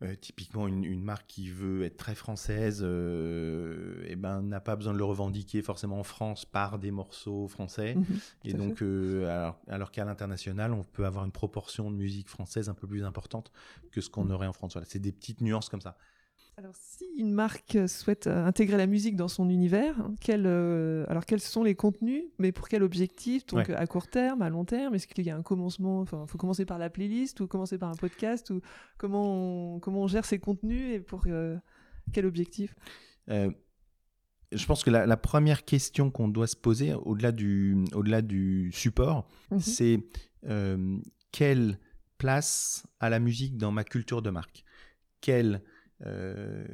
Euh, 0.03 0.13
typiquement, 0.13 0.67
une, 0.67 1.01
marque 1.03 1.25
qui 1.25 1.49
veut 1.49 1.83
être 1.83 1.97
très 1.97 2.13
française, 2.13 2.81
euh, 2.83 4.05
eh 4.07 4.15
ben, 4.15 4.43
n'a 4.43 4.59
pas 4.59 4.75
besoin 4.75 4.93
de 4.93 4.99
le 4.99 5.03
revendiquer 5.03 5.63
forcément 5.63 5.99
en 5.99 6.03
France 6.03 6.45
par 6.45 6.77
des 6.77 6.91
morceaux 6.91 7.47
français. 7.47 7.95
Mhm, 7.95 8.05
et 8.43 8.53
donc, 8.53 8.83
euh, 8.83 9.51
alors, 9.67 9.89
qu'à 9.89 10.05
l'international, 10.05 10.73
on 10.73 10.83
peut 10.83 11.07
avoir 11.07 11.25
une 11.25 11.31
proportion 11.31 11.89
de 11.89 11.95
musique 11.95 12.29
française 12.29 12.69
un 12.69 12.75
peu 12.75 12.85
plus 12.85 13.03
importante 13.03 13.51
que 13.91 13.99
ce 13.99 14.11
qu'on 14.11 14.25
mhm. 14.25 14.31
aurait 14.33 14.47
en 14.47 14.53
France. 14.53 14.73
Voilà, 14.73 14.85
c'est 14.87 14.99
des 14.99 15.11
petites 15.11 15.41
nuances 15.41 15.67
comme 15.67 15.81
ça. 15.81 15.97
Alors, 16.59 16.73
si 16.75 17.05
une 17.15 17.33
marque 17.33 17.77
souhaite 17.87 18.25
euh, 18.25 18.43
intégrer 18.43 18.77
la 18.77 18.87
musique 18.87 19.15
dans 19.15 19.27
son 19.27 19.47
univers, 19.47 19.95
euh, 20.27 21.05
alors 21.07 21.23
quels 21.23 21.39
sont 21.39 21.63
les 21.63 21.75
contenus, 21.75 22.23
mais 22.39 22.51
pour 22.51 22.67
quel 22.67 22.81
objectif? 22.81 23.45
Donc, 23.45 23.69
à 23.69 23.85
court 23.85 24.07
terme, 24.07 24.41
à 24.41 24.49
long 24.49 24.65
terme? 24.65 24.95
Est-ce 24.95 25.05
qu'il 25.05 25.23
y 25.23 25.29
a 25.29 25.37
un 25.37 25.43
commencement? 25.43 25.99
Enfin, 26.01 26.23
il 26.25 26.31
faut 26.31 26.39
commencer 26.39 26.65
par 26.65 26.79
la 26.79 26.89
playlist 26.89 27.39
ou 27.41 27.47
commencer 27.47 27.77
par 27.77 27.89
un 27.89 27.95
podcast 27.95 28.49
ou 28.49 28.61
comment 28.97 29.75
on, 29.75 29.79
comment 29.79 30.01
on 30.01 30.07
gère 30.07 30.25
ces 30.25 30.39
contenus 30.39 30.95
et 30.95 30.99
pour 30.99 31.25
euh, 31.27 31.55
quel 32.11 32.25
objectif? 32.25 32.73
Je 33.27 34.65
pense 34.65 34.83
que 34.83 34.89
la, 34.89 35.17
première 35.17 35.63
question 35.63 36.09
qu'on 36.09 36.27
doit 36.27 36.47
se 36.47 36.55
poser, 36.55 36.95
au-delà 36.95 37.31
du, 37.31 37.77
au-delà 37.93 38.23
du 38.23 38.71
support, 38.71 39.27
mhm. 39.51 39.59
c'est 39.59 39.99
quelle 41.31 41.77
place 42.17 42.87
a 42.99 43.11
la 43.11 43.19
musique 43.19 43.57
dans 43.57 43.71
ma 43.71 43.83
culture 43.83 44.23
de 44.23 44.31
marque? 44.31 44.63
Quelle 45.21 45.61
euh, 46.05 46.65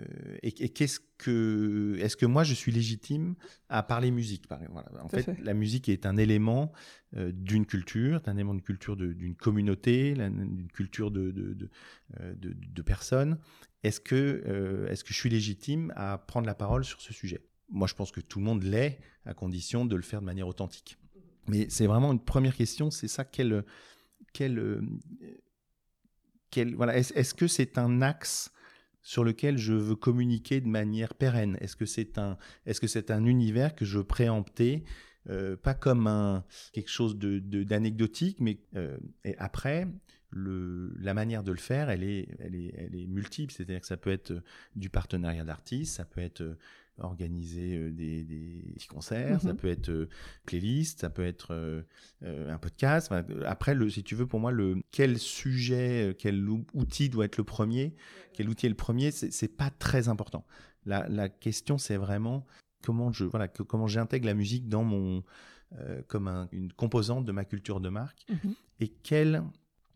et, 0.41 0.51
qu'est-ce 0.51 0.99
que, 1.17 1.95
est-ce 1.99 2.17
que 2.17 2.25
moi 2.25 2.43
je 2.43 2.53
suis 2.53 2.71
légitime 2.71 3.35
à 3.69 3.81
parler 3.81 4.11
musique 4.11 4.47
par 4.47 4.59
En 5.01 5.07
fait, 5.07 5.39
la 5.39 5.53
musique 5.53 5.87
est 5.87 6.05
un 6.05 6.17
élément 6.17 6.73
euh, 7.15 7.31
d'une 7.31 7.65
culture, 7.65 8.21
un 8.25 8.35
élément 8.35 8.53
de 8.53 8.61
culture 8.61 8.97
d'une 8.97 9.35
communauté, 9.35 10.13
d'une 10.13 10.67
culture 10.73 11.09
de, 11.09 11.31
de, 11.31 11.53
de, 11.53 11.69
euh, 12.19 12.33
de, 12.35 12.81
personnes. 12.81 13.39
Est-ce 13.83 14.01
que, 14.01 14.87
est-ce 14.89 15.03
que 15.03 15.13
je 15.13 15.19
suis 15.19 15.29
légitime 15.29 15.93
à 15.95 16.17
prendre 16.17 16.47
la 16.47 16.55
parole 16.55 16.83
sur 16.83 17.01
ce 17.01 17.13
sujet? 17.13 17.41
Moi, 17.69 17.87
je 17.87 17.95
pense 17.95 18.11
que 18.11 18.21
tout 18.21 18.39
le 18.39 18.45
monde 18.45 18.63
l'est, 18.63 18.99
à 19.25 19.33
condition 19.33 19.85
de 19.85 19.95
le 19.95 20.01
faire 20.01 20.19
de 20.19 20.25
manière 20.25 20.47
authentique. 20.47 20.97
Mais 21.47 21.67
c'est 21.69 21.87
vraiment 21.87 22.11
une 22.11 22.23
première 22.23 22.55
question, 22.55 22.91
c'est 22.91 23.09
ça 23.09 23.25
quel, 23.25 23.65
quel, 24.31 24.81
quel 26.49 26.75
voilà, 26.75 26.97
est-ce 26.97 27.33
que 27.33 27.47
c'est 27.47 27.77
un 27.77 28.01
axe 28.01 28.53
sur 29.03 29.23
lequel 29.23 29.57
je 29.57 29.73
veux 29.73 29.95
communiquer 29.95 30.61
de 30.61 30.67
manière 30.67 31.13
pérenne 31.13 31.57
Est-ce 31.61 31.75
que 31.75 31.85
c'est 31.85 32.17
un, 32.17 32.37
est-ce 32.65 33.11
un 33.11 33.25
univers 33.25 33.75
que 33.75 33.85
je 33.85 33.99
veux 33.99 34.03
préempter 34.03 34.83
euh, 35.29 35.55
pas 35.55 35.73
comme 35.73 36.07
un, 36.07 36.43
quelque 36.73 36.89
chose 36.89 37.17
de, 37.17 37.39
d'anecdotique, 37.63 38.37
mais 38.39 38.59
euh, 38.75 38.97
et 39.23 39.37
après, 39.37 39.87
le, 40.31 40.93
la 40.99 41.13
manière 41.13 41.43
de 41.43 41.51
le 41.51 41.59
faire, 41.59 41.89
elle 41.89 42.03
est, 42.03 42.27
elle 42.39 42.55
est, 42.55 42.73
elle 42.77 42.95
est 42.95 43.07
multiple. 43.07 43.53
C'est-à-dire 43.53 43.79
que 43.79 43.87
ça 43.87 43.97
peut 43.97 44.11
être 44.11 44.33
du 44.75 44.89
partenariat 44.89 45.45
d'artistes, 45.45 45.95
ça 45.95 46.05
peut 46.05 46.21
être 46.21 46.57
organiser 46.99 47.91
des, 47.91 48.23
des, 48.23 48.73
petits 48.75 48.87
concerts, 48.87 49.41
ça 49.41 49.53
mhm. 49.53 49.57
peut 49.57 49.67
être 49.67 49.89
euh, 49.89 50.09
playlist, 50.45 51.01
ça 51.01 51.09
peut 51.09 51.25
être 51.25 51.53
euh, 51.53 51.83
un 52.21 52.57
podcast. 52.57 53.11
Après, 53.45 53.73
le, 53.73 53.89
si 53.89 54.03
tu 54.03 54.15
veux, 54.15 54.27
pour 54.27 54.39
moi, 54.39 54.51
le 54.51 54.81
quel 54.91 55.17
sujet, 55.17 56.15
quel 56.19 56.47
outil 56.73 57.09
doit 57.09 57.25
être 57.25 57.37
le 57.37 57.43
premier, 57.43 57.95
quel 58.33 58.49
outil 58.49 58.67
est 58.67 58.69
le 58.69 58.75
premier, 58.75 59.11
c'est 59.11 59.55
pas 59.55 59.69
très 59.71 60.07
important. 60.07 60.45
La, 60.85 61.07
la 61.09 61.29
question, 61.29 61.77
c'est 61.77 61.97
vraiment 61.97 62.45
comment 62.83 63.11
je 63.11 63.23
voilà 63.23 63.47
comment 63.47 63.87
j'intègre 63.87 64.25
la 64.25 64.33
musique 64.33 64.67
dans 64.67 64.83
mon 64.83 65.23
comme 66.07 66.47
une 66.51 66.71
composante 66.71 67.25
de 67.25 67.31
ma 67.31 67.45
culture 67.45 67.79
de 67.79 67.89
marque 67.89 68.25
mhm. 68.29 68.53
et 68.79 68.89
quelle 68.89 69.43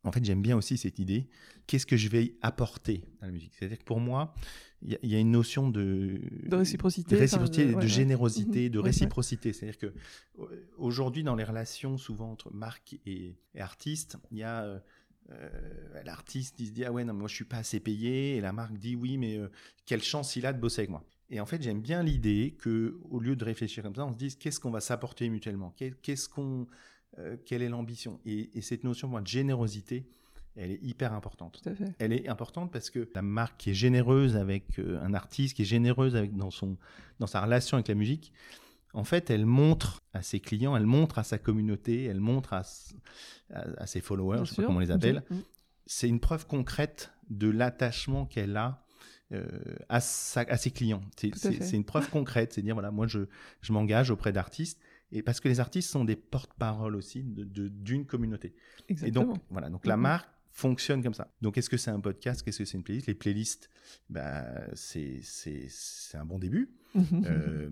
en 0.07 0.11
fait, 0.11 0.23
j'aime 0.23 0.41
bien 0.41 0.55
aussi 0.55 0.77
cette 0.77 0.99
idée. 0.99 1.27
Qu'est-ce 1.67 1.85
que 1.85 1.97
je 1.97 2.07
vais 2.07 2.37
apporter 2.41 3.03
à 3.21 3.25
la 3.25 3.31
musique? 3.31 3.53
C'est-à-dire 3.53 3.77
que 3.77 3.83
pour 3.83 3.99
moi, 3.99 4.33
il 4.83 5.09
y, 5.09 5.15
a 5.15 5.19
une 5.19 5.31
notion 5.31 5.69
de, 5.69 6.21
de 6.45 6.55
réciprocité, 6.55 7.15
de, 7.15 7.19
réciprocité, 7.19 7.73
de, 7.73 7.87
générosité, 7.87 8.69
de 8.69 8.79
réciprocité. 8.79 9.51
C'est-à-dire 9.51 9.79
que 9.79 9.93
aujourd'hui, 10.77 11.23
dans 11.23 11.35
les 11.35 11.43
relations 11.43 11.97
souvent 11.97 12.31
entre 12.31 12.53
marque 12.53 12.95
et, 13.05 13.35
artiste, 13.57 14.17
il 14.31 14.37
y 14.37 14.43
a 14.43 14.63
euh, 14.63 14.79
euh, 15.31 16.03
l'artiste 16.05 16.57
qui 16.57 16.67
se 16.67 16.71
dit 16.71 16.85
ah 16.85 16.91
ouais 16.91 17.03
non 17.03 17.13
moi 17.13 17.27
je 17.27 17.35
suis 17.35 17.43
pas 17.43 17.57
assez 17.57 17.79
payé 17.79 18.37
et 18.37 18.41
la 18.41 18.53
marque 18.53 18.77
dit 18.77 18.95
oui 18.95 19.17
mais 19.17 19.37
euh, 19.37 19.49
quelle 19.85 20.03
chance 20.03 20.35
il 20.35 20.45
a 20.45 20.53
de 20.53 20.59
bosser 20.59 20.81
avec 20.81 20.91
moi. 20.91 21.03
Et 21.29 21.41
en 21.41 21.45
fait, 21.45 21.61
j'aime 21.61 21.81
bien 21.81 22.03
l'idée 22.03 22.55
que, 22.57 22.97
au 23.09 23.19
lieu 23.19 23.35
de 23.35 23.43
réfléchir 23.43 23.83
comme 23.83 23.95
ça, 23.95 24.05
on 24.05 24.13
se 24.13 24.17
dise 24.17 24.35
qu'est-ce 24.35 24.59
qu'on 24.59 24.71
va 24.71 24.79
s'apporter 24.79 25.27
mutuellement, 25.27 25.73
qu'est-ce 26.01 26.29
qu'on 26.29 26.67
euh, 27.19 27.35
quelle 27.45 27.61
est 27.61 27.69
l'ambition? 27.69 28.19
Et, 28.25 28.61
cette 28.61 28.83
notion 28.83 29.09
de 29.19 29.27
générosité, 29.27 30.05
elle 30.57 30.71
est 30.71 30.83
hyper 30.83 31.13
importante. 31.13 31.61
Elle 31.99 32.13
est 32.13 32.27
importante 32.27 32.71
parce 32.71 32.89
que 32.89 33.07
la 33.13 33.21
marque 33.21 33.57
qui 33.57 33.69
est 33.71 33.75
généreuse 33.75 34.35
avec 34.35 34.79
euh, 34.79 34.99
un 35.01 35.13
artiste, 35.13 35.55
qui 35.55 35.61
est 35.61 35.65
généreuse 35.65 36.15
avec, 36.15 36.35
dans, 36.35 36.51
son, 36.51 36.77
dans 37.19 37.27
sa 37.27 37.41
relation 37.41 37.75
avec 37.75 37.87
la 37.87 37.95
musique, 37.95 38.33
en 38.93 39.03
fait, 39.03 39.29
elle 39.29 39.45
montre 39.45 40.01
à 40.13 40.21
ses 40.21 40.39
clients, 40.39 40.75
elle 40.75 40.85
montre 40.85 41.19
à 41.19 41.23
sa 41.23 41.37
communauté, 41.37 42.05
elle 42.05 42.19
montre 42.19 42.53
à, 42.53 42.63
à, 43.53 43.85
ses 43.85 44.01
followers, 44.01 44.39
je 44.45 44.49
sais 44.49 44.55
pas 44.55 44.63
comment 44.63 44.77
on 44.77 44.81
les 44.81 44.91
appelle. 44.91 45.23
Mm. 45.29 45.35
C'est 45.85 46.09
une 46.09 46.19
preuve 46.19 46.47
concrète 46.47 47.11
de 47.29 47.49
l'attachement 47.49 48.25
qu'elle 48.25 48.57
a 48.57 48.83
euh, 49.33 49.45
à, 49.89 49.97
à, 49.97 50.01
ses 50.01 50.71
clients. 50.71 51.03
C'est 51.17 51.73
une 51.73 51.83
preuve 51.83 52.09
concrète, 52.09 52.53
c'est 52.53 52.61
dire 52.61 52.75
voilà, 52.75 52.91
moi 52.91 53.07
je, 53.07 53.19
je 53.61 53.73
m'engage 53.73 54.09
auprès 54.09 54.31
d'artistes 54.31 54.79
et 55.11 55.21
parce 55.21 55.39
que 55.39 55.47
les 55.47 55.59
artistes 55.59 55.89
sont 55.89 56.05
des 56.05 56.15
porte-parole 56.15 56.95
aussi 56.95 57.23
d'une 57.23 57.49
de, 57.49 57.67
d'une 57.67 58.05
communauté. 58.05 58.55
Exactement. 58.89 59.07
Et 59.07 59.11
donc, 59.27 59.41
voilà, 59.49 59.69
donc 59.69 59.85
la 59.85 59.95
mm-hmm. 59.95 59.99
marque 59.99 60.29
fonctionne 60.57 61.03
comme 61.03 61.13
ça. 61.13 61.31
Donc, 61.41 61.57
est-ce 61.59 61.69
que 61.69 61.77
c'est 61.77 61.91
un 61.91 61.99
podcast? 61.99 62.41
Qu'est-ce 62.41 62.57
que 62.57 62.65
c'est 62.65 62.77
une 62.77 62.83
playlist? 62.83 63.07
Les 63.07 63.13
playlists, 63.13 63.69
bah, 64.09 64.43
c'est 64.73 65.61
un 66.15 66.25
bon 66.25 66.39
début. 66.39 66.69
Euh, 66.97 67.69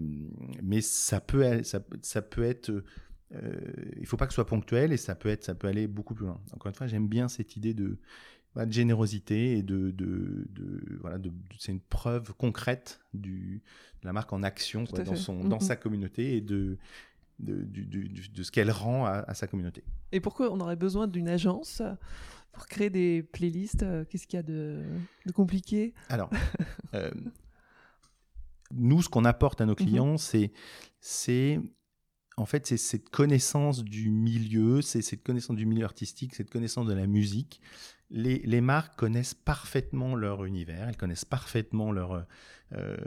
mais 0.62 0.82
ça 0.82 1.20
peut, 1.20 1.64
ça, 1.64 1.80
ça 2.04 2.22
peut 2.22 2.44
être... 2.44 2.70
Euh, 3.34 3.54
il 3.98 4.06
faut 4.06 4.18
pas 4.18 4.28
que 4.28 4.34
ce 4.34 4.36
soit 4.36 4.46
ponctuel 4.46 4.94
et 4.94 4.98
ça 4.98 5.16
peut, 5.16 5.30
être, 5.30 5.44
ça 5.44 5.56
peut 5.56 5.68
aller 5.68 5.88
beaucoup 5.88 6.14
plus 6.14 6.28
loin. 6.28 6.40
Encore 6.54 6.70
une 6.70 6.76
fois, 6.76 6.86
j'aime 6.86 7.08
bien 7.08 7.28
cette 7.28 7.56
idée 7.56 7.74
de, 7.74 7.98
de 8.56 8.72
générosité 8.72 9.58
et 9.58 9.64
de, 9.64 9.90
de, 9.90 10.48
de 10.52 11.00
voilà, 11.02 11.18
de, 11.18 11.32
c'est 11.58 11.72
une 11.72 11.80
preuve 11.80 12.34
concrète 12.34 13.00
du, 13.16 13.64
de 14.02 14.06
la 14.06 14.14
marque 14.14 14.32
en 14.32 14.44
action 14.44 14.84
dans, 14.84 15.16
son, 15.16 15.44
dans 15.44 15.58
mm-hmm. 15.58 15.62
sa 15.62 15.76
communauté 15.76 16.38
et 16.38 16.42
de, 16.42 16.78
de, 17.40 18.44
ce 18.44 18.52
qu'elle 18.52 18.70
rend 18.70 19.06
à, 19.06 19.34
sa 19.34 19.48
communauté. 19.48 19.84
Et 20.12 20.20
pourquoi 20.20 20.52
on 20.52 20.60
aurait 20.60 20.76
besoin 20.76 21.08
d'une 21.08 21.30
agence? 21.30 21.82
Pour 22.56 22.68
créer 22.68 22.90
des 22.90 23.24
playlists 23.24 23.84
euh, 23.84 24.06
Qu'est-ce 24.06 24.28
qu'il 24.28 24.38
y 24.38 24.40
a 24.40 24.44
de, 24.44 24.84
compliqué 25.34 25.94
Alors, 26.10 26.30
euh, 26.94 27.12
nous, 28.72 29.02
ce 29.02 29.10
qu'on 29.10 29.26
apporte 29.26 29.62
à 29.62 29.66
nos 29.66 29.74
mhm. 29.74 29.86
clients, 29.86 30.18
c'est 30.18 30.52
c'est 31.00 31.60
en 32.38 32.46
fait, 32.46 32.66
c'est 32.66 32.78
cette 32.78 33.10
connaissance 33.10 33.84
du 33.84 34.10
milieu, 34.10 34.82
c'est 34.82 35.02
cette 35.02 35.24
connaissance 35.24 35.56
du 35.56 35.66
milieu 35.66 35.86
artistique, 35.86 36.36
cette 36.36 36.50
connaissance 36.50 36.86
de 36.86 36.94
la 36.94 37.08
musique. 37.08 37.62
Les, 38.10 38.40
les 38.40 38.62
marques 38.62 38.98
connaissent 38.98 39.34
parfaitement 39.34 40.16
leur 40.16 40.44
univers, 40.44 40.90
elles 40.90 40.98
connaissent 40.98 41.26
parfaitement 41.26 41.92
leur, 41.92 42.26
euh, 42.74 42.98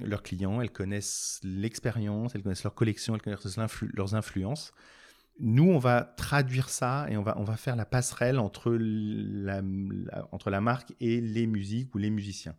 leurs 0.00 0.22
clients, 0.22 0.60
elles 0.60 0.72
connaissent 0.72 1.40
l'expérience, 1.44 2.34
elles 2.34 2.42
connaissent 2.42 2.64
leur 2.64 2.74
collection, 2.74 3.14
elles 3.14 3.22
connaissent 3.22 3.56
leurs 3.94 4.14
influences. 4.14 4.72
Nous, 5.42 5.68
on 5.68 5.78
va 5.78 6.02
traduire 6.02 6.68
ça 6.68 7.06
et 7.10 7.16
on 7.16 7.22
va, 7.22 7.36
on 7.36 7.42
va 7.42 7.56
faire 7.56 7.74
la 7.74 7.84
passerelle 7.84 8.38
entre 8.38 8.72
la, 8.78 9.60
entre 10.30 10.50
la 10.50 10.60
marque 10.60 10.94
et 11.00 11.20
les 11.20 11.48
musiques 11.48 11.94
ou 11.94 11.98
les 11.98 12.10
musiciens. 12.10 12.54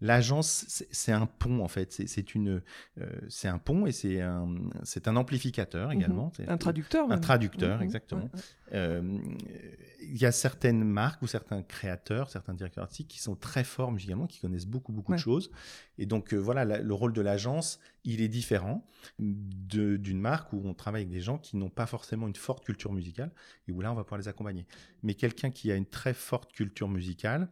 l'agence, 0.00 0.64
c'est 0.90 1.12
un 1.12 1.26
pont 1.26 1.62
en 1.62 1.68
fait. 1.68 1.92
C'est 1.92 2.34
une, 2.34 2.62
euh, 2.98 3.20
c'est 3.28 3.48
un 3.48 3.58
pont 3.58 3.86
et 3.86 3.92
c'est 3.92 4.22
un, 4.22 4.48
c'est 4.82 5.08
un 5.08 5.16
amplificateur 5.16 5.88
mhm. 5.88 5.94
également. 5.94 6.32
Un 6.48 6.56
traducteur. 6.56 7.12
Un 7.12 7.18
traducteur, 7.18 7.76
mhm. 7.76 7.82
exactement. 7.82 8.30
Il 8.72 10.16
y 10.16 10.24
a 10.24 10.32
certaines 10.32 10.82
marques 10.82 11.22
ou 11.22 11.26
certains 11.26 11.62
créateurs, 11.62 12.30
certains 12.30 12.54
directeurs 12.54 12.84
artistiques 12.84 13.08
qui 13.08 13.20
sont 13.20 13.36
très 13.36 13.64
forts 13.64 13.92
musicalement, 13.92 14.26
qui 14.26 14.40
connaissent 14.40 14.66
beaucoup 14.66 14.92
beaucoup 14.92 15.12
de 15.12 15.18
choses. 15.18 15.50
Et 15.98 16.06
donc 16.06 16.32
voilà, 16.32 16.64
le 16.64 16.94
rôle 16.94 17.12
de 17.12 17.20
l'agence, 17.20 17.80
il 18.04 18.22
est 18.22 18.28
différent 18.28 18.84
d'une 19.18 20.20
marque 20.20 20.52
où 20.52 20.62
on 20.64 20.74
travaille 20.74 21.02
avec 21.02 21.12
des 21.12 21.20
gens 21.20 21.38
qui 21.38 21.56
n'ont 21.56 21.70
pas 21.70 21.86
forcément 21.86 22.26
une 22.28 22.36
forte 22.36 22.64
culture 22.64 22.92
musicale 22.92 23.30
et 23.68 23.72
où 23.72 23.80
là 23.80 23.92
on 23.92 23.94
va 23.94 24.04
pouvoir 24.04 24.20
les 24.20 24.28
accompagner. 24.28 24.66
Mais 25.02 25.14
quelqu'un 25.14 25.50
qui 25.50 25.70
a 25.70 25.76
une 25.76 25.86
très 25.86 26.14
forte 26.14 26.52
culture 26.52 26.88
musicale, 26.88 27.48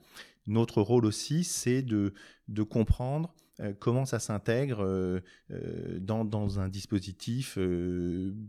notre 0.46 0.82
rôle 0.82 1.06
aussi, 1.06 1.44
c'est 1.44 1.82
de, 1.82 2.14
de 2.48 2.62
comprendre 2.62 3.34
euh, 3.60 3.72
comment 3.78 4.04
ça 4.04 4.18
s'intègre 4.18 4.84
euh, 4.84 5.20
euh, 5.50 5.98
dans, 6.00 6.24
dans, 6.24 6.60
un 6.60 6.68
dispositif 6.68 7.58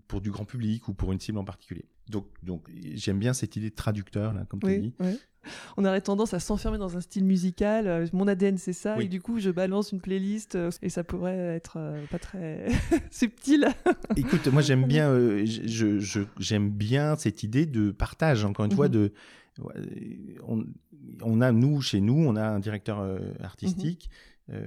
pour 0.08 0.22
du 0.22 0.32
grand 0.32 0.46
public 0.46 0.88
ou 0.88 0.94
pour 0.94 1.12
une 1.12 1.20
cible 1.20 1.38
en 1.38 1.46
particulier. 1.46 1.86
Donc, 2.10 2.26
donc 2.44 2.64
j'aime 2.94 3.20
bien 3.20 3.34
cette 3.34 3.56
idée 3.56 3.70
de 3.70 3.76
traducteur, 3.76 4.34
là, 4.34 4.46
comme 4.50 4.60
tu 4.62 4.80
dis. 4.80 4.94
On 5.76 5.86
aurait 5.86 6.02
tendance 6.02 6.36
à 6.36 6.40
s'enfermer 6.40 6.78
dans 6.78 6.98
un 6.98 7.02
style 7.02 7.26
musical. 7.26 8.08
Mon 8.14 8.28
ADN, 8.28 8.58
c'est 8.58 8.74
ça. 8.74 9.00
Et 9.02 9.08
du 9.08 9.22
coup, 9.22 9.40
je 9.40 9.50
balance 9.50 9.92
une 9.92 10.00
playlist 10.00 10.58
et 10.82 10.90
ça 10.90 11.04
pourrait 11.04 11.56
être 11.56 11.80
pas 12.12 12.20
très 12.20 12.68
subtil. 13.12 13.68
Écoute, 14.16 14.48
moi, 14.48 14.62
j'aime 14.62 14.86
bien, 14.86 15.16
je, 15.46 16.26
j'aime 16.38 16.70
bien 16.70 17.16
cette 17.16 17.44
idée 17.44 17.66
de 17.66 17.92
partage, 17.92 18.46
encore 18.46 18.66
une 18.66 18.74
fois, 18.74 18.88
mhm. 18.88 18.94
de. 18.94 19.14
On, 20.48 20.64
on 21.24 21.42
a, 21.42 21.52
nous, 21.52 21.82
chez 21.82 22.02
nous, 22.02 22.16
on 22.16 22.36
a 22.36 22.44
un 22.44 22.60
directeur 22.60 23.00
euh, 23.00 23.20
artistique 23.42 24.10
euh, 24.50 24.66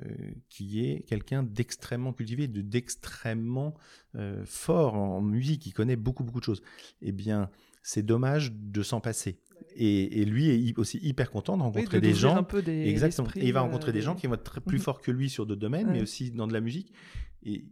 qui 0.49 0.85
est 0.87 1.05
quelqu'un 1.07 1.43
d'extrêmement 1.43 2.13
cultivé, 2.13 2.47
d'extrêmement 2.49 3.75
euh, 4.15 4.43
fort 4.47 4.95
en 4.95 5.21
musique, 5.21 5.63
qui 5.63 5.73
connaît 5.73 5.97
beaucoup, 5.97 6.25
beaucoup 6.25 6.41
de 6.41 6.45
choses. 6.45 6.63
Eh 7.03 7.13
bien, 7.13 7.51
c'est 7.83 8.03
dommage 8.03 8.53
de 8.53 8.83
s'en 8.83 9.01
passer. 9.01 9.41
Et, 9.77 10.25
lui 10.25 10.49
est 10.49 10.79
aussi 10.79 10.99
hyper 11.03 11.31
content 11.31 11.57
de 11.57 11.63
rencontrer 11.63 12.01
des 12.01 12.15
gens. 12.15 12.37
Un 12.37 12.45
peu 12.45 12.63
des 12.63 12.89
Exactement. 12.89 13.29
Et 13.37 13.47
il 13.47 13.53
va 13.53 13.63
rencontrer 13.63 13.93
des 13.93 14.01
gens 14.01 14.15
qui 14.15 14.27
vont 14.27 14.35
être 14.35 14.61
plus 14.61 14.79
forts 14.81 15.01
que 15.01 15.11
lui 15.11 15.29
sur 15.29 15.45
d'autres 15.45 15.61
domaines, 15.61 15.91
mais 15.91 16.01
aussi 16.01 16.31
dans 16.31 16.47
de 16.47 16.53
la 16.53 16.61
musique. 16.61 16.93
Et 17.45 17.67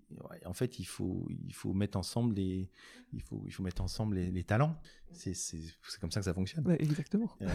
en 0.45 0.53
fait, 0.53 0.79
il 0.79 0.85
faut, 0.85 1.27
il 1.47 1.55
faut 1.55 1.73
mettre 1.73 1.97
ensemble 1.97 2.35
les, 2.35 2.69
il 3.15 3.23
faut, 3.23 3.43
il 3.47 3.53
faut 3.53 3.63
mettre 3.63 3.83
ensemble 3.83 4.17
les, 4.17 4.45
talents. 4.45 4.77
C'est, 5.13 5.35
comme 6.01 6.11
ça 6.11 6.21
que 6.21 6.25
ça 6.25 6.35
fonctionne. 6.35 6.65
exactement. 6.79 7.31
Euh, 7.43 7.49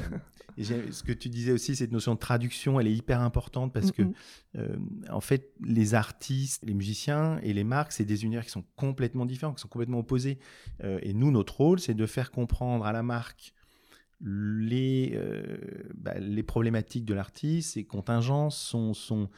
et 0.57 0.63
ce 0.63 1.03
que 1.03 1.11
tu 1.11 1.29
disais 1.29 1.51
aussi, 1.51 1.75
cette 1.75 1.91
notion 1.91 2.13
de 2.13 2.19
traduction, 2.19 2.79
elle 2.79 2.87
est 2.87 2.93
hyper 2.93 3.21
importante 3.21 3.73
parce 3.73 3.91
que, 3.91 4.03
euh, 4.55 4.77
en 5.09 5.21
fait, 5.21 5.53
les 5.63 5.93
artistes, 5.93 6.63
les 6.65 6.73
musiciens 6.73 7.39
et 7.41 7.53
les 7.53 7.63
marques, 7.63 7.91
c'est 7.91 8.05
des 8.05 8.23
univers 8.23 8.45
qui 8.45 8.51
sont 8.51 8.65
complètement 8.75 9.25
différents, 9.25 9.53
qui 9.53 9.61
sont 9.61 9.67
complètement 9.67 9.99
opposés. 9.99 10.39
Euh, 10.83 10.99
et 11.01 11.13
nous, 11.13 11.31
notre 11.31 11.57
rôle, 11.57 11.79
c'est 11.79 11.95
de 11.95 12.05
faire 12.05 12.31
comprendre 12.31 12.85
à 12.85 12.91
la 12.91 13.03
marque 13.03 13.53
les, 14.19 15.15
bah, 15.93 16.17
les 16.19 16.41
problématiques 16.41 17.05
de 17.05 17.13
l'artiste, 17.13 17.73
ses 17.73 17.85
contingences, 17.85 18.57
son, 18.57 18.95
son, 18.95 19.29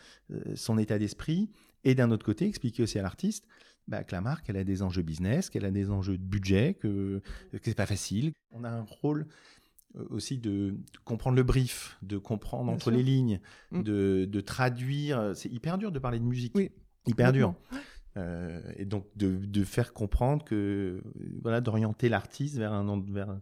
son 0.56 0.78
état 0.78 0.98
d'esprit, 0.98 1.50
et 1.84 1.96
d'un 1.96 2.12
autre 2.12 2.26
côté, 2.26 2.46
expliquer 2.46 2.84
aussi 2.84 3.00
à 3.00 3.02
l'artiste 3.02 3.46
bah, 3.88 4.04
que 4.04 4.12
la 4.12 4.22
marque, 4.22 4.50
elle 4.50 4.58
a 4.58 4.64
des 4.64 4.84
enjeux 4.84 5.02
business, 5.02 5.50
qu'elle 5.50 5.66
a 5.66 5.72
des 5.72 5.90
enjeux 5.90 6.18
de 6.18 6.24
budget, 6.24 6.76
que, 6.76 7.22
que 7.52 7.60
c'est 7.64 7.76
pas 7.76 7.88
facile. 7.88 8.34
On 8.52 8.64
a 8.64 8.70
un 8.70 8.84
rôle 8.84 9.28
euh, 9.96 10.06
aussi 10.10 10.38
de, 10.38 10.76
comprendre 11.06 11.36
le 11.36 11.44
brief, 11.44 11.98
de 12.04 12.18
comprendre 12.18 12.72
entre 12.72 12.92
les 12.92 13.02
lignes, 13.02 13.40
mm. 13.72 13.84
de, 13.84 14.28
de, 14.30 14.42
traduire. 14.42 15.32
C'est 15.36 15.50
hyper 15.50 15.78
dur 15.78 15.92
de 15.92 16.00
parler 16.00 16.20
de 16.20 16.26
musique. 16.26 16.54
Oui. 16.56 16.72
Hyper 17.08 17.34
dur. 17.34 17.56
Euh, 18.18 18.62
et 18.76 18.86
donc 18.86 19.06
de, 19.16 19.36
de, 19.38 19.64
faire 19.64 19.94
comprendre 19.94 20.44
que 20.44 21.02
voilà 21.42 21.62
d'orienter 21.62 22.10
l'artiste 22.10 22.58
vers 22.58 22.74
un 22.74 23.04
vers 23.08 23.40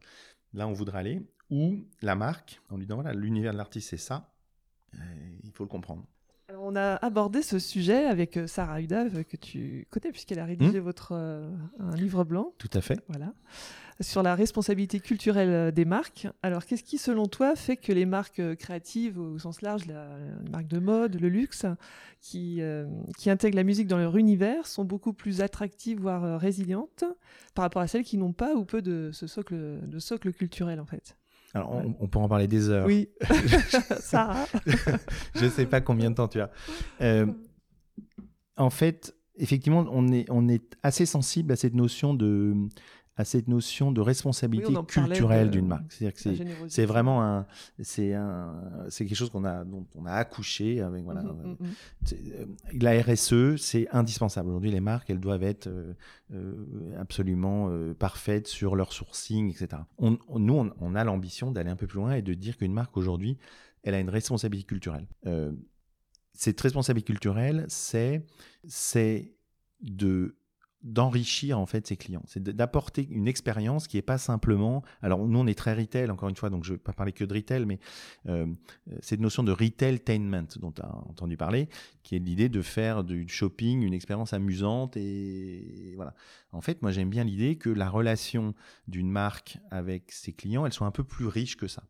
là 0.54 0.68
où 0.68 0.72
on 0.72 0.74
voudrait 0.74 1.00
aller 1.00 1.22
ou 1.50 1.86
la 2.02 2.16
marque 2.16 2.62
en 2.70 2.76
lui 2.76 2.86
disant 2.86 2.96
voilà 2.96 3.14
l'univers 3.14 3.54
de 3.54 3.58
l'artiste 3.58 3.90
c'est 3.90 3.98
ça 3.98 4.34
euh, 4.94 4.98
il 5.44 5.52
faut 5.52 5.64
le 5.64 5.70
comprendre 5.70 6.06
on 6.56 6.76
a 6.76 6.96
abordé 6.96 7.42
ce 7.42 7.60
sujet 7.60 8.06
avec 8.06 8.38
euh, 8.38 8.48
Sarah 8.48 8.82
Udav, 8.82 9.24
que 9.26 9.38
tu 9.38 9.88
connais, 9.90 10.12
puisqu'elle 10.12 10.40
a 10.40 10.46
rédigé 10.46 10.80
hmm. 10.80 10.84
votre, 10.84 11.12
euh, 11.14 11.50
un 11.80 11.96
livre 11.96 12.24
blanc. 12.24 12.54
Tout 12.58 12.70
à 12.74 12.82
fait. 12.82 13.00
Voilà. 13.10 13.34
Sur 14.00 14.22
la 14.22 14.36
responsabilité 14.36 15.00
culturelle 15.00 15.50
euh, 15.50 15.72
des 15.72 15.86
marques. 15.86 16.28
Alors, 16.44 16.66
qu'est-ce 16.66 16.84
qui, 16.84 16.98
selon 16.98 17.26
toi, 17.26 17.56
fait 17.56 17.76
que 17.76 17.92
les 17.92 18.06
marques 18.06 18.56
créatives, 18.56 19.20
au 19.20 19.40
sens 19.40 19.62
large, 19.62 19.86
la, 19.88 20.08
les 20.44 20.50
marques 20.50 20.68
de 20.68 20.80
mode, 20.80 21.20
le 21.20 21.30
luxe, 21.30 21.66
qui, 22.22 22.62
qui 23.18 23.30
intègrent 23.30 23.58
la 23.58 23.64
musique 23.64 23.88
dans 23.88 23.98
leur 23.98 24.18
univers, 24.18 24.68
sont 24.68 24.86
beaucoup 24.86 25.14
plus 25.14 25.42
attractives, 25.42 26.00
voire 26.00 26.40
résilientes, 26.40 27.04
par 27.54 27.64
rapport 27.64 27.82
à 27.82 27.88
celles 27.88 28.04
qui 28.04 28.18
n'ont 28.18 28.34
pas 28.34 28.56
ou 28.56 28.66
peu 28.66 28.82
de 28.82 29.12
ce 29.14 29.28
socle, 29.28 29.56
de 29.56 30.00
socle 30.00 30.34
culturel, 30.34 30.80
en 30.80 30.86
fait? 30.86 31.16
Alors, 31.58 31.72
on, 31.74 31.96
on, 32.00 32.08
peut 32.08 32.20
en 32.20 32.28
parler 32.28 32.48
des 32.48 32.70
heures. 32.70 32.86
Oui, 32.86 33.10
Sarah. 34.00 34.46
je 35.36 35.46
ne 35.46 35.50
sais 35.50 35.66
pas 35.66 35.82
combien 35.82 36.10
de 36.10 36.16
temps 36.16 36.28
tu 36.28 36.40
as. 36.40 36.50
Euh, 37.02 37.26
en 38.58 38.70
fait, 38.70 39.16
effectivement, 39.36 39.86
on 39.92 40.12
est, 40.12 40.26
on 40.30 40.48
est 40.48 40.78
assez 40.84 41.06
sensible 41.06 41.52
à 41.52 41.56
cette 41.56 41.74
notion 41.74 42.14
de, 42.14 42.56
à 43.18 43.26
cette 43.26 43.48
notion 43.48 43.92
de 43.92 44.00
responsabilité 44.00 44.72
culturelle 44.88 45.50
d'une 45.50 45.68
marque. 45.68 45.92
C'est-à-dire 45.92 46.14
que 46.14 46.70
c'est 46.70 46.86
vraiment 46.86 47.24
un, 47.24 47.48
c'est 47.82 48.14
un, 48.14 48.54
c'est 48.90 49.06
quelque 49.06 49.18
chose 49.18 49.32
qu'on 49.32 49.44
a, 49.44 49.66
dont 49.66 49.88
on 49.96 50.06
a 50.06 50.12
accouché 50.12 50.82
avec 50.82 51.04
voilà. 51.04 51.24
Mmh, 51.24 51.28
mmh, 51.28 51.58
mmh. 51.60 51.68
Euh, 52.14 52.46
la 52.80 53.02
RSE, 53.02 53.56
c'est 53.58 53.88
indispensable. 53.92 54.50
Aujourd'hui, 54.50 54.70
les 54.70 54.82
marques, 54.82 55.10
elles 55.10 55.20
doivent 55.20 55.44
être 55.44 55.66
euh, 55.68 55.94
euh, 56.32 57.02
absolument 57.02 57.72
parfaites 57.98 58.48
sur 58.48 58.76
leur 58.76 58.94
sourcing, 58.94 59.50
etc. 59.50 59.82
On, 59.98 60.18
nous, 60.38 60.54
on, 60.54 60.72
on 60.80 60.96
a 60.96 61.04
l'ambition 61.04 61.52
d'aller 61.52 61.72
un 61.72 61.76
peu 61.76 61.88
plus 61.88 61.98
loin 61.98 62.14
et 62.14 62.22
de 62.22 62.36
dire 62.36 62.56
qu'une 62.58 62.74
marque 62.74 62.96
aujourd'hui, 62.98 63.38
elle 63.82 63.96
a 63.96 64.00
une 64.00 64.10
responsabilité 64.10 64.68
culturelle. 64.68 65.08
cette 66.34 66.62
responsabilité 66.62 67.14
culturelle, 67.14 67.66
c'est, 67.68 68.26
c'est 68.68 69.34
de 69.82 70.36
d'enrichir 70.84 71.60
en 71.60 71.66
fait 71.66 71.88
ses 71.88 71.98
clients, 71.98 72.22
c'est 72.28 72.42
d'apporter 72.44 73.08
une 73.10 73.28
expérience 73.28 73.88
qui 73.88 73.98
est 73.98 74.04
pas 74.04 74.20
simplement. 74.20 74.84
Alors 75.02 75.26
nous 75.26 75.40
on 75.40 75.48
est 75.48 75.58
très 75.58 75.74
retail 75.74 76.10
encore 76.12 76.30
une 76.30 76.36
fois, 76.36 76.50
donc 76.50 76.64
je 76.64 76.74
vais 76.74 76.80
pas 76.80 76.94
parler 76.94 77.12
que 77.12 77.24
de 77.24 77.34
retail, 77.34 77.66
mais 77.66 77.80
euh, 78.28 78.46
cette 79.02 79.20
notion 79.20 79.44
de 79.44 79.52
retailtainment 79.52 80.48
dont 80.60 80.72
tu 80.72 80.82
as 80.82 80.96
entendu 81.10 81.36
parler, 81.36 81.68
qui 82.04 82.16
est 82.16 82.20
l'idée 82.20 82.48
de 82.48 82.62
faire 82.62 83.04
du 83.04 83.28
shopping 83.28 83.82
une 83.82 83.94
expérience 83.94 84.34
amusante 84.34 84.98
et 84.98 85.94
voilà. 85.96 86.14
En 86.54 86.62
fait, 86.62 86.82
moi 86.82 86.92
j'aime 86.92 87.10
bien 87.10 87.24
l'idée 87.24 87.58
que 87.58 87.70
la 87.70 87.90
relation 87.90 88.54
d'une 88.88 89.12
marque 89.12 89.58
avec 89.70 90.12
ses 90.12 90.32
clients, 90.32 90.66
elle 90.66 90.74
soit 90.74 90.88
un 90.88 90.92
peu 90.92 91.04
plus 91.04 91.28
riche 91.28 91.58
que 91.58 91.68
ça. 91.68 91.84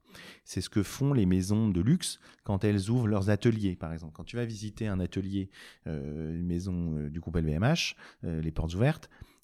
C'est 0.43 0.61
ce 0.61 0.69
que 0.69 0.81
font 0.81 1.13
les 1.13 1.25
maisons 1.25 1.69
de 1.69 1.79
luxe 1.79 2.19
quand 2.43 2.63
elles 2.63 2.89
ouvrent 2.89 3.07
leurs 3.07 3.29
ateliers, 3.29 3.75
par 3.75 3.93
exemple. 3.93 4.13
Quand 4.13 4.23
tu 4.23 4.35
vas 4.35 4.45
visiter 4.45 4.87
un 4.87 4.99
atelier, 4.99 5.49
euh, 5.85 6.35
une 6.39 6.47
maison 6.47 6.97
euh, 6.97 7.09
du 7.09 7.19
groupe 7.19 7.35
LVMH, 7.35 7.95
les 8.23 8.51
portes 8.51 8.71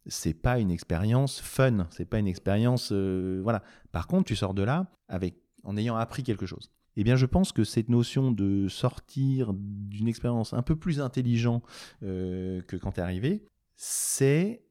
c'est 0.05 0.33
pas 0.33 0.59
une 0.59 0.71
expérience 0.71 1.39
fun, 1.39 1.87
c'est 1.91 2.05
pas 2.05 2.19
une 2.19 2.27
expérience 2.27 2.89
euh, 2.91 3.39
voilà. 3.43 3.63
Par 3.91 4.07
contre, 4.07 4.25
tu 4.25 4.35
sors 4.35 4.53
de 4.53 4.63
là 4.63 4.91
avec 5.07 5.35
en 5.63 5.77
ayant 5.77 5.95
appris 5.95 6.23
quelque 6.23 6.45
chose. 6.45 6.71
Eh 6.95 7.03
bien, 7.03 7.15
je 7.15 7.25
pense 7.25 7.51
que 7.51 7.63
cette 7.63 7.89
notion 7.89 8.31
de 8.31 8.67
sortir 8.67 9.53
d'une 9.53 10.07
expérience 10.07 10.53
un 10.53 10.61
peu 10.61 10.75
plus 10.75 10.99
intelligente 11.01 11.63
euh, 12.03 12.61
que 12.61 12.75
quand 12.75 12.93
tu 12.93 12.99
es 12.99 13.03
arrivé, 13.03 13.45
c'est 13.75 14.63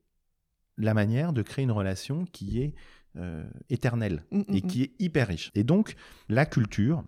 la 0.78 0.94
manière 0.94 1.32
de 1.32 1.42
créer 1.42 1.64
une 1.64 1.72
relation 1.72 2.24
qui 2.26 2.60
est 2.60 2.74
euh, 3.16 3.44
éternelle 3.68 4.24
mmh, 4.30 4.38
mmh, 4.38 4.54
et 4.54 4.60
qui 4.62 4.78
mmh. 4.78 4.82
est 4.82 4.92
hyper 5.00 5.28
riche. 5.28 5.50
Et 5.54 5.64
donc, 5.64 5.96
la 6.28 6.46
culture, 6.46 7.04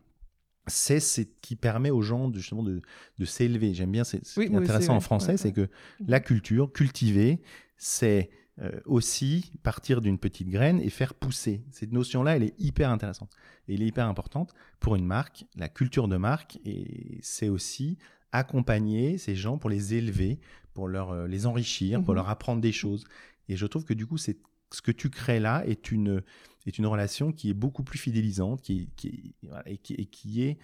c'est 0.67 1.01
ce 1.01 1.23
qui 1.41 1.57
permet 1.57 1.91
aux 1.91 2.03
gens 2.03 2.29
de, 2.29 2.39
justement 2.39 2.63
de, 2.63 2.81
s'élever. 3.25 3.75
J'aime 3.75 3.93
bien, 3.93 4.05
c'est 4.05 4.25
ce 4.25 4.41
qui 4.41 4.53
est 4.53 4.57
intéressant 4.57 4.97
en 4.97 5.01
français, 5.01 5.37
c'est 5.37 5.53
que 5.53 5.69
la 6.07 6.21
culture, 6.21 6.73
cultiver, 6.73 7.43
c'est 7.77 8.31
euh, 8.63 8.81
aussi 8.87 9.53
partir 9.63 10.01
d'une 10.01 10.19
petite 10.19 10.49
graine 10.49 10.81
et 10.81 10.91
faire 10.91 11.15
pousser. 11.15 11.65
Cette 11.71 11.93
notion-là, 11.93 12.37
elle 12.37 12.45
est 12.45 12.55
hyper 12.59 12.91
intéressante. 12.91 13.31
Et 13.69 13.75
elle 13.75 13.83
est 13.83 13.87
hyper 13.87 14.07
importante 14.07 14.55
pour 14.81 14.97
une 14.97 15.05
marque, 15.05 15.45
la 15.57 15.69
culture 15.69 16.09
de 16.09 16.17
marque, 16.17 16.59
et 16.65 17.19
c'est 17.23 17.49
aussi 17.49 17.99
accompagner 18.33 19.19
ces 19.19 19.35
gens 19.35 19.59
pour 19.59 19.71
les 19.71 19.95
élever, 19.95 20.39
pour 20.73 20.89
leur, 20.89 21.11
euh, 21.11 21.27
les 21.27 21.47
enrichir, 21.47 22.03
pour 22.03 22.15
mmh 22.15 22.17
leur 22.17 22.29
apprendre 22.29 22.61
des 22.61 22.73
choses. 22.73 23.05
Et 23.49 23.57
je 23.57 23.67
trouve 23.67 23.85
que 23.85 23.95
du 23.95 24.07
coup, 24.07 24.19
c'est 24.19 24.39
ce 24.73 24.83
que 24.83 24.93
tu 24.93 25.11
crées 25.11 25.41
là 25.41 25.63
est 25.67 25.93
une, 25.93 26.23
est 26.67 26.79
une 26.79 26.87
relation 26.87 27.33
qui 27.33 27.51
est 27.51 27.55
beaucoup 27.55 27.83
plus 27.83 27.99
fidélisante 27.99 28.63
qui, 28.63 28.91
qui, 28.97 29.35
et, 29.67 29.77
qui, 29.77 30.43
est 30.43 30.59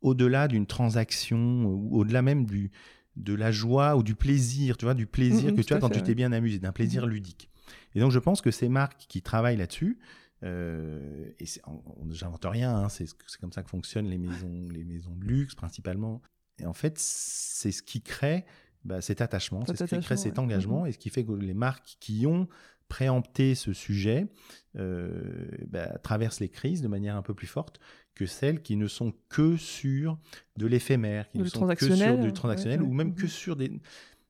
au-delà 0.00 0.48
d'une 0.48 0.66
transaction, 0.66 1.64
ou 1.64 1.98
au-delà 1.98 2.22
même 2.22 2.46
du, 2.46 2.70
de 3.16 3.34
la 3.34 3.50
joie 3.50 3.96
ou 3.96 4.02
du 4.02 4.14
plaisir, 4.14 4.76
tu 4.76 4.84
vois, 4.84 4.94
du 4.94 5.06
plaisir 5.06 5.50
mm, 5.50 5.54
mm, 5.54 5.56
que 5.56 5.62
tu 5.62 5.74
as 5.74 5.78
quand 5.78 5.90
tu 5.90 6.02
t'es 6.02 6.14
bien 6.14 6.32
amusé, 6.32 6.58
d'un 6.58 6.72
plaisir 6.72 7.06
mm. 7.06 7.10
ludique. 7.10 7.50
Et 7.94 8.00
donc 8.00 8.12
je 8.12 8.18
pense 8.18 8.40
que 8.40 8.50
ces 8.50 8.68
marques 8.68 9.06
qui 9.08 9.22
travaillent 9.22 9.56
là-dessus, 9.56 9.98
euh, 10.42 11.30
et 11.38 11.44
j'invente 12.10 12.44
rien, 12.44 12.74
hein, 12.74 12.88
c'est 12.88 13.06
comme 13.40 13.52
ça 13.52 13.62
que 13.62 13.68
fonctionnent 13.68 14.08
les 14.08 14.18
maisons, 14.18 14.68
les 14.70 14.84
maisons 14.84 15.14
de 15.14 15.24
luxe 15.24 15.54
principalement, 15.54 16.22
Et 16.58 16.66
en 16.66 16.72
fait, 16.72 16.98
c'est 16.98 17.72
ce 17.72 17.82
qui 17.82 18.00
crée 18.00 18.46
bah, 18.84 19.02
cet 19.02 19.20
attachement, 19.20 19.64
c'est 19.66 19.76
ce 19.76 19.84
qui 19.84 20.00
crée 20.00 20.16
cet 20.16 20.38
engagement, 20.38 20.86
et 20.86 20.92
ce 20.92 20.98
qui 20.98 21.10
fait 21.10 21.24
que 21.24 21.32
les 21.32 21.54
marques 21.54 21.96
qui 22.00 22.26
ont 22.26 22.48
préempté 22.90 23.54
ce 23.54 23.72
sujet 23.72 24.26
euh, 24.76 25.48
bah, 25.68 25.96
traversent 26.02 26.40
les 26.40 26.50
crises 26.50 26.82
de 26.82 26.88
manière 26.88 27.16
un 27.16 27.22
peu 27.22 27.32
plus 27.32 27.46
forte 27.46 27.80
que 28.14 28.26
celles 28.26 28.60
qui 28.60 28.76
ne 28.76 28.88
sont 28.88 29.14
que 29.30 29.56
sur 29.56 30.18
de 30.58 30.66
l'éphémère, 30.66 31.30
qui 31.30 31.38
ne 31.38 31.44
sont 31.44 31.66
que 31.66 31.94
sur 31.94 32.18
du 32.18 32.32
transactionnel, 32.34 32.82
ou 32.82 32.92
même 32.92 33.14
que 33.14 33.26
sur 33.26 33.56
des... 33.56 33.80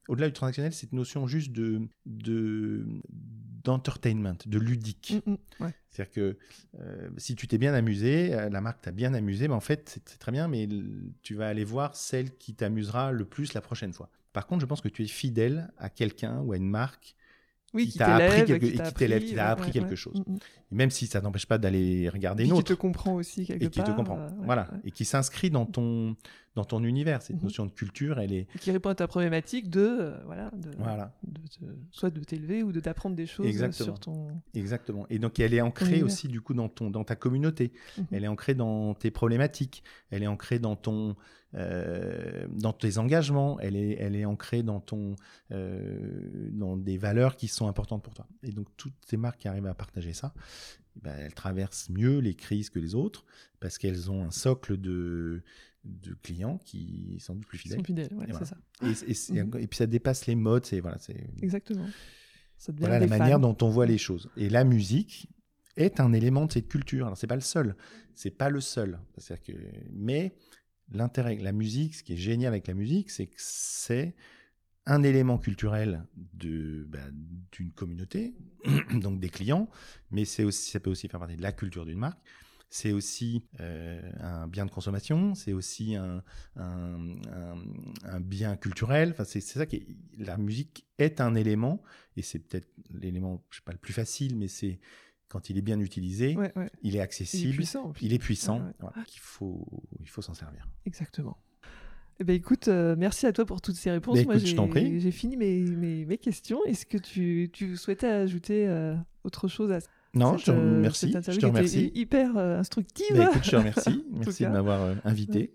Au-delà 0.08 0.28
du 0.28 0.32
transactionnel, 0.32 0.72
cette 0.72 0.92
notion 0.92 1.26
juste 1.26 1.52
de, 1.52 1.88
de 2.06 2.84
d'entertainment, 3.64 4.36
de 4.46 4.58
ludique. 4.58 5.22
Mm, 5.26 5.32
mm, 5.32 5.72
C'est-à-dire 5.90 6.12
que 6.12 6.38
euh, 6.80 7.10
si 7.16 7.36
tu 7.36 7.46
t'es 7.46 7.58
bien 7.58 7.74
amusé, 7.74 8.34
euh, 8.34 8.48
la 8.48 8.60
marque 8.60 8.80
t'a 8.80 8.92
bien 8.92 9.14
amusé, 9.14 9.48
mais 9.48 9.54
en 9.54 9.60
fait, 9.60 10.00
c'est 10.06 10.18
très 10.18 10.32
bien, 10.32 10.48
mais 10.48 10.68
tu 11.22 11.34
vas 11.34 11.48
aller 11.48 11.64
voir 11.64 11.94
celle 11.96 12.36
qui 12.36 12.54
t'amusera 12.54 13.12
le 13.12 13.24
plus 13.24 13.54
la 13.54 13.60
prochaine 13.60 13.92
fois. 13.92 14.10
Par 14.32 14.46
contre, 14.46 14.60
je 14.60 14.66
pense 14.66 14.80
que 14.80 14.88
tu 14.88 15.02
es 15.02 15.06
fidèle 15.06 15.70
à 15.78 15.90
quelqu'un 15.90 16.40
ou 16.40 16.52
à 16.52 16.56
une 16.56 16.68
marque 16.68 17.16
oui, 17.72 17.88
qui, 17.88 17.98
t'a 17.98 18.16
appris, 18.16 18.44
quelque... 18.44 18.66
qui 18.66 19.34
t'a 19.34 19.50
appris, 19.50 19.70
quelque 19.70 19.94
chose. 19.94 20.22
Mm, 20.26 20.36
même 20.72 20.90
si 20.90 21.06
ça 21.06 21.20
n'empêche 21.20 21.46
pas 21.46 21.58
d'aller 21.58 22.08
regarder 22.08 22.44
une 22.44 22.52
autre. 22.52 22.62
Qui 22.62 22.74
te 22.74 22.78
comprend 22.78 23.14
aussi 23.14 23.46
quelque 23.46 23.64
et 23.64 23.70
qui 23.70 23.82
te 23.82 23.90
comprend, 23.90 24.18
euh, 24.18 24.28
voilà, 24.44 24.68
et 24.84 24.90
qui 24.90 25.04
s'inscrit 25.04 25.50
dans 25.50 25.66
ton 25.66 26.16
dans 26.54 26.64
ton 26.64 26.82
univers. 26.84 27.22
Cette 27.22 27.36
mhm. 27.36 27.44
notion 27.44 27.66
de 27.66 27.70
culture, 27.70 28.18
elle 28.18 28.32
est 28.32 28.46
qui 28.58 28.70
répond 28.70 28.90
à 28.90 28.94
ta 28.94 29.06
problématique 29.06 29.70
de 29.70 29.80
euh, 29.80 30.16
voilà, 30.24 30.50
de, 30.56 30.70
voilà. 30.78 31.12
soit 31.90 32.10
de 32.10 32.20
t'élever 32.20 32.62
ou 32.62 32.72
de 32.72 32.80
t'apprendre 32.80 33.16
des 33.16 33.26
choses 33.26 33.70
sur 33.72 33.98
ton 33.98 34.28
exactement. 34.54 35.06
Et 35.10 35.18
donc 35.18 35.38
elle 35.40 35.54
est 35.54 35.60
ancrée 35.60 36.02
aussi 36.02 36.28
du 36.28 36.40
coup 36.40 36.54
dans 36.54 36.68
ton 36.68 36.90
dans 36.90 37.04
ta 37.04 37.16
communauté. 37.16 37.72
Mhm. 37.98 38.06
Elle 38.12 38.24
est 38.24 38.28
ancrée 38.28 38.54
dans 38.54 38.94
tes 38.94 39.10
problématiques. 39.10 39.82
Elle 40.10 40.22
est 40.22 40.28
ancrée 40.28 40.58
dans 40.58 40.76
ton 40.76 41.16
euh, 41.54 42.46
dans 42.48 42.72
tes 42.72 42.98
engagements, 42.98 43.58
elle 43.60 43.74
est, 43.74 43.96
elle 43.98 44.14
est 44.14 44.24
ancrée 44.24 44.62
dans, 44.62 44.80
ton, 44.80 45.16
euh, 45.50 46.48
dans 46.52 46.76
des 46.76 46.96
valeurs 46.96 47.36
qui 47.36 47.48
sont 47.48 47.66
importantes 47.66 48.04
pour 48.04 48.14
toi. 48.14 48.26
Et 48.42 48.52
donc, 48.52 48.68
toutes 48.76 48.94
ces 49.04 49.16
marques 49.16 49.40
qui 49.40 49.48
arrivent 49.48 49.66
à 49.66 49.74
partager 49.74 50.12
ça, 50.12 50.32
ben, 51.02 51.14
elles 51.18 51.34
traversent 51.34 51.88
mieux 51.90 52.18
les 52.18 52.34
crises 52.34 52.70
que 52.70 52.78
les 52.78 52.94
autres 52.94 53.24
parce 53.58 53.78
qu'elles 53.78 54.10
ont 54.10 54.24
un 54.24 54.30
socle 54.30 54.76
de, 54.76 55.42
de 55.84 56.14
clients 56.22 56.58
qui 56.64 57.18
sont 57.20 57.36
plus 57.38 57.58
fidèles. 57.58 57.78
Sont 57.78 57.84
fidèles, 57.84 58.12
ouais, 58.12 58.26
c'est 58.38 58.44
ça. 58.44 58.56
Et, 58.82 59.38
et, 59.38 59.66
puis 59.66 59.76
ça 59.76 59.86
dépasse 59.86 60.26
les 60.26 60.34
modes, 60.34 60.66
c'est 60.66 60.80
voilà, 60.80 60.98
c'est 60.98 61.26
exactement. 61.42 61.86
Ça 62.58 62.72
voilà 62.76 62.98
la 62.98 63.06
manière 63.06 63.40
dont 63.40 63.56
on 63.62 63.70
voit 63.70 63.86
les 63.86 63.98
choses. 63.98 64.28
Et 64.36 64.50
la 64.50 64.64
musique 64.64 65.28
est 65.76 66.00
un 66.00 66.12
élément 66.12 66.46
de 66.46 66.52
cette 66.52 66.68
culture. 66.68 67.06
Alors 67.06 67.16
c'est 67.16 67.26
pas 67.26 67.34
le 67.34 67.40
seul, 67.40 67.74
c'est 68.14 68.30
pas 68.30 68.50
le 68.50 68.60
seul. 68.60 68.98
C'est-à-dire 69.16 69.54
que, 69.54 69.60
mais 69.92 70.34
l'intérêt, 70.92 71.36
la 71.36 71.52
musique, 71.52 71.94
ce 71.94 72.02
qui 72.02 72.12
est 72.12 72.18
génial 72.18 72.52
avec 72.52 72.66
la 72.66 72.74
musique, 72.74 73.10
c'est 73.10 73.26
que 73.26 73.36
c'est 73.38 74.14
un 74.86 75.02
élément 75.02 75.38
culturel 75.38 76.04
de 76.34 76.84
bah, 76.88 76.98
d'une 77.52 77.72
communauté, 77.72 78.34
donc 78.94 79.20
des 79.20 79.28
clients, 79.28 79.68
mais 80.10 80.24
c'est 80.24 80.44
aussi 80.44 80.70
ça 80.70 80.80
peut 80.80 80.90
aussi 80.90 81.08
faire 81.08 81.20
partie 81.20 81.36
de 81.36 81.42
la 81.42 81.52
culture 81.52 81.86
d'une 81.86 81.98
marque. 81.98 82.20
C'est 82.72 82.92
aussi 82.92 83.42
euh, 83.58 84.00
un 84.20 84.46
bien 84.46 84.64
de 84.64 84.70
consommation, 84.70 85.34
c'est 85.34 85.52
aussi 85.52 85.96
un, 85.96 86.22
un, 86.56 88.20
bien 88.20 88.56
culturel. 88.56 89.10
Enfin, 89.10 89.24
c'est 89.24 89.40
ça 89.40 89.66
qui 89.66 89.96
la 90.16 90.36
musique 90.36 90.86
est 90.98 91.20
un 91.20 91.34
élément 91.34 91.82
et 92.16 92.22
c'est 92.22 92.38
peut-être 92.38 92.68
l'élément, 92.94 93.44
je 93.50 93.56
sais 93.56 93.64
pas 93.64 93.72
le 93.72 93.78
plus 93.78 93.92
facile, 93.92 94.36
mais 94.36 94.46
c'est 94.46 94.78
quand 95.28 95.50
il 95.50 95.58
est 95.58 95.62
bien 95.62 95.80
utilisé, 95.80 96.36
il 96.82 96.94
est 96.94 97.00
accessible, 97.00 97.48
il 97.48 97.54
est 97.54 97.56
puissant. 97.56 97.92
Il 98.00 98.12
est 98.12 98.18
puissant 98.18 98.72
il 98.80 99.18
faut, 99.20 99.82
il 100.00 100.08
faut 100.08 100.22
s'en 100.22 100.34
servir. 100.34 100.68
Exactement. 100.86 101.38
Eh 102.20 102.24
ben, 102.24 102.36
écoute, 102.36 102.68
euh, 102.68 102.96
merci 102.98 103.26
à 103.26 103.32
toi 103.32 103.46
pour 103.46 103.62
toutes 103.62 103.76
ces 103.76 103.90
réponses. 103.90 104.18
Ben, 104.18 104.26
Moi, 104.26 104.36
j'ai 104.36 105.10
fini 105.10 105.38
mes, 105.38 105.62
mes, 105.62 106.04
mes 106.04 106.18
questions. 106.18 106.62
Est-ce 106.66 106.84
que 106.84 106.98
tu, 106.98 107.48
tu, 107.50 107.78
souhaitais 107.78 108.08
ajouter 108.08 108.68
euh, 108.68 108.94
autre 109.24 109.48
chose 109.48 109.72
à 109.72 109.78
non, 110.14 110.36
je 110.36 110.46
te 110.46 110.50
euh, 110.50 110.54
remercie. 110.54 111.12
je 111.12 111.38
te 111.38 111.46
remercie. 111.46 111.92
hyper 111.94 112.36
instructive. 112.36 113.16
Ben, 113.16 113.28
écoute, 113.28 113.44
je 113.44 113.50
te 113.50 113.56
remercie. 113.56 114.04
Merci 114.12 114.44
de 114.44 114.48
m'avoir 114.48 114.96
invité. 115.04 115.52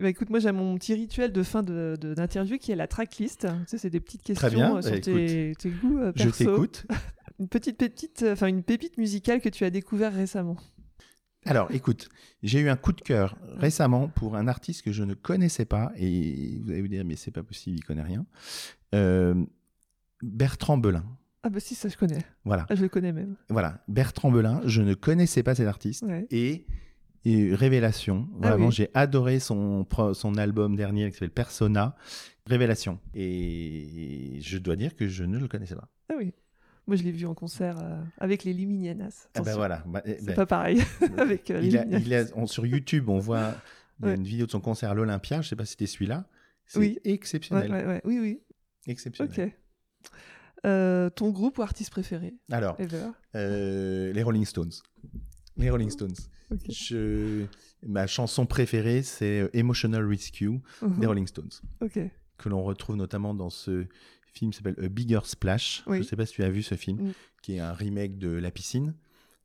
Bah, 0.00 0.08
écoute, 0.08 0.30
moi 0.30 0.40
j'ai 0.40 0.52
mon 0.52 0.76
petit 0.76 0.94
rituel 0.94 1.32
de 1.32 1.42
fin 1.42 1.62
d'interview 1.62 2.56
de, 2.56 2.60
qui 2.60 2.72
est 2.72 2.76
la 2.76 2.86
tracklist. 2.86 3.42
Tu 3.42 3.48
sais, 3.66 3.78
c'est 3.78 3.90
des 3.90 4.00
petites 4.00 4.22
questions 4.22 4.82
sur 4.82 5.00
tes, 5.00 5.54
tes, 5.58 5.70
goûts 5.70 5.98
perso. 6.12 6.30
Je 6.30 6.44
t'écoute. 6.44 6.86
une 7.38 7.48
petite 7.48 7.78
pépite, 7.78 8.22
euh, 8.22 8.32
enfin 8.32 8.46
une 8.46 8.62
pépite 8.62 8.98
musicale 8.98 9.40
que 9.40 9.48
tu 9.48 9.64
as 9.64 9.70
découvert 9.70 10.12
récemment. 10.12 10.56
Alors, 11.44 11.70
écoute, 11.70 12.08
j'ai 12.42 12.58
eu 12.60 12.68
un 12.68 12.76
coup 12.76 12.92
de 12.92 13.00
cœur 13.00 13.36
récemment 13.56 14.08
pour 14.08 14.36
un 14.36 14.48
artiste 14.48 14.82
que 14.82 14.90
je 14.90 15.04
ne 15.04 15.14
connaissais 15.14 15.64
pas, 15.64 15.92
et 15.96 16.58
vous 16.60 16.70
allez 16.72 16.82
vous 16.82 16.88
dire, 16.88 17.04
mais 17.04 17.14
c'est 17.14 17.30
pas 17.30 17.44
possible, 17.44 17.76
il 17.78 17.84
connaît 17.84 18.02
rien. 18.02 18.26
Euh, 18.94 19.44
Bertrand 20.22 20.76
Belin. 20.76 21.04
Ah 21.46 21.48
bah 21.48 21.60
si, 21.60 21.76
ça 21.76 21.88
je 21.88 21.96
connais. 21.96 22.18
Voilà. 22.44 22.66
Ah, 22.68 22.74
je 22.74 22.82
le 22.82 22.88
connais 22.88 23.12
même. 23.12 23.36
Voilà, 23.50 23.80
Bertrand 23.86 24.32
Belin, 24.32 24.62
je 24.64 24.82
ne 24.82 24.94
connaissais 24.94 25.44
pas 25.44 25.54
cet 25.54 25.68
artiste, 25.68 26.04
et, 26.32 26.66
révélation. 27.24 28.28
Ah 28.42 28.48
Vraiment, 28.48 28.72
j'ai 28.72 28.90
adoré 28.94 29.38
son, 29.38 29.86
son 30.12 30.34
album 30.38 30.74
dernier 30.74 31.08
qui 31.08 31.14
s'appelle 31.14 31.30
Persona. 31.30 31.94
Révélation. 32.46 32.98
Et 33.14 34.38
je 34.40 34.58
dois 34.58 34.74
dire 34.74 34.96
que 34.96 35.06
je 35.06 35.22
ne 35.22 35.38
le 35.38 35.46
connaissais 35.46 35.76
pas. 35.76 35.88
Ah 36.08 36.14
oui. 36.18 36.34
Moi, 36.88 36.96
je 36.96 37.04
l'ai 37.04 37.12
vu 37.12 37.26
en 37.26 37.34
concert 37.34 37.78
euh, 37.78 38.02
avec 38.18 38.42
les 38.42 38.52
Liminianas. 38.52 39.28
Ah 39.34 39.42
ben 39.42 39.54
voilà. 39.54 39.84
Bah, 39.86 40.02
eh, 40.04 40.16
c'est 40.18 40.26
ben, 40.26 40.34
pas 40.34 40.46
pareil 40.46 40.82
avec 41.16 41.48
euh, 41.52 41.60
il 41.62 41.76
a, 41.78 41.84
il 41.84 42.48
sur 42.48 42.66
YouTube, 42.66 43.08
on 43.08 43.20
voit 43.20 43.54
une 44.02 44.24
vidéo 44.24 44.46
de 44.46 44.50
son 44.50 44.60
concert 44.60 44.90
à 44.90 44.94
l'Olympia. 44.94 45.42
Je 45.42 45.48
sais 45.48 45.56
pas 45.56 45.64
si 45.64 45.72
c'était 45.72 45.86
celui-là. 45.86 46.28
C'est 46.64 46.80
oui. 46.80 46.98
exceptionnel. 47.04 48.00
oui, 48.04 48.18
oui. 48.18 48.40
Exceptionnel. 48.88 49.32
Ok. 49.32 50.10
Euh, 50.64 51.10
ton 51.10 51.30
groupe 51.30 51.58
ou 51.58 51.62
artiste 51.62 51.90
préféré? 51.90 52.34
Alors, 52.50 52.76
les 53.34 54.22
Rolling 54.22 54.44
Stones. 54.44 54.72
Les 55.56 55.70
Rolling 55.70 55.90
Stones. 55.90 56.14
Je... 56.68 57.44
Ma 57.82 58.06
chanson 58.06 58.46
préférée, 58.46 59.02
c'est 59.02 59.50
Emotional 59.52 60.06
Rescue 60.06 60.60
uh-huh. 60.82 60.98
des 60.98 61.06
Rolling 61.06 61.26
Stones. 61.26 61.50
Que 62.38 62.48
l'on 62.48 62.62
retrouve 62.62 62.96
notamment 62.96 63.34
dans 63.34 63.50
ce 63.50 63.86
film 64.36 64.50
qui 64.50 64.58
s'appelle 64.58 64.76
A 64.84 64.88
Bigger 64.88 65.20
Splash. 65.24 65.82
Je 65.86 65.92
ne 65.92 66.02
sais 66.02 66.16
pas 66.16 66.26
si 66.26 66.34
tu 66.34 66.42
as 66.42 66.50
vu 66.50 66.62
ce 66.62 66.74
film, 66.74 67.08
mm. 67.08 67.12
qui 67.42 67.56
est 67.56 67.60
un 67.60 67.72
remake 67.72 68.18
de 68.18 68.28
La 68.28 68.50
piscine. 68.50 68.94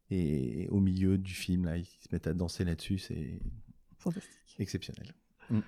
Et 0.09 0.67
au 0.69 0.81
milieu 0.81 1.17
du 1.17 1.33
film, 1.33 1.65
là, 1.65 1.77
ils 1.77 1.85
se 1.85 2.07
mettent 2.11 2.27
à 2.27 2.33
danser 2.33 2.65
là-dessus. 2.65 2.99
C'est 2.99 3.39
fantastique. 3.97 4.55
Exceptionnel. 4.59 5.13
Mm. 5.49 5.59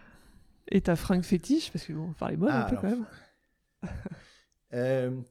Et 0.69 0.81
ta 0.81 0.95
fringue 0.95 1.23
fétiche 1.23 1.71
Parce 1.71 1.85
que 1.85 1.93
bon, 1.93 2.09
on 2.09 2.13
parle 2.13 2.37
ah, 2.49 2.65
un 2.65 2.69
peu 2.69 2.75
quand 2.75 2.89
même. 2.89 3.05
euh, 4.73 5.21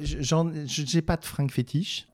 j'ai 0.00 1.02
pas 1.02 1.16
de 1.16 1.24
fringue 1.24 1.50
fétiche. 1.50 2.08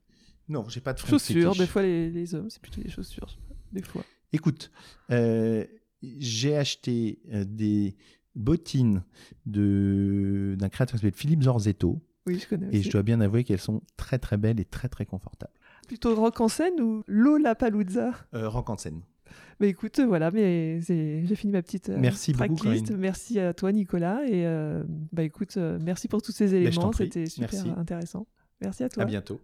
Non, 0.48 0.68
j'ai 0.68 0.80
pas 0.80 0.92
de 0.92 1.00
fringue 1.00 1.11
chaussures, 1.11 1.54
des 1.57 1.66
fois 1.66 1.82
les, 1.82 2.11
les 2.11 2.34
hommes, 2.34 2.50
c'est 2.50 2.62
plutôt 2.62 2.80
des 2.80 2.90
chaussures. 2.90 3.36
Des 3.72 3.82
fois. 3.82 4.04
Écoute, 4.32 4.70
euh, 5.11 5.64
j'ai 6.02 6.57
acheté 6.57 7.20
euh, 7.32 7.44
des 7.44 7.96
bottines 8.34 9.02
d'un 9.46 10.68
créateur 10.68 10.94
qui 10.94 10.98
s'appelle 10.98 11.18
Philippe 11.18 11.42
Zorzetto. 11.42 12.00
Oui, 12.26 12.38
je 12.38 12.48
connais. 12.48 12.68
Et 12.72 12.82
je 12.82 12.90
dois 12.90 13.02
bien 13.02 13.20
avouer 13.20 13.44
qu'elles 13.44 13.61
sont 13.61 13.82
très 13.96 14.18
très 14.18 14.36
belles 14.36 14.61
et 14.61 14.64
très 14.64 14.88
très 14.88 15.07
confortables. 15.07 15.52
Plutôt 15.86 16.14
rock 16.14 16.40
en 16.40 16.48
scène 16.48 16.80
ou 16.80 17.02
Lola 17.07 17.54
Paluzza 17.54 18.12
euh, 18.34 18.48
Rock 18.48 18.70
en 18.70 18.76
scène. 18.76 19.02
Mais 19.61 19.68
écoute, 19.68 20.01
voilà, 20.01 20.30
mais 20.30 20.80
j'ai 20.80 21.34
fini 21.34 21.53
ma 21.53 21.62
petite 21.62 21.89
euh, 21.89 21.97
merci 21.99 22.32
tracklist. 22.32 22.91
Merci 22.91 23.39
à 23.41 23.55
toi, 23.55 23.72
Nicolas. 23.72 24.20
Et 24.26 24.47
euh, 24.47 24.82
bah 25.12 25.22
écoute, 25.22 25.57
merci 25.57 26.09
pour 26.09 26.22
tous 26.22 26.32
ces 26.32 26.49
ben, 26.49 26.66
éléments. 26.66 26.93
C'était 26.93 27.26
super 27.26 27.78
intéressant. 27.78 28.26
Merci 28.61 28.84
à 28.84 28.89
toi. 28.89 29.03
À 29.03 29.07
bientôt. 29.07 29.41